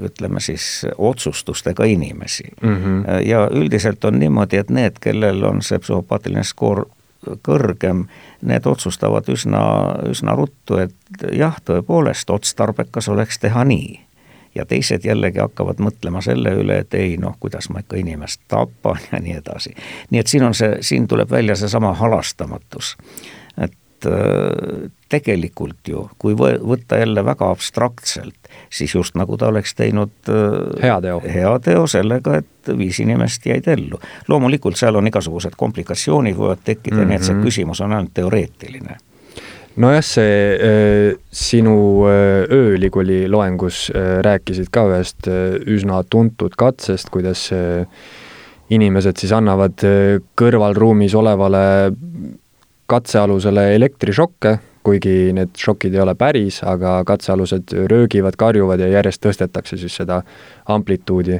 ütleme 0.05 0.39
siis 0.43 0.85
otsustustega 0.97 1.87
inimesi 1.89 2.51
mm. 2.61 2.75
-hmm. 2.75 3.21
ja 3.25 3.47
üldiselt 3.51 4.05
on 4.05 4.19
niimoodi, 4.19 4.57
et 4.57 4.69
need, 4.69 4.99
kellel 5.01 5.43
on 5.43 5.61
see 5.61 5.79
psühhopaatiline 5.79 6.43
skoor 6.43 6.85
kõrgem, 7.45 8.05
need 8.41 8.65
otsustavad 8.65 9.27
üsna, 9.29 9.63
üsna 10.09 10.35
ruttu, 10.35 10.77
et 10.81 10.95
jah, 11.31 11.57
tõepoolest 11.65 12.29
otstarbekas 12.33 13.09
oleks 13.09 13.39
teha 13.39 13.63
nii 13.63 13.99
ja 14.55 14.65
teised 14.65 15.05
jällegi 15.05 15.39
hakkavad 15.39 15.79
mõtlema 15.83 16.21
selle 16.21 16.53
üle, 16.59 16.81
et 16.83 16.93
ei 16.97 17.15
noh, 17.17 17.35
kuidas 17.39 17.69
ma 17.69 17.83
ikka 17.83 17.99
inimest 18.01 18.41
tapan 18.51 18.99
ja 19.11 19.19
nii 19.19 19.37
edasi. 19.39 19.75
nii 20.09 20.19
et 20.19 20.27
siin 20.27 20.43
on 20.43 20.55
see, 20.57 20.77
siin 20.81 21.07
tuleb 21.07 21.31
välja 21.31 21.55
seesama 21.55 21.93
halastamatus. 21.93 22.95
et 23.57 24.05
äh, 24.05 24.91
tegelikult 25.09 25.87
ju, 25.87 26.09
kui 26.17 26.35
võtta 26.35 26.99
jälle 26.99 27.25
väga 27.25 27.49
abstraktselt, 27.51 28.49
siis 28.69 28.95
just 28.95 29.15
nagu 29.15 29.37
ta 29.37 29.47
oleks 29.47 29.75
teinud 29.75 30.11
äh, 30.29 30.81
heateo, 30.83 31.21
heateo 31.33 31.87
sellega, 31.87 32.37
et 32.37 32.73
viis 32.77 32.99
inimest 32.99 33.45
jäid 33.45 33.67
ellu. 33.67 33.99
loomulikult 34.27 34.77
seal 34.77 34.95
on 34.95 35.07
igasugused 35.07 35.55
komplikatsioonid 35.57 36.35
võivad 36.35 36.63
tekkida 36.63 36.95
mm, 36.95 37.01
-hmm. 37.01 37.07
nii 37.07 37.15
et 37.15 37.23
see 37.23 37.35
mhm. 37.35 37.43
küsimus 37.43 37.81
on 37.81 37.93
ainult 37.93 38.13
teoreetiline 38.13 38.97
nojah, 39.75 40.03
see 40.03 40.57
äh, 40.57 41.19
sinu 41.31 42.05
äh, 42.09 42.43
ööülikooli 42.51 43.23
loengus 43.31 43.89
äh, 43.93 44.19
rääkisid 44.25 44.71
ka 44.73 44.87
ühest 44.89 45.29
äh, 45.31 45.55
üsna 45.69 46.01
tuntud 46.03 46.57
katsest, 46.59 47.09
kuidas 47.13 47.47
äh, 47.55 47.85
inimesed 48.71 49.21
siis 49.21 49.31
annavad 49.35 49.83
äh, 49.87 50.19
kõrvalruumis 50.39 51.15
olevale 51.17 51.63
katsealusele 52.91 53.69
elektrišokke, 53.77 54.57
kuigi 54.83 55.31
need 55.37 55.55
šokid 55.57 55.95
ei 55.95 56.03
ole 56.03 56.15
päris, 56.19 56.59
aga 56.67 56.99
katsealused 57.07 57.75
röögivad, 57.91 58.35
karjuvad 58.39 58.81
ja 58.81 58.89
järjest 58.97 59.23
tõstetakse 59.23 59.79
siis 59.79 59.95
seda 60.01 60.21
amplituudi. 60.67 61.39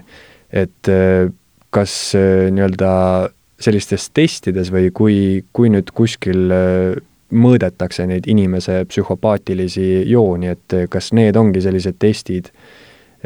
et 0.52 0.88
äh, 0.88 1.32
kas 1.72 2.16
äh, 2.16 2.52
nii-öelda 2.52 3.30
sellistes 3.62 4.10
testides 4.12 4.72
või 4.74 4.90
kui, 4.92 5.18
kui 5.54 5.70
nüüd 5.72 5.92
kuskil 5.96 6.52
äh, 6.52 7.00
mõõdetakse 7.32 8.06
neid 8.10 8.28
inimese 8.28 8.84
psühhopaatilisi 8.90 10.04
jooni, 10.10 10.52
et 10.52 10.78
kas 10.90 11.12
need 11.16 11.38
ongi 11.40 11.62
sellised 11.64 12.00
testid 12.00 12.52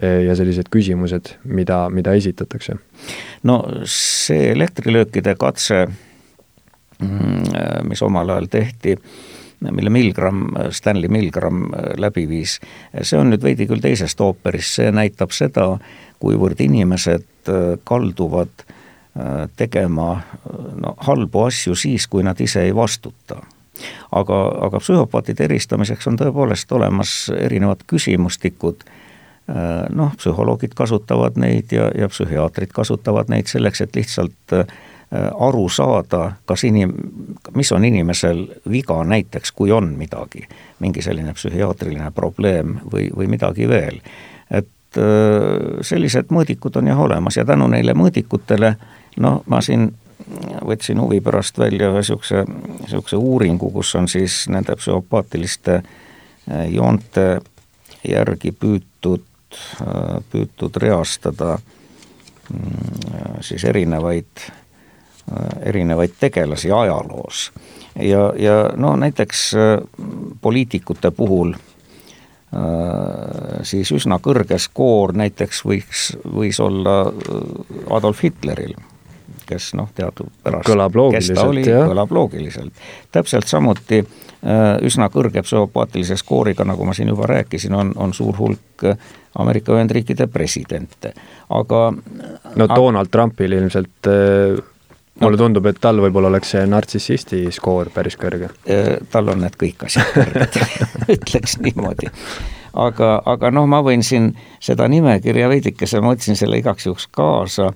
ja 0.02 0.36
sellised 0.36 0.70
küsimused, 0.72 1.36
mida, 1.44 1.86
mida 1.90 2.16
esitatakse? 2.18 2.76
no 3.44 3.62
see 3.90 4.52
elektrilöökide 4.52 5.36
katse, 5.40 5.86
mm, 7.00 7.88
mis 7.88 8.04
omal 8.04 8.34
ajal 8.36 8.50
tehti, 8.52 8.98
mille 9.66 9.90
Milgram, 9.90 10.46
Stanley 10.76 11.10
Milgram 11.10 11.70
läbi 11.98 12.28
viis, 12.30 12.60
see 13.02 13.20
on 13.20 13.32
nüüd 13.32 13.44
veidi 13.44 13.70
küll 13.70 13.82
teisest 13.82 14.22
ooperist, 14.22 14.82
see 14.82 14.92
näitab 14.92 15.34
seda, 15.34 15.70
kuivõrd 16.20 16.60
inimesed 16.66 17.52
kalduvad 17.88 18.66
tegema 19.56 20.10
no 20.82 20.96
halbu 21.08 21.46
asju 21.48 21.76
siis, 21.80 22.08
kui 22.12 22.24
nad 22.26 22.40
ise 22.44 22.66
ei 22.68 22.76
vastuta 22.76 23.40
aga, 24.12 24.42
aga 24.68 24.80
psühhopaatide 24.80 25.48
eristamiseks 25.50 26.08
on 26.08 26.20
tõepoolest 26.20 26.72
olemas 26.72 27.16
erinevad 27.38 27.86
küsimustikud, 27.88 28.86
äh, 29.50 29.72
noh, 29.90 30.16
psühholoogid 30.18 30.76
kasutavad 30.76 31.40
neid 31.42 31.74
ja, 31.76 31.90
ja 31.98 32.10
psühhiaatrid 32.12 32.74
kasutavad 32.76 33.32
neid 33.34 33.52
selleks, 33.52 33.82
et 33.82 33.96
lihtsalt 33.96 34.56
äh, 34.60 34.78
aru 35.40 35.70
saada, 35.70 36.32
kas 36.46 36.64
inim-, 36.64 36.96
mis 37.56 37.72
on 37.72 37.86
inimesel 37.86 38.46
viga 38.72 39.04
näiteks, 39.04 39.52
kui 39.52 39.72
on 39.72 39.94
midagi, 39.98 40.48
mingi 40.80 41.02
selline 41.02 41.34
psühhiaatriline 41.34 42.12
probleem 42.16 42.80
või, 42.92 43.10
või 43.16 43.30
midagi 43.32 43.70
veel. 43.70 44.02
et 44.50 44.98
äh, 44.98 45.82
sellised 45.82 46.32
mõõdikud 46.32 46.82
on 46.82 46.88
jah 46.88 47.00
olemas 47.00 47.38
ja 47.38 47.46
tänu 47.46 47.68
neile 47.68 47.94
mõõdikutele, 47.94 48.76
noh, 49.18 49.44
ma 49.46 49.62
siin 49.62 49.92
võtsin 50.66 51.00
huvi 51.02 51.22
pärast 51.22 51.58
välja 51.60 51.90
ühe 51.92 52.02
niisuguse, 52.02 52.44
niisuguse 52.82 53.20
uuringu, 53.20 53.70
kus 53.72 53.96
on 53.96 54.08
siis 54.08 54.46
nende 54.50 54.76
psühhopaatiliste 54.80 55.76
äh, 55.76 56.66
joonte 56.74 57.42
järgi 58.08 58.52
püütud, 58.52 59.26
äh, 59.82 60.18
püütud 60.32 60.80
reastada 60.82 61.58
mm, 61.58 63.42
siis 63.46 63.64
erinevaid, 63.64 64.48
äh, 64.48 65.54
erinevaid 65.74 66.18
tegelasi 66.20 66.72
ajaloos. 66.72 67.52
ja, 67.96 68.34
ja 68.38 68.58
no 68.76 68.96
näiteks 68.96 69.52
poliitikute 70.42 71.12
puhul 71.12 71.54
siis 73.68 73.90
üsna 73.92 74.16
kõrge 74.24 74.56
skoor 74.64 75.12
näiteks 75.18 75.66
võiks, 75.66 76.04
võis 76.24 76.60
olla 76.64 76.94
Adolf 77.92 78.22
Hitleril 78.24 78.78
kes 79.48 79.72
noh, 79.78 79.90
teadupärast 79.96 80.68
kõlab 80.68 80.96
loogiliselt, 80.98 81.62
jah. 81.66 81.88
kõlab 81.90 82.14
loogiliselt. 82.16 82.86
täpselt 83.16 83.48
samuti 83.52 84.02
äh, 84.02 84.64
üsna 84.86 85.10
kõrge 85.14 85.44
psühhopaatilise 85.46 86.18
skooriga, 86.22 86.66
nagu 86.68 86.86
ma 86.86 86.94
siin 86.98 87.12
juba 87.14 87.30
rääkisin, 87.32 87.76
on, 87.76 87.94
on 87.96 88.14
suur 88.14 88.38
hulk 88.38 88.86
äh, 88.86 88.98
Ameerika 89.40 89.74
Ühendriikide 89.76 90.28
presidente, 90.32 91.12
aga 91.50 91.82
no 92.56 92.68
Donald 92.76 93.12
Trumpil 93.12 93.58
ilmselt 93.58 94.12
äh, 94.12 94.64
mulle 95.20 95.38
tundub, 95.40 95.66
et 95.70 95.80
tal 95.82 96.02
võib-olla 96.04 96.32
oleks 96.34 96.52
see 96.56 96.66
nartsissisti 96.68 97.46
skoor 97.56 97.92
päris 97.94 98.18
kõrge. 98.20 98.50
tal 99.12 99.32
on 99.32 99.46
need 99.46 99.56
kõik 99.60 99.88
asjad 99.88 100.12
kõrged 100.16 100.60
ütleks 101.16 101.60
niimoodi. 101.64 102.12
aga, 102.74 103.12
aga 103.26 103.52
noh, 103.56 103.68
ma 103.70 103.82
võin 103.86 104.04
siin 104.04 104.34
seda 104.60 104.88
nimekirja 104.92 105.50
veidikese, 105.52 106.02
ma 106.02 106.14
võtsin 106.14 106.36
selle 106.40 106.60
igaks 106.60 106.90
juhuks 106.90 107.08
kaasa, 107.12 107.72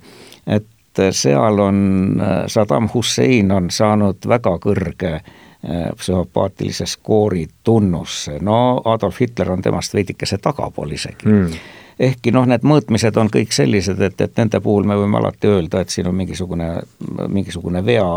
et 0.47 0.67
seal 1.11 1.59
on 1.59 2.17
äh, 2.21 2.43
Saddam 2.47 2.89
Hussein 2.93 3.51
on 3.51 3.69
saanud 3.71 4.27
väga 4.27 4.55
kõrge 4.63 5.13
äh, 5.15 5.89
psühhopaatilise 5.95 6.85
skoori 6.85 7.47
tunnusse, 7.63 8.39
no 8.41 8.81
Adolf 8.85 9.19
Hitler 9.21 9.51
on 9.51 9.61
temast 9.61 9.93
veidikese 9.93 10.37
tagapool 10.37 10.91
isegi 10.91 11.25
mm. 11.25 11.59
ehkki 11.99 12.31
noh, 12.31 12.47
need 12.49 12.65
mõõtmised 12.67 13.17
on 13.17 13.31
kõik 13.33 13.53
sellised, 13.55 14.01
et, 14.01 14.21
et 14.21 14.37
nende 14.37 14.61
puhul 14.63 14.87
me 14.87 14.97
võime 14.99 15.21
alati 15.21 15.51
öelda, 15.51 15.81
et 15.81 15.93
siin 15.93 16.07
on 16.07 16.15
mingisugune, 16.15 16.73
mingisugune 17.27 17.85
vea 17.85 18.07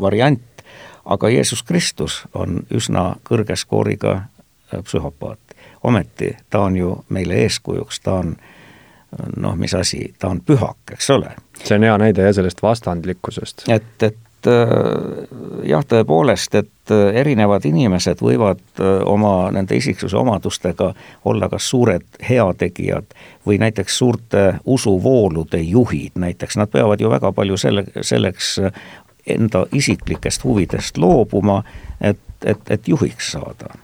variant, 0.00 0.66
aga 1.04 1.28
Jeesus 1.30 1.62
Kristus 1.62 2.24
on 2.34 2.64
üsna 2.74 3.14
kõrge 3.24 3.56
skooriga 3.56 4.16
äh, 4.16 4.82
psühhopaat. 4.82 5.38
ometi 5.82 6.36
ta 6.50 6.60
on 6.60 6.76
ju 6.76 7.04
meile 7.08 7.34
eeskujuks, 7.46 8.00
ta 8.00 8.14
on 8.24 8.34
äh, 8.34 8.55
noh, 9.36 9.56
mis 9.56 9.74
asi, 9.74 10.14
ta 10.18 10.28
on 10.28 10.40
pühak, 10.40 10.78
eks 10.92 11.10
ole. 11.10 11.34
see 11.64 11.76
on 11.78 11.86
hea 11.86 11.98
näide 11.98 12.26
jah, 12.26 12.34
sellest 12.34 12.62
vastandlikkusest. 12.62 13.66
et, 13.68 14.02
et 14.02 14.50
äh, 14.50 14.74
jah, 15.68 15.84
tõepoolest, 15.88 16.58
et 16.58 16.94
äh, 16.94 17.20
erinevad 17.22 17.64
inimesed 17.68 18.20
võivad 18.22 18.62
äh, 18.80 19.00
oma 19.06 19.50
nende 19.54 19.78
isiksuse 19.78 20.16
omadustega 20.16 20.92
olla 21.24 21.48
kas 21.52 21.70
suured 21.70 22.20
heategijad 22.28 23.16
või 23.46 23.58
näiteks 23.62 23.98
suurte 23.98 24.44
usuvoolude 24.64 25.62
juhid, 25.62 26.18
näiteks 26.18 26.60
nad 26.60 26.70
peavad 26.72 27.00
ju 27.00 27.10
väga 27.10 27.32
palju 27.32 27.56
selle, 27.56 27.86
selleks 28.00 28.56
enda 29.26 29.64
isiklikest 29.74 30.44
huvidest 30.44 30.98
loobuma, 30.98 31.62
et, 32.00 32.22
et, 32.44 32.70
et 32.70 32.88
juhiks 32.88 33.32
saada 33.34 33.74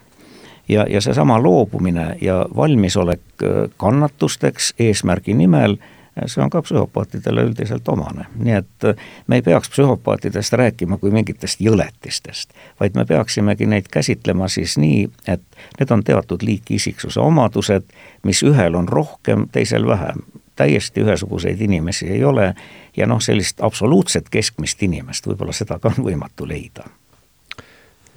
ja, 0.68 0.86
ja 0.88 1.00
seesama 1.00 1.42
loobumine 1.42 2.16
ja 2.20 2.46
valmisolek 2.56 3.20
äh, 3.42 3.70
kannatusteks 3.76 4.74
eesmärgi 4.78 5.34
nimel, 5.34 5.76
äh, 5.80 6.26
see 6.26 6.44
on 6.44 6.50
ka 6.50 6.62
psühhopaatidele 6.62 7.42
üldiselt 7.42 7.88
omane, 7.88 8.26
nii 8.38 8.54
et 8.54 8.84
äh, 8.84 8.96
me 9.26 9.40
ei 9.40 9.42
peaks 9.42 9.70
psühhopaatidest 9.70 10.52
rääkima 10.52 10.98
kui 10.98 11.10
mingitest 11.10 11.60
jõletistest, 11.60 12.54
vaid 12.80 12.96
me 12.96 13.04
peaksimegi 13.04 13.66
neid 13.66 13.90
käsitlema 13.90 14.48
siis 14.48 14.78
nii, 14.78 15.08
et 15.26 15.42
need 15.80 15.90
on 15.90 16.04
teatud 16.04 16.42
liiki 16.42 16.78
isiksuse 16.80 17.20
omadused, 17.20 17.88
mis 18.22 18.42
ühel 18.42 18.78
on 18.78 18.88
rohkem, 18.88 19.48
teisel 19.52 19.86
vähem. 19.86 20.22
täiesti 20.56 21.00
ühesuguseid 21.00 21.60
inimesi 21.60 22.06
ei 22.12 22.24
ole 22.24 22.54
ja 22.96 23.06
noh, 23.06 23.20
sellist 23.20 23.60
absoluutset 23.60 24.28
keskmist 24.28 24.82
inimest, 24.82 25.26
võib-olla 25.26 25.52
seda 25.52 25.78
ka 25.78 25.88
on 25.88 26.04
võimatu 26.04 26.48
leida 26.48 26.84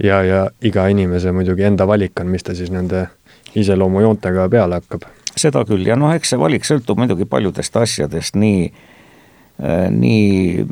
ja, 0.04 0.22
ja 0.24 0.41
iga 0.62 0.88
inimese 0.91 1.32
muidugi 1.32 1.64
enda 1.68 1.88
valik 1.88 2.20
on, 2.20 2.32
mis 2.32 2.43
ta 2.43 2.56
siis 2.56 2.72
nende 2.74 3.08
iseloomujoontega 3.56 4.50
peale 4.50 4.82
hakkab. 4.82 5.08
seda 5.36 5.66
küll 5.68 5.88
ja 5.88 5.96
noh, 6.00 6.14
eks 6.16 6.34
see 6.34 6.39
valik 6.39 6.68
sõltub 6.68 7.00
muidugi 7.00 7.28
paljudest 7.30 7.76
asjadest, 7.80 8.36
nii 8.39 8.66
äh, 8.66 9.88
nii 9.91 10.66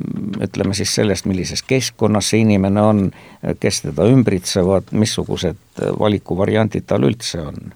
ütleme 0.43 0.75
siis 0.75 0.95
sellest, 0.95 1.27
millises 1.29 1.63
keskkonnas 1.63 2.33
see 2.33 2.43
inimene 2.43 2.81
on, 2.81 3.05
kes 3.59 3.83
teda 3.87 4.07
ümbritsevad, 4.11 4.91
missugused 4.91 5.83
valikuvariandid 5.99 6.87
tal 6.87 7.07
üldse 7.07 7.41
on. 7.47 7.73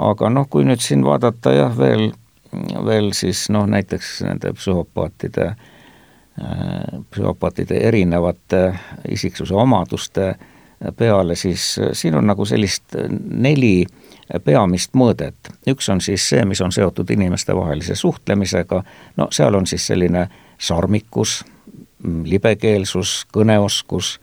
aga 0.00 0.30
noh, 0.30 0.46
kui 0.48 0.64
nüüd 0.64 0.80
siin 0.80 1.04
vaadata 1.04 1.52
jah, 1.52 1.76
veel 1.76 2.12
veel 2.86 3.12
siis 3.14 3.48
noh, 3.52 3.66
näiteks 3.70 4.20
nende 4.26 4.52
psühhopaatide, 4.56 5.52
psühhopaatide 7.10 7.78
erinevate 7.88 8.62
isiksuse 9.08 9.54
omaduste 9.54 10.34
peale, 10.96 11.34
siis 11.36 11.80
siin 11.92 12.14
on 12.14 12.26
nagu 12.26 12.44
sellist 12.44 12.96
neli 13.30 13.86
peamist 14.44 14.94
mõõdet. 14.94 15.50
üks 15.68 15.88
on 15.92 16.00
siis 16.00 16.28
see, 16.28 16.44
mis 16.44 16.60
on 16.60 16.72
seotud 16.72 17.10
inimestevahelise 17.10 17.94
suhtlemisega, 17.94 18.82
no 19.16 19.28
seal 19.30 19.54
on 19.54 19.66
siis 19.66 19.86
selline 19.86 20.28
sarmikus, 20.58 21.44
libekeelsus, 22.24 23.26
kõneoskus, 23.32 24.20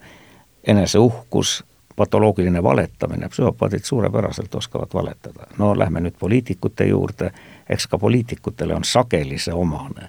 eneseuhkus, 0.66 1.64
patoloogiline 1.96 2.62
valetamine, 2.62 3.28
psühhopaadid 3.28 3.84
suurepäraselt 3.84 4.54
oskavad 4.54 4.88
valetada. 4.94 5.46
no 5.58 5.78
lähme 5.78 6.00
nüüd 6.00 6.14
poliitikute 6.18 6.86
juurde, 6.86 7.30
eks 7.68 7.86
ka 7.86 7.98
poliitikutele 7.98 8.74
on 8.74 8.84
sageli 8.84 9.38
see 9.38 9.54
omane. 9.54 10.08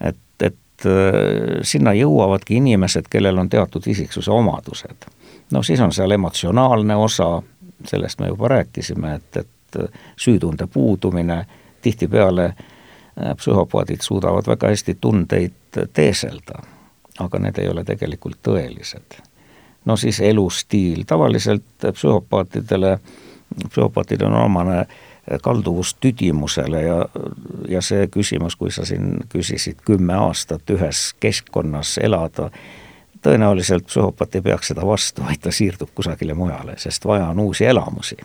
et, 0.00 0.16
et 0.40 0.86
äh, 0.86 1.62
sinna 1.62 1.92
jõuavadki 1.92 2.58
inimesed, 2.58 3.10
kellel 3.10 3.38
on 3.38 3.48
teatud 3.48 3.86
isiksuse 3.86 4.30
omadused. 4.30 5.06
No 5.52 5.62
siis 5.62 5.80
on 5.80 5.92
seal 5.92 6.10
emotsionaalne 6.10 6.96
osa, 6.96 7.42
sellest 7.86 8.20
me 8.20 8.28
juba 8.28 8.48
rääkisime, 8.48 9.14
et, 9.14 9.36
et 9.36 9.80
süütunde 10.16 10.66
puudumine, 10.66 11.46
tihtipeale 11.82 12.44
äh, 12.44 13.36
psühhopaadid 13.36 14.00
suudavad 14.00 14.46
väga 14.46 14.68
hästi 14.68 14.96
tundeid 15.00 15.80
teeselda, 15.94 16.62
aga 17.18 17.38
need 17.38 17.58
ei 17.58 17.68
ole 17.68 17.84
tegelikult 17.84 18.40
tõelised. 18.48 19.20
no 19.84 19.96
siis 19.96 20.20
elustiil, 20.20 21.04
tavaliselt 21.06 21.88
psühhopaatidele, 21.92 22.98
psühhopaatidel 23.68 24.26
on 24.26 24.44
omane 24.44 24.86
kalduvus 25.42 25.94
tüdimusele 25.94 26.82
ja, 26.82 27.06
ja 27.68 27.82
see 27.82 28.06
küsimus, 28.06 28.56
kui 28.56 28.70
sa 28.70 28.84
siin 28.84 29.20
küsisid 29.28 29.84
kümme 29.84 30.14
aastat 30.14 30.70
ühes 30.70 31.12
keskkonnas 31.20 31.98
elada, 32.02 32.50
tõenäoliselt 33.22 33.86
psühhopaat 33.86 34.34
ei 34.34 34.42
peaks 34.42 34.72
seda 34.72 34.86
vastu, 34.86 35.22
vaid 35.22 35.42
ta 35.42 35.50
siirdub 35.54 35.90
kusagile 35.94 36.34
mujale, 36.34 36.74
sest 36.78 37.04
vaja 37.04 37.28
on 37.32 37.40
uusi 37.40 37.64
elamusi. 37.64 38.16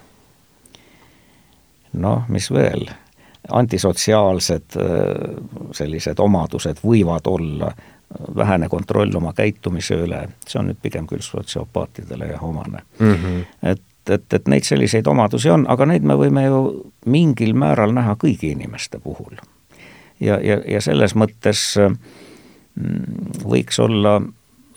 noh, 1.93 2.23
mis 2.29 2.51
veel, 2.51 2.89
antisotsiaalsed 3.51 4.75
äh, 4.77 4.89
sellised 5.71 6.19
omadused 6.19 6.81
võivad 6.83 7.27
olla, 7.31 7.71
vähene 8.35 8.69
kontroll 8.69 9.15
oma 9.15 9.33
käitumise 9.33 9.95
üle, 9.95 10.21
see 10.47 10.59
on 10.59 10.69
nüüd 10.71 10.79
pigem 10.81 11.07
küll 11.07 11.23
sotsiopaatidele 11.23 12.37
omane 12.41 12.79
mm. 12.99 13.13
-hmm. 13.13 13.41
et, 13.63 13.81
et, 14.09 14.33
et 14.33 14.47
neid 14.47 14.63
selliseid 14.63 15.07
omadusi 15.07 15.49
on, 15.49 15.65
aga 15.69 15.85
neid 15.85 16.03
me 16.03 16.15
võime 16.15 16.45
ju 16.45 16.61
mingil 17.05 17.53
määral 17.53 17.91
näha 17.93 18.15
kõigi 18.15 18.51
inimeste 18.51 18.99
puhul. 18.99 19.35
ja, 20.19 20.39
ja, 20.39 20.61
ja 20.67 20.81
selles 20.81 21.15
mõttes 21.15 21.75
mm, 21.77 23.43
võiks 23.43 23.79
olla 23.79 24.21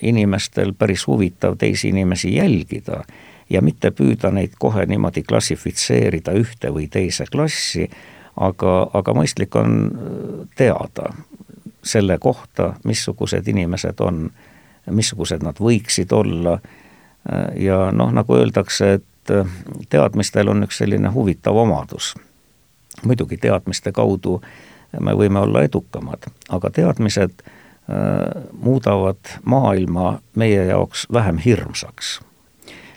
inimestel 0.03 0.73
päris 0.79 1.07
huvitav 1.07 1.57
teisi 1.59 1.89
inimesi 1.89 2.35
jälgida 2.37 3.03
ja 3.51 3.63
mitte 3.63 3.91
püüda 3.91 4.31
neid 4.31 4.55
kohe 4.59 4.87
niimoodi 4.87 5.23
klassifitseerida 5.23 6.33
ühte 6.39 6.71
või 6.75 6.87
teise 6.91 7.27
klassi, 7.33 7.89
aga, 8.37 8.75
aga 8.95 9.15
mõistlik 9.15 9.57
on 9.59 9.77
äh, 9.91 10.47
teada 10.57 11.11
selle 11.83 12.19
kohta, 12.19 12.75
missugused 12.85 13.49
inimesed 13.49 14.01
on, 14.05 14.29
missugused 14.91 15.43
nad 15.43 15.61
võiksid 15.61 16.13
olla 16.13 16.59
äh, 16.59 17.47
ja 17.67 17.91
noh, 17.93 18.13
nagu 18.15 18.37
öeldakse, 18.37 18.93
et 19.01 19.35
äh, 19.35 19.55
teadmistel 19.89 20.53
on 20.53 20.69
üks 20.69 20.83
selline 20.83 21.13
huvitav 21.15 21.57
omadus. 21.57 22.15
muidugi 23.05 23.37
teadmiste 23.37 23.93
kaudu 23.93 24.41
me 25.01 25.15
võime 25.15 25.39
olla 25.39 25.63
edukamad, 25.63 26.27
aga 26.49 26.71
teadmised 26.71 27.43
muudavad 28.53 29.17
maailma 29.45 30.21
meie 30.37 30.65
jaoks 30.65 31.07
vähem 31.13 31.39
hirmsaks. 31.39 32.21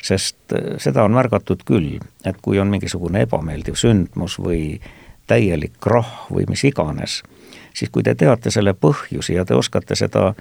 sest 0.03 0.35
äh, 0.53 0.75
seda 0.77 1.03
on 1.03 1.11
märgatud 1.15 1.63
küll, 1.65 1.99
et 2.25 2.37
kui 2.41 2.59
on 2.59 2.67
mingisugune 2.67 3.21
ebameeldiv 3.23 3.77
sündmus 3.79 4.35
või 4.39 4.81
täielik 5.27 5.77
krahh 5.79 6.27
või 6.31 6.43
mis 6.49 6.63
iganes, 6.67 7.21
siis 7.73 7.89
kui 7.89 8.03
te 8.03 8.15
teate 8.15 8.51
selle 8.51 8.73
põhjusi 8.73 9.37
ja 9.37 9.45
te 9.45 9.55
oskate 9.55 9.95
seda, 9.95 10.33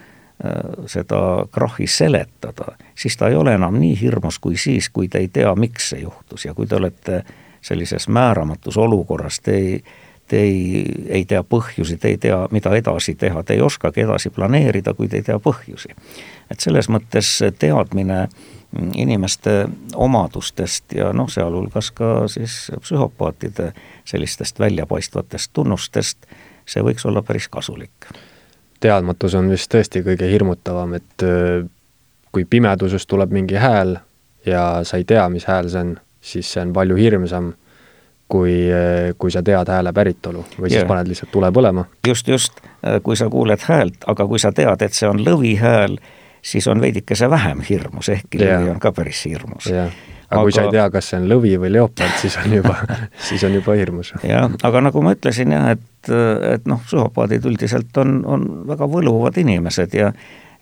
äh, 0.44 0.59
seda 0.86 1.46
krahhi 1.50 1.86
seletada, 1.86 2.74
siis 2.94 3.16
ta 3.16 3.28
ei 3.28 3.38
ole 3.38 3.55
enam 3.55 3.78
nii 3.78 3.94
hirmus 4.00 4.38
kui 4.38 4.57
siis, 4.57 4.90
kui 4.90 5.09
te 5.09 5.22
ei 5.22 5.28
tea, 5.28 5.55
miks 5.55 5.92
see 5.94 6.03
juhtus 6.03 6.44
ja 6.44 6.55
kui 6.55 6.66
te 6.66 6.76
olete 6.76 7.22
sellises 7.62 8.09
määramatus 8.09 8.76
olukorras, 8.76 9.40
te 9.40 9.55
ei 9.55 9.84
te 10.29 10.41
ei, 10.41 10.85
ei 11.09 11.25
tea 11.29 11.43
põhjusi, 11.45 11.99
te 12.01 12.14
ei 12.14 12.18
tea, 12.18 12.39
mida 12.51 12.73
edasi 12.77 13.14
teha, 13.18 13.43
te 13.43 13.57
ei 13.57 13.61
oskagi 13.61 14.05
edasi 14.07 14.31
planeerida, 14.31 14.95
kui 14.95 15.09
te 15.09 15.20
ei 15.20 15.27
tea 15.27 15.39
põhjusi. 15.43 15.95
et 16.51 16.61
selles 16.61 16.89
mõttes 16.93 17.29
teadmine 17.59 18.27
inimeste 18.95 19.68
omadustest 19.95 20.93
ja 20.97 21.12
noh, 21.12 21.29
sealhulgas 21.29 21.91
ka 21.91 22.29
siis 22.29 22.70
psühhopaatide 22.81 23.73
sellistest 24.05 24.61
väljapaistvatest 24.61 25.53
tunnustest, 25.53 26.27
see 26.66 26.85
võiks 26.85 27.07
olla 27.09 27.23
päris 27.23 27.49
kasulik. 27.49 28.09
teadmatus 28.81 29.35
on 29.35 29.51
vist 29.51 29.70
tõesti 29.75 30.03
kõige 30.03 30.29
hirmutavam, 30.31 30.95
et 30.95 31.27
äh, 31.27 31.68
kui 32.33 32.45
pimedusest 32.45 33.09
tuleb 33.09 33.31
mingi 33.31 33.55
hääl 33.55 33.99
ja 34.47 34.81
sa 34.85 34.97
ei 34.97 35.05
tea, 35.05 35.29
mis 35.29 35.45
hääl 35.45 35.68
see 35.68 35.81
on, 35.81 35.97
siis 36.20 36.53
see 36.53 36.62
on 36.62 36.73
palju 36.73 36.97
hirmsam 36.97 37.53
kui, 38.33 38.55
kui 39.20 39.35
sa 39.35 39.43
tead 39.45 39.68
hääle 39.68 39.93
päritolu 39.93 40.47
või 40.57 40.70
siis 40.70 40.80
yeah. 40.80 40.89
paned 40.89 41.11
lihtsalt 41.11 41.33
tule 41.35 41.53
põlema. 41.53 41.85
just, 42.07 42.28
just, 42.28 42.64
kui 43.05 43.18
sa 43.18 43.28
kuuled 43.33 43.68
häält, 43.68 44.09
aga 44.09 44.26
kui 44.30 44.41
sa 44.41 44.55
tead, 44.57 44.87
et 44.87 44.97
see 44.97 45.11
on 45.11 45.20
lõvihääl, 45.26 45.99
siis 46.43 46.66
on 46.72 46.80
veidikese 46.80 47.28
vähem 47.30 47.61
hirmus, 47.68 48.09
ehkki 48.14 48.41
yeah. 48.41 48.62
lõvi 48.62 48.74
on 48.76 48.83
ka 48.83 48.95
päris 48.97 49.26
hirmus 49.28 49.68
yeah 49.72 49.93
aga, 50.33 50.41
aga 50.41 50.45
kui 50.49 50.55
sa 50.57 50.64
ei 50.66 50.72
tea, 50.72 50.85
kas 50.93 51.09
see 51.11 51.18
on 51.20 51.26
lõvi 51.30 51.53
või 51.61 51.72
leopard, 51.76 52.14
siis 52.20 52.37
on 52.41 52.55
juba 52.57 52.76
siis 53.28 53.45
on 53.49 53.57
juba 53.59 53.76
hirmus. 53.78 54.12
jah, 54.26 54.49
aga 54.64 54.85
nagu 54.89 55.03
ma 55.05 55.14
ütlesin 55.16 55.55
jah, 55.55 55.72
et, 55.76 56.12
et 56.55 56.70
noh, 56.70 56.80
psühhopaadid 56.87 57.45
üldiselt 57.49 58.01
on, 58.03 58.22
on 58.24 58.47
väga 58.70 58.89
võluvad 58.91 59.39
inimesed 59.43 59.99
ja 59.99 60.12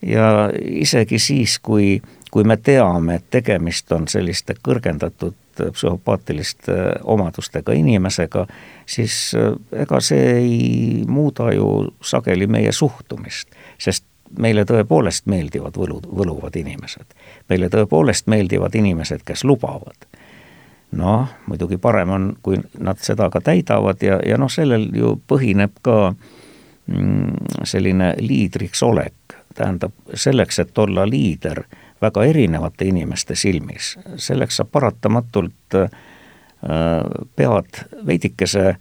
ja 0.00 0.48
isegi 0.56 1.18
siis, 1.20 1.58
kui, 1.60 1.98
kui 2.32 2.44
me 2.48 2.56
teame, 2.56 3.20
et 3.20 3.26
tegemist 3.30 3.92
on 3.92 4.08
selliste 4.08 4.56
kõrgendatud 4.64 5.36
psühhopaatiliste 5.58 6.72
omadustega 7.04 7.72
inimesega, 7.72 8.46
siis 8.86 9.32
äh, 9.34 9.54
ega 9.82 10.00
see 10.00 10.30
ei 10.38 11.04
muuda 11.08 11.52
ju 11.52 11.90
sageli 12.02 12.46
meie 12.46 12.72
suhtumist, 12.72 13.50
sest 13.78 14.04
meile 14.38 14.64
tõepoolest 14.64 15.26
meeldivad 15.26 15.76
võlu, 15.76 16.00
võluvad 16.06 16.56
inimesed. 16.56 17.06
meile 17.48 17.68
tõepoolest 17.68 18.26
meeldivad 18.26 18.74
inimesed, 18.74 19.24
kes 19.26 19.44
lubavad. 19.44 20.06
noh, 20.90 21.28
muidugi 21.46 21.78
parem 21.78 22.10
on, 22.10 22.36
kui 22.42 22.58
nad 22.78 22.98
seda 22.98 23.30
ka 23.30 23.40
täidavad 23.40 24.02
ja, 24.02 24.20
ja 24.26 24.38
noh, 24.38 24.50
sellel 24.50 24.88
ju 24.94 25.20
põhineb 25.26 25.70
ka 25.82 26.14
mm, 26.86 27.64
selline 27.64 28.14
liidriks 28.18 28.82
olek. 28.82 29.14
tähendab, 29.54 29.92
selleks, 30.14 30.58
et 30.58 30.78
olla 30.78 31.08
liider 31.08 31.64
väga 32.02 32.24
erinevate 32.24 32.84
inimeste 32.84 33.34
silmis. 33.34 33.98
selleks 34.16 34.56
sa 34.56 34.64
paratamatult 34.64 35.74
äh, 35.74 35.90
pead 37.36 37.84
veidikese 38.06 38.76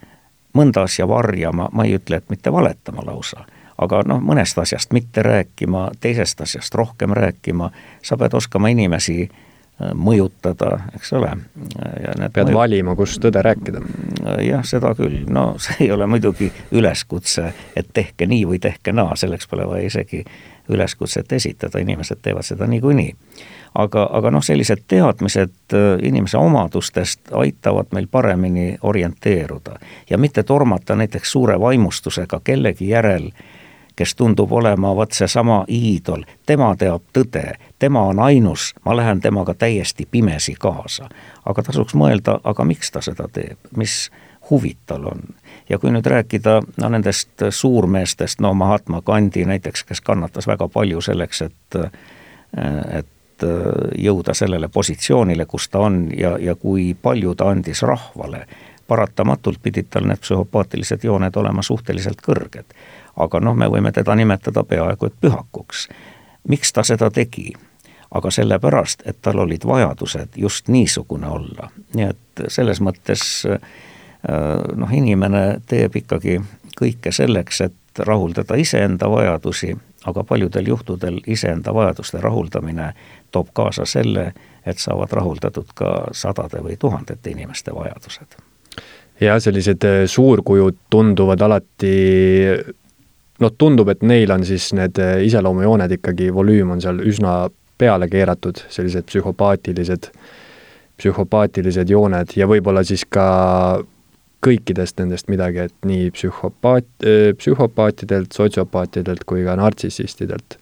mõnda 0.54 0.84
asja 0.88 1.08
varjama, 1.08 1.70
ma 1.72 1.86
ei 1.86 1.98
ütle, 2.00 2.18
et 2.18 2.30
mitte 2.30 2.52
valetama 2.52 3.06
lausa, 3.06 3.46
aga 3.78 4.02
noh, 4.08 4.22
mõnest 4.22 4.58
asjast 4.58 4.94
mitte 4.94 5.24
rääkima, 5.24 5.90
teisest 6.02 6.42
asjast 6.42 6.76
rohkem 6.76 7.14
rääkima, 7.14 7.72
sa 8.04 8.18
pead 8.18 8.34
oskama 8.34 8.72
inimesi 8.74 9.22
äh, 9.30 9.38
mõjutada, 9.96 10.80
eks 10.96 11.14
ole. 11.14 11.32
pead 12.34 12.50
mõjut... 12.50 12.56
valima, 12.56 12.96
kus 12.96 13.18
tõde 13.22 13.44
rääkida. 13.46 13.82
jah, 14.44 14.64
seda 14.66 14.94
küll, 14.98 15.24
no 15.32 15.54
see 15.62 15.86
ei 15.86 15.92
ole 15.92 16.08
muidugi 16.08 16.52
üleskutse, 16.72 17.54
et 17.76 17.94
tehke 17.94 18.28
nii 18.28 18.46
või 18.50 18.60
tehke 18.64 18.94
naa, 18.96 19.16
selleks 19.20 19.48
pole 19.48 19.68
vaja 19.68 19.88
isegi 19.88 20.24
üleskutset 20.70 21.32
esitada, 21.32 21.80
inimesed 21.80 22.18
teevad 22.22 22.44
seda 22.44 22.68
niikuinii. 22.68 23.16
aga, 23.76 24.10
aga 24.12 24.32
noh, 24.32 24.44
sellised 24.44 24.82
teadmised 24.88 25.74
äh, 25.74 26.00
inimese 26.02 26.38
omadustest 26.38 27.20
aitavad 27.32 27.92
meil 27.94 28.08
paremini 28.12 28.78
orienteeruda 28.82 29.80
ja 30.10 30.18
mitte 30.18 30.44
tormata 30.44 30.96
näiteks 30.96 31.32
suure 31.32 31.60
vaimustusega 31.60 32.42
kellegi 32.44 32.90
järel, 32.90 33.30
kes 33.96 34.16
tundub 34.16 34.52
olema 34.52 34.96
vot 34.96 35.12
seesama 35.12 35.66
iidol, 35.68 36.24
tema 36.46 36.72
teab 36.76 37.04
tõde, 37.14 37.54
tema 37.80 38.02
on 38.08 38.20
ainus, 38.20 38.74
ma 38.86 38.96
lähen 38.96 39.20
temaga 39.22 39.54
täiesti 39.54 40.08
pimesi 40.12 40.56
kaasa. 40.60 41.10
aga 41.46 41.64
tasuks 41.64 41.94
mõelda, 41.94 42.40
aga 42.44 42.64
miks 42.66 42.92
ta 42.92 43.02
seda 43.02 43.28
teeb, 43.34 43.58
mis 43.76 44.10
huvid 44.52 44.78
tal 44.86 45.06
on. 45.06 45.22
ja 45.70 45.78
kui 45.80 45.92
nüüd 45.92 46.06
rääkida 46.06 46.62
no 46.82 46.90
nendest 46.90 47.46
suurmeestest, 47.50 48.40
no 48.40 48.54
Mahatma 48.54 49.02
Gandhi 49.06 49.46
näiteks, 49.46 49.84
kes 49.84 50.02
kannatas 50.02 50.48
väga 50.48 50.68
palju 50.68 51.02
selleks, 51.02 51.42
et 51.42 51.80
et 52.92 53.46
jõuda 53.98 54.34
sellele 54.34 54.68
positsioonile, 54.68 55.46
kus 55.46 55.70
ta 55.70 55.80
on 55.80 56.10
ja, 56.18 56.38
ja 56.42 56.56
kui 56.56 56.96
palju 57.02 57.36
ta 57.36 57.52
andis 57.54 57.82
rahvale, 57.86 58.46
paratamatult 58.88 59.62
pidid 59.62 59.88
tal 59.90 60.08
need 60.10 60.20
psühhopaatilised 60.24 61.06
jooned 61.06 61.36
olema 61.38 61.62
suhteliselt 61.62 62.22
kõrged. 62.26 62.74
aga 63.16 63.40
noh, 63.40 63.56
me 63.56 63.68
võime 63.68 63.92
teda 63.92 64.16
nimetada 64.16 64.64
peaaegu 64.64 65.06
et 65.06 65.20
pühakuks. 65.22 65.88
miks 66.48 66.74
ta 66.74 66.84
seda 66.84 67.12
tegi? 67.12 67.54
aga 68.12 68.32
sellepärast, 68.32 69.04
et 69.06 69.22
tal 69.22 69.40
olid 69.40 69.66
vajadused 69.66 70.30
just 70.36 70.68
niisugune 70.68 71.28
olla, 71.28 71.70
nii 71.94 72.06
et 72.10 72.42
selles 72.48 72.82
mõttes 72.82 73.46
äh, 73.46 73.60
noh, 74.28 74.92
inimene 74.92 75.62
teeb 75.68 75.96
ikkagi 75.96 76.40
kõike 76.80 77.12
selleks, 77.16 77.62
et 77.62 78.04
rahuldada 78.06 78.56
iseenda 78.60 79.10
vajadusi, 79.12 79.74
aga 80.08 80.24
paljudel 80.24 80.68
juhtudel 80.68 81.20
iseenda 81.28 81.74
vajaduste 81.74 82.22
rahuldamine 82.22 82.94
toob 83.32 83.52
kaasa 83.54 83.86
selle, 83.86 84.32
et 84.66 84.80
saavad 84.80 85.12
rahuldatud 85.12 85.74
ka 85.76 85.94
sadade 86.12 86.64
või 86.64 86.78
tuhandete 86.80 87.32
inimeste 87.32 87.76
vajadused. 87.76 88.38
ja 89.22 89.40
sellised 89.40 89.84
äh, 89.84 90.06
suurkujud 90.06 90.76
tunduvad 90.90 91.42
alati 91.42 91.96
noh, 93.40 93.52
tundub, 93.58 93.90
et 93.90 94.04
neil 94.04 94.32
on 94.32 94.46
siis 94.46 94.74
need 94.74 95.00
äh, 95.00 95.24
iseloomujooned 95.28 95.92
ikkagi, 96.00 96.34
volüüm 96.34 96.72
on 96.76 96.82
seal 96.82 97.00
üsna 97.00 97.50
peale 97.78 98.10
keeratud, 98.12 98.60
sellised 98.70 99.08
psühhopaatilised, 99.08 100.12
psühhopaatilised 101.00 101.90
jooned 101.90 102.36
ja 102.36 102.48
võib-olla 102.48 102.84
siis 102.84 103.06
ka 103.08 103.28
kõikidest 104.46 105.00
nendest 105.02 105.30
midagi, 105.32 105.66
et 105.68 105.88
nii 105.88 106.10
psühhopaat, 106.16 106.88
äh, 107.04 107.32
psühhopaatidelt, 107.38 108.32
sotsiopaatidelt 108.36 109.26
kui 109.28 109.44
ka 109.44 109.58
nartsissistidelt. 109.60 110.58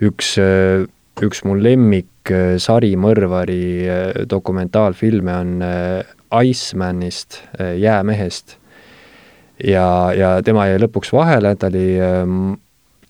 üks, 0.00 0.38
äh, 0.38 0.86
üks 1.20 1.44
mu 1.44 1.54
lemmik 1.54 2.06
Sari 2.58 2.94
Mõrvari 2.96 3.88
äh, 3.88 4.24
dokumentaalfilme 4.28 5.34
on 5.34 5.62
Icemanist, 6.44 7.42
jäämehest. 7.58 8.56
ja, 9.64 10.12
ja 10.16 10.42
tema 10.42 10.66
jäi 10.66 10.78
lõpuks 10.78 11.12
vahele, 11.12 11.56
ta 11.56 11.66
oli, 11.66 11.98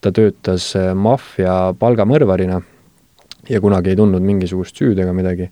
ta 0.00 0.12
töötas 0.12 0.72
maffia 0.94 1.74
palgamõrvarina 1.78 2.62
ja 3.48 3.60
kunagi 3.60 3.90
ei 3.90 3.96
tundnud 3.96 4.22
mingisugust 4.22 4.76
süüd 4.76 4.98
ega 4.98 5.12
midagi 5.12 5.50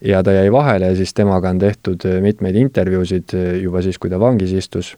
ja 0.00 0.22
ta 0.22 0.32
jäi 0.32 0.52
vahele 0.52 0.86
ja 0.86 0.96
siis 0.96 1.14
temaga 1.14 1.50
on 1.50 1.58
tehtud 1.58 2.04
äh, 2.04 2.20
mitmeid 2.22 2.56
intervjuusid 2.56 3.34
äh, 3.34 3.56
juba 3.62 3.82
siis, 3.82 3.98
kui 3.98 4.10
ta 4.10 4.20
vangis 4.20 4.52
istus. 4.52 4.96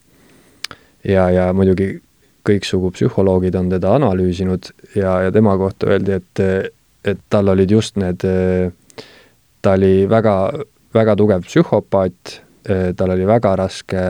ja, 1.05 1.31
ja 1.31 1.53
muidugi 1.53 2.01
kõiksugu 2.49 2.91
psühholoogid 2.97 3.55
on 3.59 3.69
teda 3.71 3.95
analüüsinud 3.95 4.73
ja, 4.97 5.21
ja 5.23 5.33
tema 5.33 5.57
kohta 5.59 5.87
öeldi, 5.93 6.19
et, 6.19 6.43
et 7.05 7.21
tal 7.31 7.49
olid 7.49 7.71
just 7.71 7.97
need, 7.97 8.25
äh, 8.25 9.05
ta 9.63 9.77
oli 9.79 10.09
väga, 10.11 10.37
väga 10.95 11.17
tugev 11.17 11.47
psühhopaat, 11.47 12.41
tal 12.97 13.15
oli 13.15 13.25
väga 13.25 13.55
raske 13.57 14.01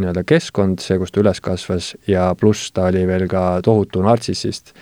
nii-öelda 0.00 0.22
keskkond, 0.24 0.80
see, 0.80 0.96
kus 0.96 1.10
ta 1.12 1.20
üles 1.20 1.42
kasvas, 1.44 1.90
ja 2.08 2.30
pluss 2.40 2.70
ta 2.72 2.86
oli 2.88 3.02
veel 3.08 3.26
ka 3.28 3.60
tohutu 3.64 4.00
nartsissist. 4.00 4.72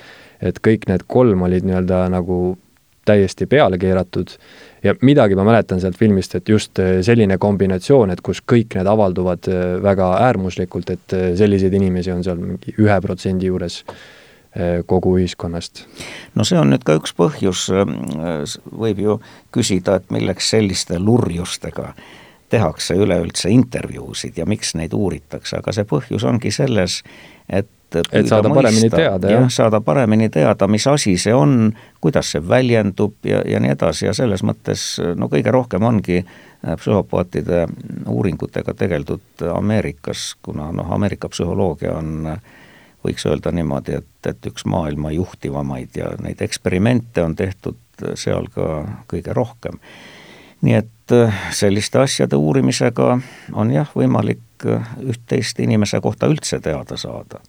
et 0.41 0.61
kõik 0.63 0.87
need 0.89 1.03
kolm 1.11 1.43
olid 1.43 1.67
nii-öelda 1.67 2.05
nagu 2.13 2.57
täiesti 3.05 3.47
peale 3.51 3.79
keeratud 3.79 4.37
ja 4.83 4.95
midagi 5.03 5.37
ma 5.39 5.45
mäletan 5.45 5.81
sealt 5.81 5.99
filmist, 5.99 6.35
et 6.35 6.49
just 6.49 6.79
äh, 6.79 7.01
selline 7.07 7.39
kombinatsioon, 7.39 8.13
et 8.15 8.23
kus 8.25 8.43
kõik 8.53 8.77
need 8.79 8.89
avalduvad 8.89 9.51
äh, 9.51 9.67
väga 9.83 10.13
äärmuslikult, 10.29 10.91
et 10.95 11.17
äh, 11.17 11.27
selliseid 11.39 11.75
inimesi 11.77 12.15
on 12.15 12.25
seal 12.25 12.41
mingi 12.41 12.75
ühe 12.79 13.01
protsendi 13.05 13.51
juures 13.51 13.85
kogu 14.91 15.13
ühiskonnast. 15.15 15.85
no 16.35 16.43
see 16.43 16.57
on 16.59 16.73
nüüd 16.73 16.83
ka 16.83 16.97
üks 16.99 17.13
põhjus, 17.15 17.69
võib 18.83 18.99
ju 18.99 19.15
küsida, 19.55 20.01
et 20.01 20.09
milleks 20.11 20.49
selliste 20.51 20.99
lurjustega 20.99 21.93
tehakse 22.51 22.97
üleüldse 22.99 23.53
intervjuusid 23.55 24.41
ja 24.43 24.49
miks 24.51 24.75
neid 24.75 24.97
uuritakse, 24.99 25.61
aga 25.61 25.71
see 25.77 25.87
põhjus 25.87 26.27
ongi 26.27 26.51
selles, 26.51 26.99
et 27.47 27.71
et 27.99 28.29
saada 28.29 28.49
mõista, 28.49 28.61
paremini 28.63 28.91
teada, 28.93 29.33
jah? 29.33 29.49
saada 29.53 29.81
paremini 29.85 30.29
teada, 30.33 30.69
mis 30.71 30.87
asi 30.87 31.17
see 31.19 31.35
on, 31.35 31.73
kuidas 32.01 32.33
see 32.35 32.43
väljendub 32.49 33.15
ja, 33.27 33.43
ja 33.49 33.61
nii 33.63 33.75
edasi 33.75 34.07
ja 34.07 34.15
selles 34.17 34.45
mõttes 34.47 34.85
no 35.17 35.31
kõige 35.33 35.53
rohkem 35.55 35.85
ongi 35.87 36.21
äh, 36.23 36.77
psühhopaatide 36.77 37.67
uuringutega 38.09 38.75
tegeldud 38.75 39.47
Ameerikas, 39.55 40.35
kuna 40.43 40.71
noh, 40.73 40.93
Ameerika 40.93 41.31
psühholoogia 41.33 41.97
on 41.99 42.31
võiks 43.05 43.25
öelda 43.27 43.53
niimoodi, 43.57 43.97
et, 44.01 44.29
et 44.29 44.51
üks 44.51 44.67
maailma 44.69 45.13
juhtivamaid 45.15 45.97
ja 45.97 46.13
neid 46.21 46.43
eksperimente 46.45 47.25
on 47.25 47.37
tehtud 47.37 47.79
seal 48.15 48.49
ka 48.53 48.85
kõige 49.09 49.35
rohkem. 49.37 49.81
nii 50.61 50.77
et 50.77 51.17
äh, 51.17 51.43
selliste 51.57 51.99
asjade 51.99 52.37
uurimisega 52.37 53.19
on 53.53 53.73
jah, 53.73 53.89
võimalik 53.97 54.41
Äh, 54.67 54.81
üht-teist 55.01 55.61
inimese 55.61 56.01
kohta 56.01 56.29
üldse 56.29 56.61
teada 56.61 56.97
saada. 56.97 57.41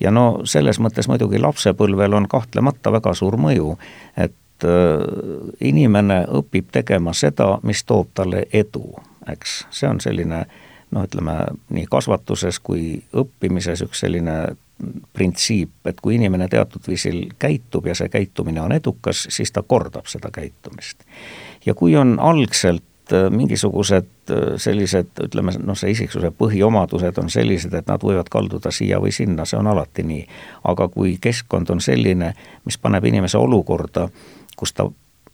ja 0.00 0.10
no 0.10 0.40
selles 0.44 0.80
mõttes 0.82 1.06
muidugi 1.08 1.38
lapsepõlvel 1.38 2.16
on 2.18 2.26
kahtlemata 2.28 2.90
väga 2.92 3.12
suur 3.14 3.36
mõju, 3.38 3.76
et 4.16 4.66
äh, 4.66 5.04
inimene 5.60 6.24
õpib 6.26 6.72
tegema 6.72 7.14
seda, 7.14 7.58
mis 7.62 7.84
toob 7.84 8.10
talle 8.14 8.46
edu, 8.52 8.82
eks, 9.30 9.66
see 9.70 9.88
on 9.88 10.00
selline 10.02 10.42
noh, 10.90 11.06
ütleme 11.06 11.36
nii 11.70 11.86
kasvatuses 11.90 12.58
kui 12.58 12.96
õppimises 13.14 13.84
üks 13.86 14.02
selline 14.02 14.56
printsiip, 15.14 15.70
et 15.86 16.02
kui 16.02 16.18
inimene 16.18 16.48
teatud 16.50 16.82
viisil 16.88 17.28
käitub 17.38 17.86
ja 17.86 17.94
see 17.94 18.10
käitumine 18.10 18.60
on 18.60 18.74
edukas, 18.74 19.28
siis 19.30 19.54
ta 19.54 19.62
kordab 19.62 20.10
seda 20.10 20.34
käitumist. 20.34 21.06
ja 21.66 21.74
kui 21.74 21.96
on 21.96 22.18
algselt 22.18 22.82
mingisugused 23.30 24.30
äh, 24.30 24.56
sellised, 24.56 25.12
ütleme 25.22 25.54
noh, 25.62 25.78
see 25.78 25.92
isiksuse 25.94 26.32
põhiomadused 26.34 27.18
on 27.22 27.30
sellised, 27.30 27.74
et 27.74 27.88
nad 27.90 28.02
võivad 28.02 28.30
kalduda 28.32 28.72
siia 28.74 29.00
või 29.02 29.12
sinna, 29.14 29.44
see 29.46 29.58
on 29.58 29.70
alati 29.70 30.02
nii. 30.06 30.26
aga 30.64 30.88
kui 30.88 31.16
keskkond 31.20 31.70
on 31.70 31.80
selline, 31.80 32.32
mis 32.64 32.78
paneb 32.78 33.04
inimese 33.04 33.38
olukorda, 33.38 34.08
kus 34.56 34.72
ta 34.72 34.88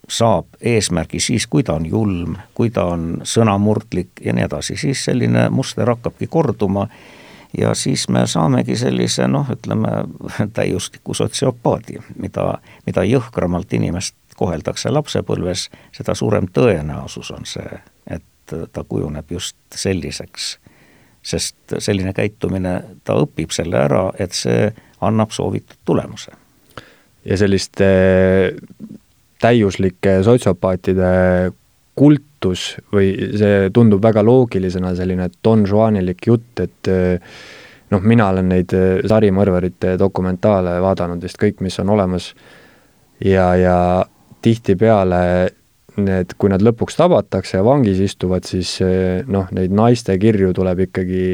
saab 0.09 0.47
eesmärgi 0.61 1.20
siis, 1.20 1.47
kui 1.47 1.62
ta 1.62 1.77
on 1.79 1.87
julm, 1.87 2.37
kui 2.55 2.70
ta 2.70 2.85
on 2.93 3.23
sõnamurdlik 3.23 4.25
ja 4.25 4.35
nii 4.35 4.45
edasi, 4.49 4.77
siis 4.77 5.05
selline 5.05 5.49
muster 5.51 5.89
hakkabki 5.89 6.27
korduma 6.27 6.89
ja 7.59 7.75
siis 7.75 8.09
me 8.09 8.27
saamegi 8.27 8.77
sellise 8.77 9.29
noh, 9.29 9.49
ütleme 9.53 9.89
täiusliku 10.57 11.14
sotsiopaadi, 11.14 12.01
mida, 12.18 12.59
mida 12.87 13.05
jõhkramalt 13.07 13.73
inimest 13.73 14.16
koheldakse 14.39 14.91
lapsepõlves, 14.91 15.68
seda 15.93 16.14
suurem 16.18 16.49
tõenäosus 16.53 17.30
on 17.35 17.47
see, 17.49 17.80
et 18.07 18.57
ta 18.72 18.85
kujuneb 18.89 19.30
just 19.30 19.57
selliseks. 19.74 20.59
sest 21.22 21.74
selline 21.78 22.11
käitumine, 22.12 22.83
ta 23.05 23.14
õpib 23.14 23.53
selle 23.55 23.78
ära, 23.78 24.11
et 24.18 24.33
see 24.35 24.72
annab 25.01 25.30
soovitud 25.30 25.78
tulemuse. 25.85 26.33
ja 27.24 27.37
selliste 27.37 27.87
täiuslike 29.43 30.22
sotsiopaatide 30.22 31.53
kultus 31.95 32.76
või 32.93 33.12
see 33.39 33.70
tundub 33.74 34.03
väga 34.03 34.24
loogilisena, 34.24 34.95
selline 34.97 35.28
Don 35.45 35.66
Juanilik 35.68 36.26
jutt, 36.26 36.61
et 36.61 36.91
noh, 37.93 38.01
mina 38.01 38.28
olen 38.33 38.49
neid 38.49 38.74
sarimõrvarite 39.09 39.97
dokumentaale 40.01 40.78
vaadanud 40.83 41.22
vist 41.22 41.39
kõik, 41.39 41.61
mis 41.61 41.78
on 41.83 41.93
olemas, 41.93 42.33
ja, 43.24 43.53
ja 43.57 43.76
tihtipeale 44.43 45.22
need, 46.01 46.34
kui 46.40 46.51
nad 46.53 46.62
lõpuks 46.64 46.97
tabatakse 46.97 47.59
ja 47.59 47.64
vangis 47.66 48.01
istuvad, 48.01 48.47
siis 48.49 48.74
eh, 48.84 49.22
noh, 49.28 49.49
neid 49.53 49.74
naiste 49.76 50.14
kirju 50.20 50.53
tuleb 50.57 50.86
ikkagi 50.86 51.24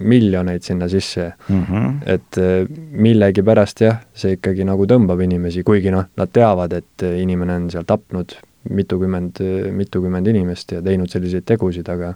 miljoneid 0.00 0.64
sinna 0.64 0.88
sisse 0.88 1.30
mm. 1.48 1.62
-hmm. 1.62 1.96
et 2.06 2.38
eh, 2.40 2.68
millegipärast 3.06 3.82
jah, 3.84 4.00
see 4.14 4.38
ikkagi 4.38 4.64
nagu 4.64 4.86
tõmbab 4.88 5.20
inimesi, 5.24 5.64
kuigi 5.64 5.92
noh, 5.92 6.06
nad 6.16 6.32
teavad, 6.32 6.72
et 6.72 7.08
inimene 7.08 7.58
on 7.62 7.70
seal 7.70 7.84
tapnud 7.88 8.36
mitukümmend, 8.68 9.42
mitukümmend 9.72 10.26
inimest 10.26 10.72
ja 10.72 10.82
teinud 10.82 11.10
selliseid 11.10 11.44
tegusid, 11.46 11.88
aga 11.88 12.14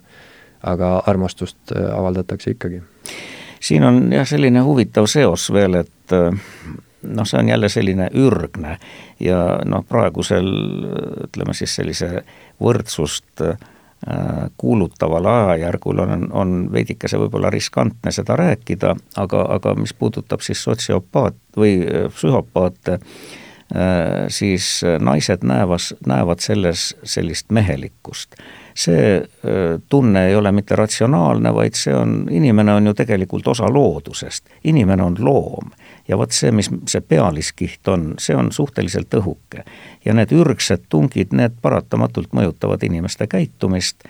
aga 0.63 1.03
armastust 1.05 1.75
eh, 1.75 1.89
avaldatakse 1.91 2.55
ikkagi. 2.55 2.81
siin 3.59 3.83
on 3.83 4.11
jah, 4.11 4.25
selline 4.27 4.63
huvitav 4.63 5.05
seos 5.07 5.51
veel, 5.53 5.75
et 5.83 6.17
noh, 7.03 7.27
see 7.27 7.39
on 7.39 7.49
jälle 7.49 7.69
selline 7.69 8.09
ürgne 8.13 8.77
ja 9.19 9.59
noh, 9.65 9.83
praegusel 9.87 10.49
ütleme 11.27 11.55
siis 11.57 11.75
sellise 11.75 12.23
võrdsust 12.63 13.43
äh, 13.45 13.57
kuulutaval 14.57 15.25
ajajärgul 15.25 16.03
on, 16.05 16.27
on 16.31 16.57
veidikese 16.73 17.19
võib-olla 17.21 17.51
riskantne 17.53 18.11
seda 18.11 18.37
rääkida, 18.39 18.95
aga, 19.17 19.45
aga 19.57 19.75
mis 19.79 19.93
puudutab 19.93 20.43
siis 20.45 20.63
sotsiopaat 20.63 21.39
või 21.57 21.79
äh, 21.83 22.09
psühhopaate, 22.13 22.99
äh, 22.99 24.25
siis 24.27 24.81
naised 24.99 25.45
näevas, 25.47 25.93
näevad 26.07 26.43
selles 26.43 26.93
sellist 27.03 27.51
mehelikkust. 27.51 28.37
See 28.73 29.21
tunne 29.89 30.23
ei 30.27 30.35
ole 30.35 30.49
mitte 30.51 30.73
ratsionaalne, 30.75 31.51
vaid 31.53 31.75
see 31.77 31.93
on, 31.93 32.23
inimene 32.33 32.73
on 32.73 32.89
ju 32.89 32.93
tegelikult 32.97 33.51
osa 33.53 33.67
loodusest, 33.69 34.49
inimene 34.65 35.03
on 35.05 35.19
loom 35.21 35.69
ja 36.07 36.17
vot 36.17 36.31
see, 36.31 36.51
mis 36.51 36.69
see 36.89 37.01
pealiskiht 37.01 37.87
on, 37.87 38.13
see 38.19 38.35
on 38.35 38.51
suhteliselt 38.51 39.13
õhuke. 39.13 39.63
ja 40.05 40.13
need 40.13 40.31
ürgsed 40.31 40.85
tungid, 40.89 41.33
need 41.33 41.57
paratamatult 41.61 42.33
mõjutavad 42.33 42.83
inimeste 42.83 43.27
käitumist 43.27 44.03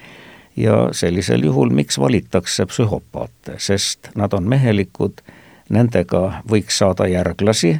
ja 0.55 0.89
sellisel 0.91 1.43
juhul, 1.43 1.69
miks 1.69 1.99
valitakse 1.99 2.65
psühhopaate, 2.65 3.57
sest 3.57 4.09
nad 4.15 4.33
on 4.33 4.49
mehelikud, 4.49 5.21
nendega 5.69 6.43
võiks 6.49 6.77
saada 6.77 7.07
järglasi 7.07 7.79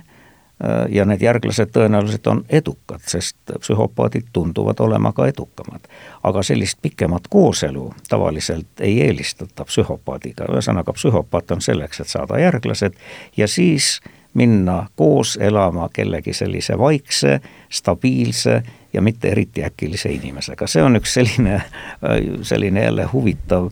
ja 0.89 1.05
need 1.05 1.22
järglased 1.22 1.72
tõenäoliselt 1.76 2.28
on 2.28 2.43
edukad, 2.49 3.01
sest 3.07 3.36
psühhopaadid 3.59 4.30
tunduvad 4.34 4.80
olema 4.80 5.11
ka 5.11 5.28
edukamad. 5.28 5.82
aga 6.24 6.43
sellist 6.43 6.78
pikemat 6.82 7.28
kooselu 7.30 7.93
tavaliselt 8.09 8.80
ei 8.80 9.01
eelistata 9.01 9.66
psühhopaadiga, 9.66 10.45
ühesõnaga 10.51 10.93
psühhopaat 10.93 11.51
on 11.51 11.61
selleks, 11.61 11.99
et 11.99 12.07
saada 12.07 12.39
järglased 12.39 12.93
ja 13.38 13.47
siis 13.47 13.99
minna 14.34 14.88
koos 14.95 15.38
elama 15.41 15.89
kellegi 15.93 16.34
sellise 16.34 16.78
vaikse, 16.80 17.41
stabiilse 17.70 18.64
ja 18.93 19.01
mitte 19.01 19.30
eriti 19.30 19.64
äkilise 19.64 20.09
inimesega, 20.09 20.68
see 20.68 20.84
on 20.84 20.95
üks 20.95 21.14
selline, 21.14 21.61
selline 22.41 22.84
jälle 22.84 23.05
huvitav, 23.14 23.70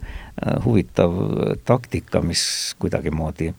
huvitav 0.65 1.13
taktika, 1.65 2.21
mis 2.21 2.75
kuidagimoodi 2.79 3.47
äh, 3.47 3.55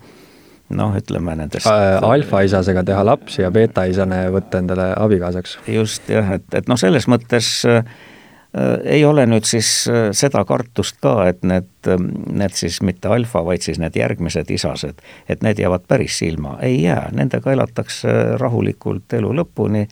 noh, 0.77 0.95
ütleme 0.99 1.35
nendest 1.39 1.69
äh, 1.71 1.99
alfaisasega 2.03 2.85
teha 2.87 3.05
lapsi 3.07 3.43
ja 3.45 3.51
beetaisane 3.55 4.25
võtta 4.35 4.63
endale 4.63 4.93
abikaasaks. 4.97 5.59
just 5.69 6.09
jah, 6.11 6.35
et, 6.39 6.49
et 6.55 6.71
noh, 6.71 6.81
selles 6.81 7.09
mõttes 7.11 7.51
äh, 7.69 7.83
ei 8.85 9.05
ole 9.05 9.25
nüüd 9.29 9.47
siis 9.49 9.71
äh, 9.91 10.11
seda 10.17 10.45
kartust 10.49 11.01
ka, 11.03 11.17
et 11.31 11.43
need, 11.47 11.71
need 12.31 12.57
siis 12.59 12.81
mitte 12.85 13.11
alfa, 13.13 13.45
vaid 13.47 13.65
siis 13.65 13.81
need 13.83 13.97
järgmised 13.99 14.51
isased, 14.53 15.03
et 15.29 15.45
need 15.47 15.63
jäävad 15.63 15.87
päris 15.89 16.19
silma, 16.23 16.59
ei 16.63 16.83
jää, 16.83 17.11
nendega 17.17 17.53
elatakse 17.53 18.39
rahulikult 18.41 19.19
elu 19.19 19.35
lõpuni, 19.43 19.87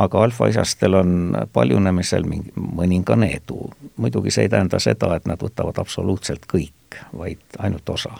aga 0.00 0.24
alfaisastel 0.24 0.94
on 0.96 1.14
paljunemisel 1.52 2.24
mingi 2.24 2.54
mõningane 2.56 3.32
edu. 3.36 3.70
muidugi 4.00 4.30
see 4.30 4.46
ei 4.46 4.52
tähenda 4.52 4.78
seda, 4.80 5.14
et 5.16 5.26
nad 5.28 5.42
võtavad 5.42 5.82
absoluutselt 5.82 6.46
kõik, 6.48 7.02
vaid 7.12 7.42
ainult 7.58 7.88
osa 7.90 8.14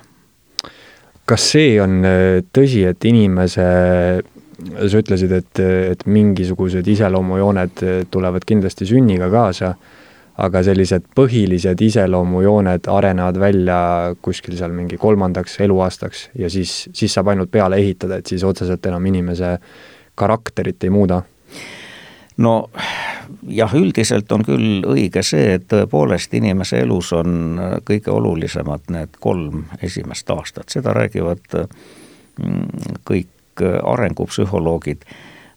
kas 1.30 1.46
see 1.54 1.78
on 1.82 2.00
äh, 2.06 2.42
tõsi, 2.54 2.82
et 2.88 3.06
inimese, 3.08 3.66
sa 4.80 5.00
ütlesid, 5.00 5.32
et, 5.32 5.62
et 5.94 6.04
mingisugused 6.10 6.86
iseloomujooned 6.94 7.82
äh, 7.86 8.02
tulevad 8.10 8.46
kindlasti 8.48 8.88
sünniga 8.88 9.30
kaasa, 9.32 9.74
aga 10.40 10.62
sellised 10.64 11.10
põhilised 11.16 11.82
iseloomujooned 11.84 12.88
arenevad 12.88 13.38
välja 13.40 13.80
kuskil 14.24 14.56
seal 14.56 14.72
mingi 14.72 14.96
kolmandaks 15.00 15.58
eluaastaks 15.66 16.30
ja 16.40 16.48
siis, 16.50 16.86
siis 16.96 17.12
saab 17.12 17.32
ainult 17.34 17.50
peale 17.52 17.76
ehitada, 17.82 18.20
et 18.20 18.30
siis 18.30 18.44
otseselt 18.46 18.86
enam 18.88 19.06
inimese 19.10 19.58
karakterit 20.18 20.88
ei 20.88 20.94
muuda? 20.94 21.20
no 22.40 22.54
jah, 23.48 23.74
üldiselt 23.74 24.32
on 24.32 24.44
küll 24.44 24.84
õige 24.86 25.22
see, 25.26 25.56
et 25.56 25.66
tõepoolest 25.70 26.34
inimese 26.38 26.82
elus 26.84 27.12
on 27.16 27.58
äh, 27.58 27.76
kõige 27.86 28.12
olulisemad 28.14 28.90
need 28.92 29.18
kolm 29.20 29.64
esimest 29.82 30.30
aastat, 30.30 30.68
seda 30.72 30.94
räägivad 30.96 31.56
mm, 31.56 32.96
kõik 33.08 33.64
äh, 33.64 33.78
arengupsühholoogid. 33.92 35.04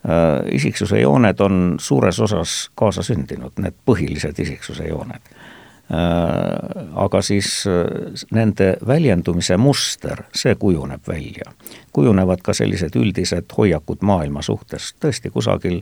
Äh, 0.04 0.56
isiksuse 0.60 1.00
jooned 1.02 1.42
on 1.42 1.64
suures 1.80 2.20
osas 2.20 2.58
kaasasündinud, 2.76 3.58
need 3.64 3.82
põhilised 3.86 4.40
isiksuse 4.46 4.90
jooned. 4.92 5.34
aga 6.96 7.20
siis 7.22 7.66
nende 8.32 8.70
väljendumise 8.88 9.58
muster, 9.60 10.24
see 10.34 10.56
kujuneb 10.56 11.02
välja. 11.08 11.52
kujunevad 11.94 12.42
ka 12.42 12.54
sellised 12.54 12.96
üldised 12.96 13.52
hoiakud 13.58 14.02
maailma 14.02 14.42
suhtes, 14.42 14.94
tõesti 15.04 15.30
kusagil 15.30 15.82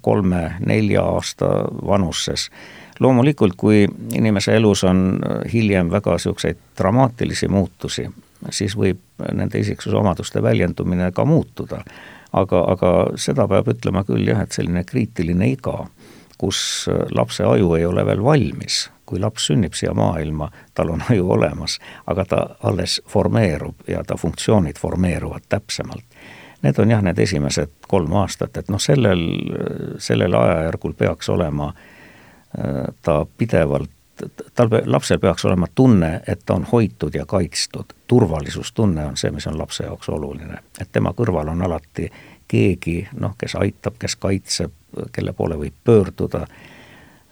kolme-nelja 0.00 1.02
aasta 1.02 1.46
vanuses. 1.86 2.50
loomulikult, 3.00 3.54
kui 3.56 3.86
inimese 4.12 4.56
elus 4.56 4.84
on 4.84 5.20
hiljem 5.52 5.90
väga 5.90 6.12
niisuguseid 6.18 6.56
dramaatilisi 6.78 7.48
muutusi, 7.48 8.10
siis 8.50 8.76
võib 8.76 9.00
nende 9.32 9.58
isiksuse 9.58 9.96
omaduste 9.96 10.42
väljendumine 10.42 11.12
ka 11.12 11.24
muutuda. 11.24 11.84
aga, 12.32 12.58
aga 12.72 12.90
seda 13.16 13.48
peab 13.48 13.68
ütlema 13.68 14.04
küll 14.04 14.28
jah, 14.28 14.42
et 14.42 14.52
selline 14.52 14.84
kriitiline 14.84 15.48
iga, 15.50 15.86
kus 16.38 16.86
lapse 17.10 17.44
aju 17.44 17.74
ei 17.74 17.86
ole 17.86 18.04
veel 18.06 18.22
valmis, 18.24 18.90
kui 19.04 19.18
laps 19.20 19.48
sünnib 19.50 19.74
siia 19.74 19.94
maailma, 19.94 20.50
tal 20.74 20.92
on 20.94 21.02
aju 21.10 21.32
olemas, 21.36 21.78
aga 22.06 22.24
ta 22.24 22.46
alles 22.62 23.00
formeerub 23.08 23.88
ja 23.88 24.04
ta 24.06 24.16
funktsioonid 24.16 24.78
formeeruvad 24.78 25.48
täpsemalt 25.48 26.04
Need 26.62 26.78
on 26.78 26.90
jah, 26.90 27.02
need 27.02 27.18
esimesed 27.18 27.70
kolm 27.88 28.12
aastat, 28.20 28.56
et 28.60 28.68
noh, 28.68 28.80
sellel, 28.80 29.22
sellel 29.98 30.34
ajajärgul 30.36 30.92
peaks 30.98 31.28
olema 31.32 31.70
äh, 31.72 32.90
ta 33.02 33.22
pidevalt, 33.38 33.90
tal, 34.54 34.68
lapsel 34.84 35.18
peaks 35.18 35.44
olema 35.44 35.66
tunne, 35.74 36.20
et 36.28 36.42
ta 36.46 36.54
on 36.54 36.66
hoitud 36.72 37.14
ja 37.14 37.26
kaitstud. 37.26 37.94
turvalisustunne 38.06 39.06
on 39.06 39.16
see, 39.16 39.30
mis 39.30 39.46
on 39.46 39.58
lapse 39.58 39.84
jaoks 39.84 40.08
oluline, 40.08 40.60
et 40.80 40.92
tema 40.92 41.14
kõrval 41.16 41.48
on 41.48 41.62
alati 41.62 42.10
keegi, 42.48 43.08
noh, 43.16 43.34
kes 43.38 43.54
aitab, 43.56 43.96
kes 43.98 44.16
kaitseb, 44.16 44.72
kelle 45.12 45.32
poole 45.32 45.56
võib 45.56 45.80
pöörduda. 45.84 46.44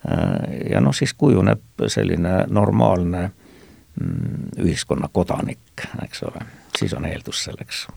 Äh, 0.09 0.71
ja 0.71 0.81
noh, 0.81 0.95
siis 0.95 1.13
kujuneb 1.15 1.87
selline 1.87 2.45
normaalne 2.49 3.29
mm, 3.29 4.51
ühiskonna 4.65 5.13
kodanik, 5.13 5.89
eks 6.03 6.23
ole, 6.23 6.47
siis 6.79 6.95
on 6.97 7.05
eeldus 7.05 7.45
selleks 7.45 7.89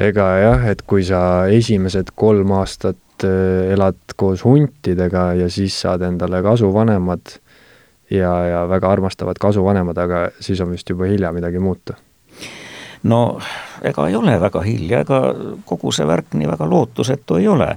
ega 0.00 0.26
jah, 0.40 0.64
et 0.70 0.82
kui 0.82 1.04
sa 1.06 1.46
esimesed 1.52 2.12
kolm 2.14 2.52
aastat 2.58 3.24
äh, 3.24 3.72
elad 3.74 4.16
koos 4.16 4.44
huntidega 4.44 5.32
ja 5.40 5.50
siis 5.50 5.80
saad 5.80 6.04
endale 6.06 6.42
kasuvanemad 6.42 7.38
ja, 8.10 8.32
ja 8.50 8.64
väga 8.68 8.90
armastavad 8.92 9.40
kasuvanemad, 9.40 9.98
aga 9.98 10.26
siis 10.40 10.60
on 10.60 10.74
vist 10.74 10.90
juba 10.90 11.08
hilja 11.10 11.32
midagi 11.32 11.58
muuta. 11.58 11.94
no 13.02 13.40
ega 13.82 14.08
ei 14.08 14.16
ole 14.16 14.40
väga 14.40 14.60
hilja, 14.60 15.00
ega 15.00 15.22
kogu 15.64 15.92
see 15.92 16.06
värk 16.06 16.34
nii 16.34 16.48
väga 16.48 16.70
lootusetu 16.70 17.40
ei 17.40 17.48
ole 17.48 17.72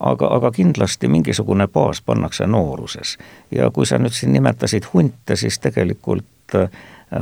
aga, 0.00 0.30
aga 0.36 0.50
kindlasti 0.50 1.08
mingisugune 1.08 1.68
baas 1.68 2.00
pannakse 2.02 2.46
nooruses. 2.46 3.18
ja 3.50 3.70
kui 3.70 3.86
sa 3.86 3.98
nüüd 3.98 4.16
siin 4.16 4.32
nimetasid 4.32 4.88
hunte, 4.94 5.36
siis 5.36 5.58
tegelikult 5.58 6.56
äh, 6.56 6.70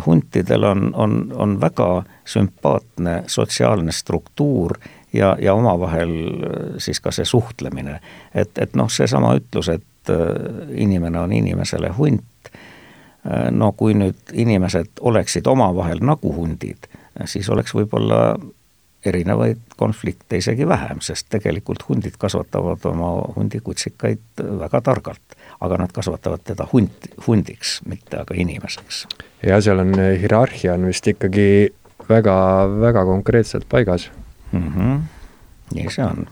huntidel 0.07 0.65
on, 0.65 0.91
on, 0.95 1.33
on 1.35 1.61
väga 1.61 2.03
sümpaatne 2.25 3.23
sotsiaalne 3.27 3.93
struktuur 3.93 4.79
ja, 5.13 5.37
ja 5.41 5.55
omavahel 5.55 6.11
äh, 6.11 6.75
siis 6.79 7.01
ka 7.01 7.11
see 7.11 7.25
suhtlemine. 7.25 8.01
et, 8.35 8.59
et 8.59 8.77
noh, 8.77 8.91
seesama 8.91 9.35
ütlus, 9.39 9.69
et 9.73 10.13
äh, 10.13 10.19
inimene 10.75 11.21
on 11.21 11.33
inimesele 11.33 11.93
hunt, 11.97 12.53
äh, 12.53 13.49
no 13.51 13.73
kui 13.73 13.95
nüüd 13.95 14.33
inimesed 14.33 15.01
oleksid 15.01 15.47
omavahel 15.47 16.05
nagu 16.05 16.33
hundid, 16.35 16.91
siis 17.25 17.49
oleks 17.51 17.75
võib-olla 17.75 18.37
erinevaid 19.07 19.61
konflikte 19.77 20.37
isegi 20.37 20.67
vähem, 20.69 21.01
sest 21.01 21.29
tegelikult 21.31 21.85
hundid 21.89 22.17
kasvatavad 22.19 22.85
oma 22.91 23.11
hundikutsikaid 23.37 24.43
väga 24.59 24.81
targalt 24.81 25.39
aga 25.61 25.77
nad 25.83 25.93
kasvatavad 25.93 26.43
teda 26.47 26.67
hunt, 26.73 27.09
hundiks, 27.27 27.81
mitte 27.87 28.21
aga 28.21 28.35
inimeseks. 28.39 29.07
ja 29.43 29.61
seal 29.63 29.83
on 29.83 29.95
eh, 29.99 30.15
hierarhia 30.21 30.75
on 30.75 30.87
vist 30.91 31.07
ikkagi 31.07 31.69
väga, 32.09 32.35
väga 32.81 33.05
konkreetselt 33.05 33.69
paigas 33.69 34.11
mm. 34.53 34.73
-hmm. 34.75 35.01
nii 35.75 35.91
see 35.91 36.05
on. 36.05 36.27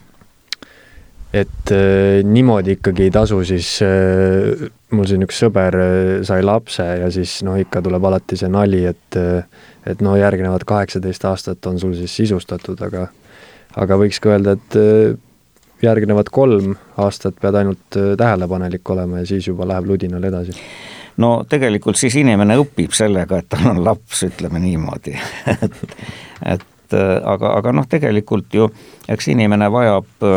Et 1.36 1.72
äh, 1.74 2.24
niimoodi 2.24 2.76
ikkagi 2.76 3.06
ei 3.06 3.12
tasu 3.14 3.42
siis 3.44 3.76
äh,, 3.84 4.66
mul 4.94 5.08
siin 5.08 5.24
üks 5.26 5.40
sõber 5.42 5.76
äh, 5.80 6.10
sai 6.26 6.42
lapse 6.46 6.84
ja 7.02 7.10
siis 7.12 7.38
noh, 7.46 7.58
ikka 7.60 7.82
tuleb 7.84 8.04
alati 8.08 8.38
see 8.38 8.50
nali, 8.52 8.84
et 8.88 9.18
äh, 9.20 9.44
et 9.86 10.02
no 10.02 10.16
järgnevad 10.18 10.64
kaheksateist 10.66 11.24
aastat 11.28 11.66
on 11.70 11.78
sul 11.78 11.94
siis 11.98 12.16
sisustatud, 12.22 12.80
aga 12.82 13.06
aga 13.76 13.98
võiks 14.00 14.20
ka 14.22 14.34
öelda, 14.34 14.56
et 14.56 14.78
äh, 14.80 15.16
järgnevad 15.84 16.30
kolm 16.32 16.76
aastat 17.02 17.38
pead 17.40 17.60
ainult 17.62 17.98
äh, 17.98 18.14
tähelepanelik 18.18 18.94
olema 18.94 19.22
ja 19.22 19.30
siis 19.32 19.48
juba 19.50 19.68
läheb 19.68 19.90
ludinal 19.92 20.24
edasi? 20.24 20.56
no 21.22 21.32
tegelikult 21.48 21.98
siis 22.00 22.16
inimene 22.20 22.58
õpib 22.60 22.94
sellega, 22.96 23.40
et 23.40 23.50
tal 23.52 23.70
on 23.72 23.82
laps, 23.84 24.24
ütleme 24.28 24.62
niimoodi 24.62 25.16
et, 25.56 25.80
et 26.54 26.96
aga, 26.96 27.56
aga 27.58 27.74
noh, 27.74 27.88
tegelikult 27.90 28.54
ju 28.54 28.70
eks 29.10 29.34
inimene 29.34 29.68
vajab 29.72 30.28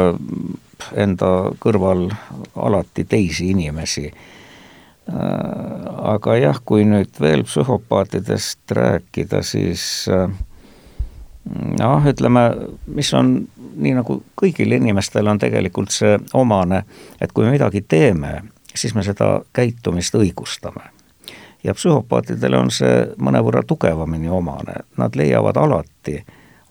äh, 0.81 0.91
enda 1.03 1.51
kõrval 1.61 2.09
alati 2.55 3.05
teisi 3.05 3.49
inimesi. 3.53 4.11
aga 5.09 6.35
jah, 6.37 6.59
kui 6.65 6.83
nüüd 6.85 7.15
veel 7.17 7.41
psühhopaatidest 7.41 8.71
rääkida, 8.77 9.39
siis 9.41 10.05
noh, 11.79 12.05
ütleme, 12.05 12.43
mis 12.93 13.09
on 13.17 13.31
nii 13.79 13.95
nagu 13.97 14.19
kõigil 14.37 14.75
inimestel 14.77 15.27
on 15.31 15.39
tegelikult 15.41 15.93
see 15.93 16.17
omane, 16.37 16.83
et 17.21 17.33
kui 17.33 17.47
me 17.47 17.55
midagi 17.55 17.81
teeme, 17.81 18.35
siis 18.75 18.95
me 18.95 19.03
seda 19.05 19.39
käitumist 19.53 20.15
õigustame. 20.15 20.93
ja 21.63 21.73
psühhopaatidele 21.75 22.57
on 22.57 22.69
see 22.71 23.01
mõnevõrra 23.19 23.65
tugevamini 23.67 24.29
omane, 24.29 24.77
nad 24.97 25.15
leiavad 25.15 25.57
alati 25.57 26.21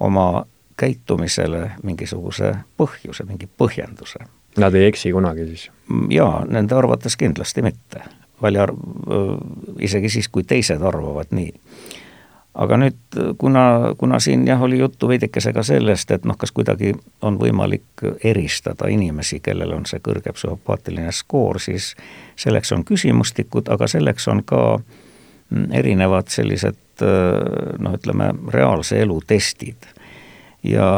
oma 0.01 0.45
käitumisele 0.79 1.71
mingisuguse 1.83 2.55
põhjuse, 2.77 3.27
mingi 3.29 3.49
põhjenduse. 3.59 4.25
Nad 4.59 4.75
ei 4.75 4.89
eksi 4.89 5.13
kunagi 5.13 5.47
siis? 5.51 5.69
jaa, 6.11 6.45
nende 6.49 6.75
arvates 6.75 7.17
kindlasti 7.17 7.63
mitte. 7.63 8.03
välja 8.43 8.69
isegi 9.81 10.09
siis, 10.09 10.29
kui 10.29 10.45
teised 10.47 10.83
arvavad 10.83 11.35
nii 11.35 11.53
aga 12.59 12.79
nüüd, 12.81 13.19
kuna, 13.39 13.95
kuna 13.99 14.19
siin 14.21 14.47
jah, 14.47 14.63
oli 14.63 14.79
juttu 14.79 15.09
veidikese 15.09 15.53
ka 15.53 15.63
sellest, 15.63 16.11
et 16.11 16.25
noh, 16.27 16.37
kas 16.39 16.53
kuidagi 16.53 16.93
on 17.23 17.39
võimalik 17.39 18.03
eristada 18.25 18.89
inimesi, 18.91 19.41
kellel 19.45 19.77
on 19.77 19.87
see 19.87 20.03
kõrge 20.03 20.33
psühhopaatiline 20.35 21.13
skoor, 21.15 21.61
siis 21.63 21.93
selleks 22.37 22.73
on 22.75 22.85
küsimustikud, 22.89 23.71
aga 23.71 23.87
selleks 23.91 24.29
on 24.33 24.43
ka 24.47 24.63
mm, 24.79 25.71
erinevad 25.83 26.33
sellised 26.35 27.05
noh, 27.79 27.95
ütleme, 27.95 28.33
reaalse 28.51 28.99
elu 29.05 29.21
testid. 29.27 29.87
Ja 30.69 30.89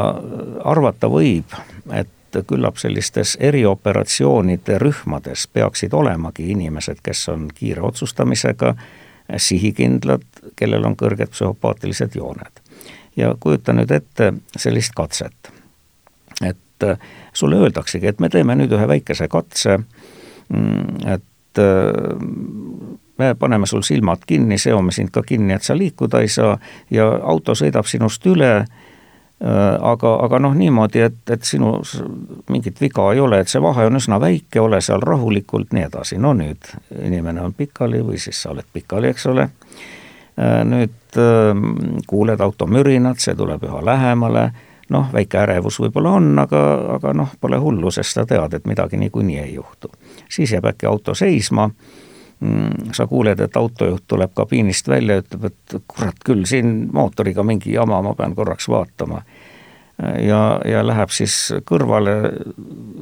arvata 0.64 1.08
võib, 1.10 1.54
et 1.92 2.40
küllap 2.46 2.78
sellistes 2.78 3.36
erioperatsioonide 3.40 4.78
rühmades 4.78 5.46
peaksid 5.52 5.94
olemagi 5.94 6.50
inimesed, 6.54 7.00
kes 7.02 7.28
on 7.28 7.48
kiire 7.54 7.82
otsustamisega, 7.82 8.74
sihikindlad, 9.36 10.26
kellel 10.56 10.86
on 10.86 10.96
kõrged 10.98 11.30
psühhopaatilised 11.34 12.14
jooned. 12.14 12.62
ja 13.16 13.34
kujuta 13.40 13.72
nüüd 13.72 13.90
ette 13.90 14.32
sellist 14.56 14.94
katset, 14.96 15.50
et 16.46 16.86
sulle 17.32 17.56
öeldaksegi, 17.56 18.06
et 18.06 18.20
me 18.20 18.28
teeme 18.28 18.54
nüüd 18.54 18.72
ühe 18.72 18.86
väikese 18.88 19.28
katse, 19.28 19.76
mm, 20.48 21.06
et 21.14 21.58
äh, 21.58 22.14
me 23.18 23.34
paneme 23.34 23.66
sul 23.66 23.82
silmad 23.82 24.24
kinni, 24.26 24.58
seome 24.58 24.92
sind 24.92 25.10
ka 25.12 25.22
kinni, 25.26 25.54
et 25.54 25.66
sa 25.66 25.76
liikuda 25.76 26.22
ei 26.24 26.28
saa 26.28 26.54
ja 26.90 27.10
auto 27.32 27.54
sõidab 27.58 27.88
sinust 27.90 28.26
üle 28.26 28.64
aga, 29.40 30.14
aga 30.24 30.38
noh, 30.38 30.54
niimoodi, 30.54 31.00
et, 31.00 31.20
et 31.32 31.44
sinus 31.48 31.94
mingit 32.52 32.80
viga 32.80 33.06
ei 33.14 33.20
ole, 33.20 33.38
et 33.40 33.48
see 33.48 33.62
vahe 33.62 33.86
on 33.88 33.96
üsna 33.96 34.18
väike, 34.20 34.60
ole 34.60 34.80
seal 34.84 35.00
rahulikult, 35.00 35.72
nii 35.72 35.86
edasi. 35.86 36.18
no 36.20 36.34
nüüd 36.36 36.68
inimene 37.00 37.40
on 37.46 37.54
pikali 37.56 38.02
või 38.04 38.20
siis 38.20 38.42
sa 38.42 38.52
oled 38.52 38.68
pikali, 38.72 39.08
eks 39.14 39.26
ole. 39.32 39.48
Äh, 40.40 40.60
nüüd 40.68 41.16
ähm, 41.16 42.02
kuuled 42.06 42.40
auto 42.40 42.68
mürinat, 42.68 43.22
see 43.24 43.34
tuleb 43.36 43.64
üha 43.64 43.80
lähemale, 43.84 44.50
noh, 44.90 45.08
väike 45.12 45.40
ärevus 45.40 45.80
võib-olla 45.80 46.18
on, 46.18 46.30
aga, 46.38 46.60
aga 46.98 47.14
noh, 47.16 47.32
pole 47.40 47.58
hullu, 47.62 47.90
sest 47.94 48.18
sa 48.18 48.26
tead, 48.28 48.54
et 48.54 48.68
midagi 48.68 49.00
niikuinii 49.00 49.40
ei 49.40 49.54
juhtu. 49.54 49.90
siis 50.28 50.52
jääb 50.52 50.68
äkki 50.74 50.86
auto 50.86 51.14
seisma 51.14 51.70
sa 52.92 53.06
kuuled, 53.06 53.40
et 53.40 53.56
autojuht 53.56 54.04
tuleb 54.08 54.32
kabiinist 54.34 54.88
välja, 54.88 55.18
ütleb, 55.20 55.44
et 55.50 55.82
kurat 55.88 56.22
küll, 56.24 56.44
siin 56.48 56.88
mootoriga 56.92 57.44
mingi 57.44 57.74
jama, 57.74 58.00
ma 58.02 58.14
pean 58.16 58.34
korraks 58.34 58.68
vaatama. 58.68 59.22
ja, 60.24 60.60
ja 60.64 60.80
läheb 60.86 61.12
siis 61.12 61.34
kõrvale, 61.68 62.14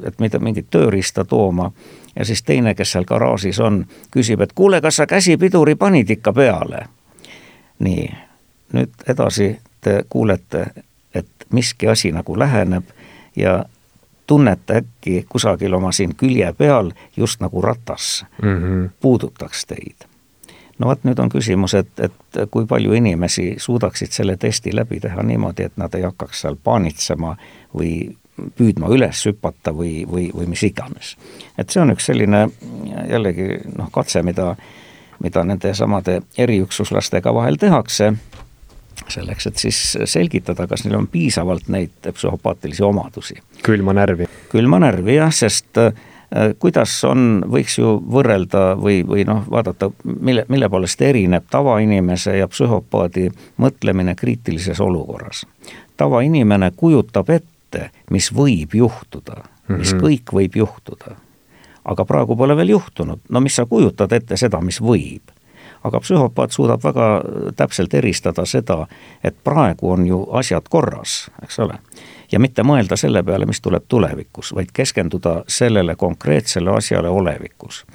et 0.03 0.19
mida, 0.19 0.39
mingit 0.39 0.67
tööriista 0.71 1.23
tooma 1.25 1.71
ja 2.15 2.25
siis 2.25 2.43
teine, 2.43 2.75
kes 2.75 2.91
seal 2.91 3.07
garaažis 3.07 3.59
on, 3.63 3.85
küsib, 4.11 4.41
et 4.41 4.53
kuule, 4.53 4.81
kas 4.81 4.99
sa 4.99 5.07
käsipiduri 5.07 5.75
panid 5.75 6.09
ikka 6.09 6.33
peale? 6.33 6.85
nii, 7.79 8.09
nüüd 8.75 9.07
edasi 9.07 9.53
te 9.81 10.03
kuulete, 10.09 10.65
et 11.15 11.47
miski 11.55 11.87
asi 11.87 12.11
nagu 12.11 12.35
läheneb 12.39 12.83
ja 13.35 13.63
tunnete 14.29 14.75
äkki 14.83 15.25
kusagil 15.29 15.73
oma 15.73 15.89
siin 15.91 16.13
külje 16.15 16.53
peal, 16.53 16.91
just 17.17 17.41
nagu 17.41 17.61
ratas 17.61 18.25
mm 18.41 18.57
-hmm. 18.57 18.89
puudutaks 19.01 19.65
teid. 19.65 20.05
no 20.79 20.87
vot, 20.87 20.99
nüüd 21.03 21.19
on 21.19 21.29
küsimus, 21.29 21.73
et, 21.73 21.89
et 21.99 22.13
kui 22.51 22.65
palju 22.65 22.93
inimesi 22.93 23.55
suudaksid 23.57 24.11
selle 24.11 24.37
testi 24.37 24.75
läbi 24.75 24.99
teha 24.99 25.23
niimoodi, 25.23 25.63
et 25.63 25.77
nad 25.77 25.93
ei 25.93 26.01
hakkaks 26.01 26.41
seal 26.41 26.55
paanitsema 26.63 27.35
või 27.75 28.15
püüdma 28.57 28.87
üles 28.87 29.25
hüpata 29.25 29.73
või, 29.73 30.05
või, 30.11 30.29
või 30.35 30.45
mis 30.45 30.63
iganes. 30.63 31.17
et 31.57 31.69
see 31.69 31.81
on 31.81 31.91
üks 31.91 32.05
selline 32.05 32.49
jällegi 33.09 33.49
noh, 33.77 33.89
katse, 33.91 34.23
mida, 34.23 34.55
mida 35.19 35.43
nende 35.43 35.73
samade 35.73 36.21
eriüksuslastega 36.37 37.33
vahel 37.33 37.57
tehakse 37.57 38.13
selleks, 39.07 39.47
et 39.47 39.57
siis 39.57 39.97
selgitada, 40.05 40.67
kas 40.67 40.85
neil 40.85 40.97
on 40.99 41.07
piisavalt 41.07 41.67
neid 41.67 42.11
psühhopaatilisi 42.13 42.83
omadusi. 42.83 43.35
külma 43.63 43.93
närvi. 43.93 44.27
külma 44.51 44.79
närvi 44.79 45.15
jah, 45.15 45.33
sest 45.33 45.77
äh, 45.77 45.93
kuidas 46.59 47.03
on, 47.09 47.43
võiks 47.49 47.79
ju 47.79 47.95
võrrelda 48.11 48.73
või, 48.79 49.01
või 49.07 49.25
noh, 49.27 49.43
vaadata, 49.49 49.91
mille, 50.03 50.45
mille 50.49 50.69
poolest 50.69 51.01
erineb 51.01 51.47
tavainimese 51.51 52.37
ja 52.37 52.47
psühhopaadi 52.47 53.29
mõtlemine 53.57 54.15
kriitilises 54.15 54.79
olukorras. 54.79 55.45
tavainimene 55.97 56.71
kujutab 56.75 57.29
ette, 57.29 57.89
mis 58.09 58.33
võib 58.33 58.75
juhtuda, 58.75 59.43
mis 59.67 59.93
mm 59.93 59.97
-hmm. 59.97 60.05
kõik 60.05 60.33
võib 60.33 60.55
juhtuda. 60.55 61.15
aga 61.85 62.05
praegu 62.05 62.35
pole 62.35 62.55
veel 62.55 62.69
juhtunud, 62.69 63.19
no 63.29 63.39
mis 63.39 63.55
sa 63.55 63.65
kujutad 63.65 64.11
ette 64.11 64.37
seda, 64.37 64.61
mis 64.61 64.81
võib 64.81 65.38
aga 65.83 65.99
psühhopaat 65.99 66.51
suudab 66.51 66.83
väga 66.83 67.09
täpselt 67.55 67.93
eristada 67.93 68.45
seda, 68.45 68.85
et 69.23 69.35
praegu 69.43 69.91
on 69.91 70.07
ju 70.07 70.21
asjad 70.39 70.67
korras, 70.69 71.29
eks 71.43 71.59
ole. 71.59 71.79
ja 72.31 72.39
mitte 72.39 72.63
mõelda 72.63 72.97
selle 72.97 73.23
peale, 73.23 73.45
mis 73.49 73.61
tuleb 73.61 73.87
tulevikus, 73.87 74.53
vaid 74.55 74.73
keskenduda 74.73 75.43
sellele 75.47 75.95
konkreetsele 75.95 76.71
asjale 76.71 77.09
olevikus. 77.09 77.85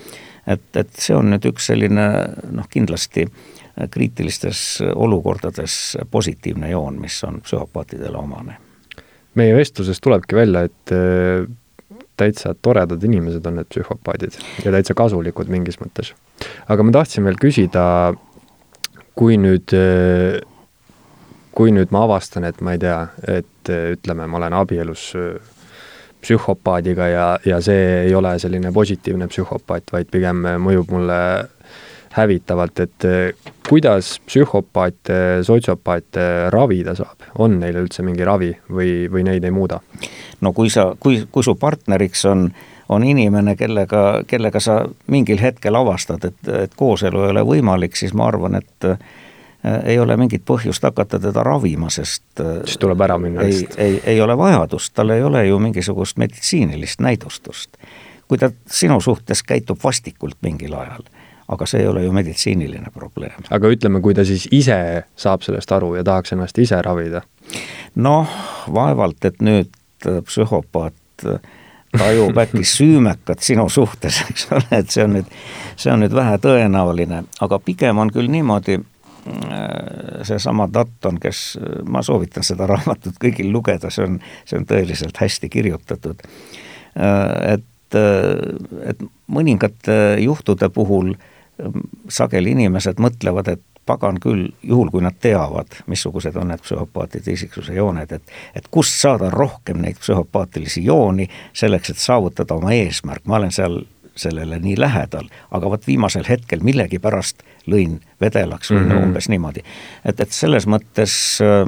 et, 0.47 0.77
et 0.77 0.91
see 0.99 1.17
on 1.17 1.31
nüüd 1.31 1.51
üks 1.53 1.67
selline 1.67 2.09
noh, 2.51 2.69
kindlasti 2.71 3.29
kriitilistes 3.91 4.83
olukordades 4.95 5.97
positiivne 6.11 6.71
joon, 6.71 7.01
mis 7.01 7.25
on 7.25 7.41
psühhopaatidele 7.41 8.17
omane. 8.17 8.57
meie 9.35 9.55
vestlusest 9.55 10.01
tulebki 10.01 10.37
välja, 10.37 10.63
et 10.63 10.91
täitsa 12.17 12.55
toredad 12.63 13.03
inimesed 13.05 13.47
on 13.47 13.59
need 13.59 13.71
psühhopaadid 13.73 14.39
ja 14.65 14.73
täitsa 14.75 14.95
kasulikud 14.99 15.51
mingis 15.51 15.81
mõttes. 15.81 16.13
aga 16.69 16.87
ma 16.87 16.95
tahtsin 16.95 17.25
veel 17.25 17.39
küsida, 17.41 17.87
kui 19.15 19.39
nüüd, 19.39 19.75
kui 21.55 21.75
nüüd 21.75 21.95
ma 21.95 22.05
avastan, 22.09 22.45
et 22.45 22.61
ma 22.61 22.75
ei 22.75 22.83
tea, 22.83 23.01
et 23.39 23.71
ütleme, 23.71 24.27
ma 24.27 24.41
olen 24.41 24.57
abielus 24.61 25.11
psühhopaadiga 26.25 27.09
ja, 27.09 27.27
ja 27.45 27.61
see 27.65 28.07
ei 28.07 28.15
ole 28.15 28.35
selline 28.41 28.73
positiivne 28.73 29.29
psühhopaat, 29.29 29.93
vaid 29.93 30.11
pigem 30.13 30.47
mõjub 30.65 30.95
mulle 30.95 31.19
hävitavalt, 32.15 32.81
et 32.81 33.07
kuidas 33.69 34.21
psühhopaate, 34.27 35.17
sotsiopaate 35.43 36.51
ravida 36.55 36.95
saab, 36.95 37.27
on 37.43 37.59
neil 37.59 37.81
üldse 37.81 38.05
mingi 38.07 38.27
ravi 38.27 38.53
või, 38.71 39.09
või 39.11 39.25
neid 39.27 39.45
ei 39.45 39.55
muuda? 39.55 39.81
no 40.41 40.53
kui 40.53 40.71
sa, 40.71 40.93
kui, 41.01 41.25
kui 41.33 41.43
su 41.43 41.57
partneriks 41.59 42.25
on, 42.31 42.47
on 42.89 43.05
inimene, 43.05 43.57
kellega, 43.57 44.23
kellega 44.27 44.61
sa 44.61 44.83
mingil 45.11 45.41
hetkel 45.41 45.75
avastad, 45.75 46.25
et, 46.29 46.41
et 46.67 46.75
kooselu 46.77 47.25
ei 47.25 47.35
ole 47.35 47.45
võimalik, 47.47 47.97
siis 47.97 48.15
ma 48.15 48.29
arvan, 48.29 48.61
et 48.61 48.89
äh, 48.89 48.99
ei 49.85 49.99
ole 49.99 50.17
mingit 50.21 50.45
põhjust 50.47 50.85
hakata 50.85 51.21
teda 51.23 51.43
ravima, 51.47 51.91
sest 51.91 52.43
äh, 52.45 52.61
siis 52.65 52.79
tuleb 52.83 53.01
ära 53.07 53.19
minna 53.19 53.47
ei, 53.49 53.65
ei, 53.81 54.01
ei 54.15 54.21
ole 54.21 54.37
vajadust, 54.39 54.95
tal 54.95 55.15
ei 55.15 55.25
ole 55.25 55.47
ju 55.49 55.59
mingisugust 55.63 56.21
meditsiinilist 56.21 57.01
näidustust. 57.01 57.79
kui 58.29 58.39
ta 58.39 58.51
sinu 58.67 59.01
suhtes 59.05 59.43
käitub 59.43 59.79
vastikult 59.85 60.37
mingil 60.43 60.75
ajal, 60.75 61.03
aga 61.49 61.67
see 61.67 61.83
ei 61.83 61.89
ole 61.89 62.05
ju 62.05 62.13
meditsiiniline 62.13 62.91
probleem. 62.95 63.47
aga 63.51 63.69
ütleme, 63.69 64.01
kui 64.01 64.15
ta 64.15 64.25
siis 64.25 64.49
ise 64.51 65.05
saab 65.17 65.43
sellest 65.47 65.73
aru 65.73 65.95
ja 65.99 66.05
tahaks 66.05 66.33
ennast 66.33 66.59
ise 66.59 66.83
ravida? 66.83 67.23
noh, 67.95 68.29
vaevalt, 68.73 69.25
et 69.25 69.43
nüüd 69.43 69.73
Äh, 70.07 70.23
psühhopaat 70.23 71.25
äh, 71.27 71.39
tajub 71.99 72.39
äkki 72.39 72.65
süümekat 72.77 73.41
sinu 73.41 73.69
suhtes, 73.69 74.21
eks 74.31 74.49
ole, 74.53 74.67
et 74.81 74.91
see 74.93 75.05
on 75.05 75.15
nüüd, 75.19 75.31
see 75.81 75.93
on 75.93 76.03
nüüd 76.05 76.17
vähetõenäoline, 76.17 77.23
aga 77.45 77.59
pigem 77.65 78.03
on 78.03 78.11
küll 78.13 78.29
niimoodi, 78.33 78.77
äh, 78.77 79.63
seesama 80.29 80.67
Dutton, 80.73 81.21
kes, 81.23 81.45
ma 81.89 82.03
soovitan 82.05 82.45
seda 82.45 82.69
raamatut 82.73 83.17
kõigil 83.23 83.53
lugeda, 83.55 83.93
see 83.95 84.09
on, 84.09 84.19
see 84.45 84.61
on 84.61 84.69
tõeliselt 84.69 85.21
hästi 85.21 85.53
kirjutatud. 85.53 86.27
et, 86.95 87.95
et 87.95 89.01
mõningate 89.27 89.97
juhtude 90.23 90.69
puhul 90.71 91.15
sageli 92.09 92.51
inimesed 92.51 93.01
mõtlevad, 93.03 93.49
et 93.49 93.63
pagan 93.87 94.19
küll, 94.21 94.49
juhul 94.63 94.91
kui 94.91 95.03
nad 95.05 95.17
teavad, 95.21 95.77
missugused 95.87 96.37
on 96.41 96.49
need 96.53 96.63
psühhopaatide 96.65 97.35
isiksuse 97.37 97.75
jooned, 97.77 98.13
et 98.13 98.37
et 98.57 98.69
kust 98.71 98.97
saada 99.01 99.31
rohkem 99.31 99.83
neid 99.85 100.01
psühhopaatilisi 100.01 100.85
jooni 100.85 101.29
selleks, 101.53 101.91
et 101.91 102.01
saavutada 102.01 102.55
oma 102.55 102.73
eesmärk, 102.73 103.27
ma 103.27 103.37
olen 103.37 103.53
seal 103.53 103.83
sellele 104.17 104.61
nii 104.63 104.77
lähedal, 104.79 105.27
aga 105.51 105.71
vot 105.71 105.87
viimasel 105.87 106.25
hetkel 106.29 106.63
millegipärast 106.63 107.43
lõin 107.71 107.99
vedelaks 108.23 108.71
või 108.71 108.85
mm 108.85 108.91
-hmm. 108.91 109.09
umbes 109.09 109.29
niimoodi. 109.29 109.65
et, 110.05 110.21
et 110.21 110.33
selles 110.33 110.67
mõttes 110.67 111.41
äh, 111.43 111.67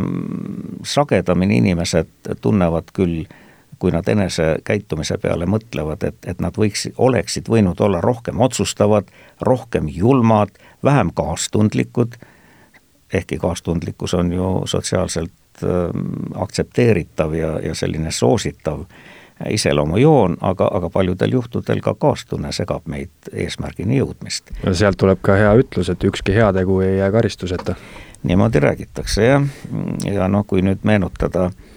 sagedamini 0.83 1.57
inimesed 1.57 2.39
tunnevad 2.41 2.95
küll 2.95 3.27
kui 3.79 3.93
nad 3.93 4.09
enese 4.09 4.57
käitumise 4.65 5.19
peale 5.19 5.47
mõtlevad, 5.47 6.05
et, 6.09 6.17
et 6.27 6.41
nad 6.41 6.57
võiks, 6.57 6.89
oleksid 6.97 7.51
võinud 7.53 7.81
olla 7.81 8.01
rohkem 8.01 8.41
otsustavad, 8.41 9.11
rohkem 9.41 9.89
julmad, 9.93 10.55
vähem 10.85 11.13
kaastundlikud, 11.15 12.17
ehkki 13.13 13.39
kaastundlikkus 13.39 14.15
on 14.15 14.33
ju 14.33 14.49
sotsiaalselt 14.67 15.63
äh, 15.63 15.93
aktsepteeritav 16.35 17.35
ja, 17.35 17.59
ja 17.61 17.75
selline 17.75 18.11
soositav 18.11 18.85
iseloomujoon, 19.51 20.37
aga, 20.41 20.71
aga 20.73 20.91
paljudel 20.91 21.33
juhtudel 21.37 21.81
ka 21.85 21.95
kaastunne 21.95 22.53
segab 22.57 22.87
meid 22.89 23.31
eesmärgini 23.33 23.99
jõudmist. 24.01 24.53
no 24.65 24.73
sealt 24.75 24.97
tuleb 24.97 25.21
ka 25.21 25.37
hea 25.37 25.53
ütlus, 25.61 25.91
et 25.93 26.05
ükski 26.05 26.33
heategu 26.35 26.81
ei 26.81 26.99
jää 26.99 27.11
karistuseta. 27.13 27.75
niimoodi 28.23 28.61
räägitakse 28.61 29.25
jah, 29.25 29.45
ja 30.05 30.29
noh, 30.29 30.47
kui 30.47 30.63
nüüd 30.65 30.89
meenutada 30.89 31.51
mm, 31.51 31.76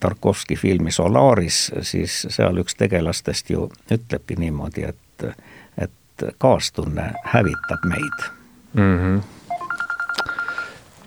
Tarkovski 0.00 0.56
filmi 0.56 0.92
Solaris, 0.94 1.68
siis 1.82 2.26
seal 2.30 2.58
üks 2.62 2.74
tegelastest 2.78 3.50
ju 3.50 3.68
ütlebki 3.90 4.36
niimoodi, 4.38 4.84
et, 4.88 5.28
et 5.78 6.26
kaastunne 6.38 7.12
hävitab 7.32 7.86
meid 7.88 8.26
mm. 8.74 8.98
-hmm. 8.98 9.20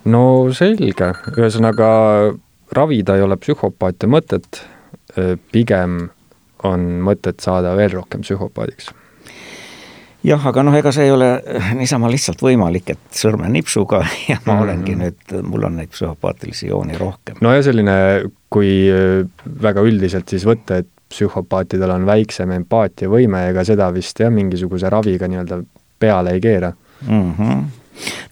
no 0.04 0.24
selge, 0.52 1.12
ühesõnaga 1.36 1.90
ravida 2.72 3.16
ei 3.16 3.22
ole 3.22 3.36
psühhopaatia 3.36 4.08
mõtet, 4.08 4.64
pigem 5.52 6.08
on 6.62 6.80
mõtet 7.04 7.40
saada 7.40 7.76
veel 7.76 7.92
rohkem 7.92 8.20
psühhopaadiks. 8.20 8.92
Jah, 10.24 10.46
aga 10.46 10.62
noh, 10.62 10.76
ega 10.78 10.92
see 10.94 11.06
ei 11.08 11.12
ole 11.14 11.28
niisama 11.78 12.10
lihtsalt 12.12 12.42
võimalik, 12.44 12.94
et 12.94 13.18
sõrmenipsuga 13.18 14.02
ja 14.30 14.38
ma 14.44 14.54
mm 14.54 14.58
-hmm. 14.58 14.62
olengi 14.62 14.96
nüüd, 14.96 15.36
mul 15.42 15.68
on 15.68 15.76
neid 15.80 15.92
psühhopaatilisi 15.94 16.70
jooni 16.70 16.98
rohkem. 16.98 17.36
no 17.40 17.54
ja 17.54 17.62
selline, 17.62 17.94
kui 18.50 18.88
väga 19.62 19.80
üldiselt 19.80 20.28
siis 20.28 20.46
võtta, 20.46 20.82
et 20.82 20.88
psühhopaatidel 21.12 21.90
on 21.90 22.06
väiksem 22.06 22.50
empaatiavõime, 22.50 23.48
ega 23.50 23.64
seda 23.64 23.90
vist 23.94 24.20
jah, 24.20 24.32
mingisuguse 24.32 24.90
raviga 24.90 25.28
nii-öelda 25.28 25.62
peale 25.98 26.30
ei 26.30 26.40
keera 26.40 26.72
mm. 27.08 27.34
-hmm. 27.34 27.64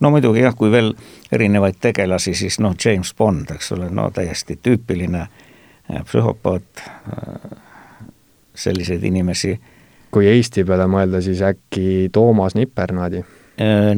no 0.01 0.11
muidugi 0.11 0.41
jah, 0.41 0.55
kui 0.55 0.71
veel 0.73 0.95
erinevaid 1.33 1.77
tegelasi, 1.81 2.35
siis 2.35 2.59
noh, 2.61 2.75
James 2.85 3.15
Bond, 3.15 3.51
eks 3.55 3.73
ole, 3.73 3.91
no 3.91 4.11
täiesti 4.11 4.59
tüüpiline 4.63 5.21
äh, 5.21 6.05
psühhopaat, 6.05 6.83
selliseid 8.55 9.03
inimesi. 9.03 9.61
Kui 10.11 10.27
Eesti 10.31 10.65
peale 10.69 10.87
mõelda, 10.91 11.21
siis 11.25 11.43
äkki 11.45 12.09
Toomas 12.13 12.57
Nipernaadi? 12.59 13.23
Äh, 13.61 13.91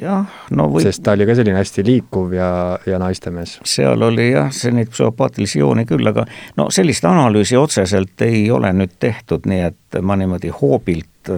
jah, 0.00 0.38
no 0.56 0.68
või 0.72 0.86
sest 0.86 1.02
ta 1.04 1.12
oli 1.16 1.26
ka 1.28 1.36
selline 1.36 1.58
hästi 1.58 1.84
liikuv 1.84 2.32
ja, 2.32 2.50
ja 2.88 3.00
naistemees. 3.02 3.58
seal 3.68 4.02
oli 4.02 4.30
jah, 4.30 4.48
see 4.54 4.72
neid 4.72 4.92
psühhopaatilisi 4.94 5.60
jooni 5.60 5.84
küll, 5.88 6.06
aga 6.08 6.24
no 6.56 6.70
sellist 6.72 7.04
analüüsi 7.04 7.58
otseselt 7.60 8.24
ei 8.24 8.46
ole 8.50 8.72
nüüd 8.72 8.96
tehtud, 9.00 9.44
nii 9.50 9.66
et 9.68 10.00
ma 10.00 10.16
niimoodi 10.16 10.54
hoobilt 10.62 11.34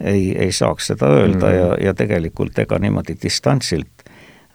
ei, 0.00 0.32
ei 0.32 0.52
saaks 0.52 0.92
seda 0.92 1.12
öelda 1.12 1.46
mm 1.46 1.52
-hmm. 1.52 1.58
ja, 1.58 1.76
ja 1.90 1.94
tegelikult 1.94 2.58
ega 2.58 2.78
niimoodi 2.78 3.18
distantsilt 3.22 3.96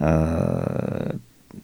Äh, 0.02 1.20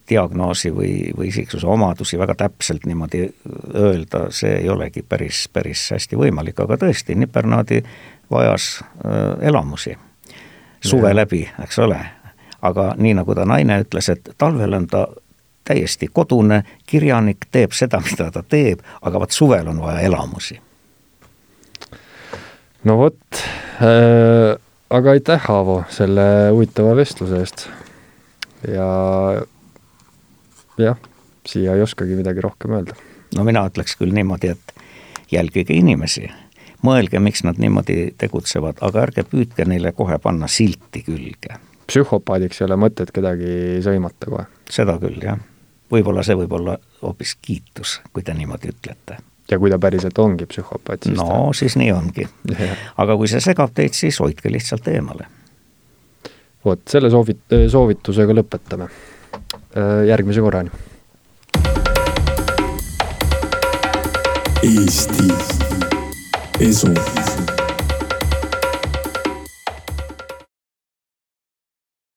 diagnoosi 0.09 0.72
või, 0.76 0.91
või 1.18 1.30
isiksuse 1.31 1.68
omadusi 1.68 2.19
väga 2.19 2.35
täpselt 2.35 2.85
niimoodi 2.85 3.27
öelda, 3.76 4.27
see 4.35 4.55
ei 4.61 4.69
olegi 4.69 5.03
päris, 5.03 5.45
päris 5.53 5.88
hästi 5.91 6.19
võimalik, 6.19 6.59
aga 6.64 6.77
tõesti, 6.81 7.15
Nipernaadi 7.15 7.84
vajas 8.31 8.77
äh, 8.81 9.47
elamusi 9.47 9.97
suve 10.84 11.15
läbi, 11.15 11.49
eks 11.64 11.80
ole. 11.80 11.99
aga 12.61 12.93
nii, 12.97 13.14
nagu 13.14 13.35
ta 13.35 13.45
naine 13.45 13.81
ütles, 13.84 14.09
et 14.09 14.30
talvel 14.38 14.73
on 14.73 14.88
ta 14.89 15.07
täiesti 15.68 16.07
kodune, 16.14 16.64
kirjanik 16.89 17.45
teeb 17.51 17.76
seda, 17.76 17.99
mida 18.03 18.31
ta 18.34 18.41
teeb, 18.43 18.81
aga 19.01 19.19
vot 19.19 19.31
suvel 19.31 19.68
on 19.68 19.81
vaja 19.81 19.99
elamusi. 19.99 20.59
no 22.84 22.97
vot 22.97 23.41
äh,, 23.81 24.55
aga 24.89 25.11
aitäh, 25.11 25.51
Aavo, 25.51 25.84
selle 25.89 26.49
huvitava 26.51 26.95
vestluse 26.95 27.39
eest 27.43 27.68
ja 28.68 28.88
jah, 30.77 30.97
siia 31.47 31.75
ei 31.75 31.81
oskagi 31.81 32.15
midagi 32.15 32.41
rohkem 32.41 32.71
öelda. 32.77 32.95
no 33.35 33.43
mina 33.43 33.65
ütleks 33.69 33.97
küll 33.99 34.13
niimoodi, 34.15 34.53
et 34.55 34.73
jälgige 35.31 35.75
inimesi, 35.75 36.29
mõelge, 36.85 37.19
miks 37.19 37.43
nad 37.43 37.59
niimoodi 37.61 38.13
tegutsevad, 38.17 38.81
aga 38.81 39.07
ärge 39.07 39.25
püüdke 39.27 39.65
neile 39.65 39.91
kohe 39.91 40.19
panna 40.23 40.47
silti 40.47 41.03
külge. 41.05 41.59
psühhopaadiks 41.87 42.61
ei 42.61 42.67
ole 42.69 42.79
mõtet 42.87 43.13
kedagi 43.15 43.79
sõimata 43.85 44.29
kohe? 44.29 44.45
seda 44.69 44.97
küll, 45.01 45.21
jah. 45.23 45.39
võib-olla 45.91 46.23
see 46.23 46.37
võib 46.37 46.59
olla 46.59 46.77
hoopis 47.01 47.37
kiitus, 47.41 48.01
kui 48.13 48.23
te 48.23 48.33
niimoodi 48.37 48.73
ütlete 48.75 49.17
ja 49.51 49.59
kui 49.59 49.71
ta 49.71 49.79
päriselt 49.79 50.19
ongi 50.19 50.45
psühhopaat, 50.45 51.07
siis 51.07 51.17
no 51.17 51.27
ta... 51.27 51.41
siis 51.55 51.77
nii 51.79 51.91
ongi. 51.95 52.27
aga 52.97 53.17
kui 53.17 53.31
see 53.31 53.43
segab 53.43 53.73
teid, 53.73 53.95
siis 53.95 54.19
hoidke 54.19 54.51
lihtsalt 54.51 54.87
eemale 54.91 55.27
vot 56.67 56.83
selle 56.91 57.11
soovit-, 57.13 57.55
soovitusega 57.71 58.35
lõpetame. 58.35 58.89
Äh, 59.53 60.05
järgmise 60.07 60.41
korrani. 60.41 60.71
Eesti 64.63 65.27
Esu 66.59 66.87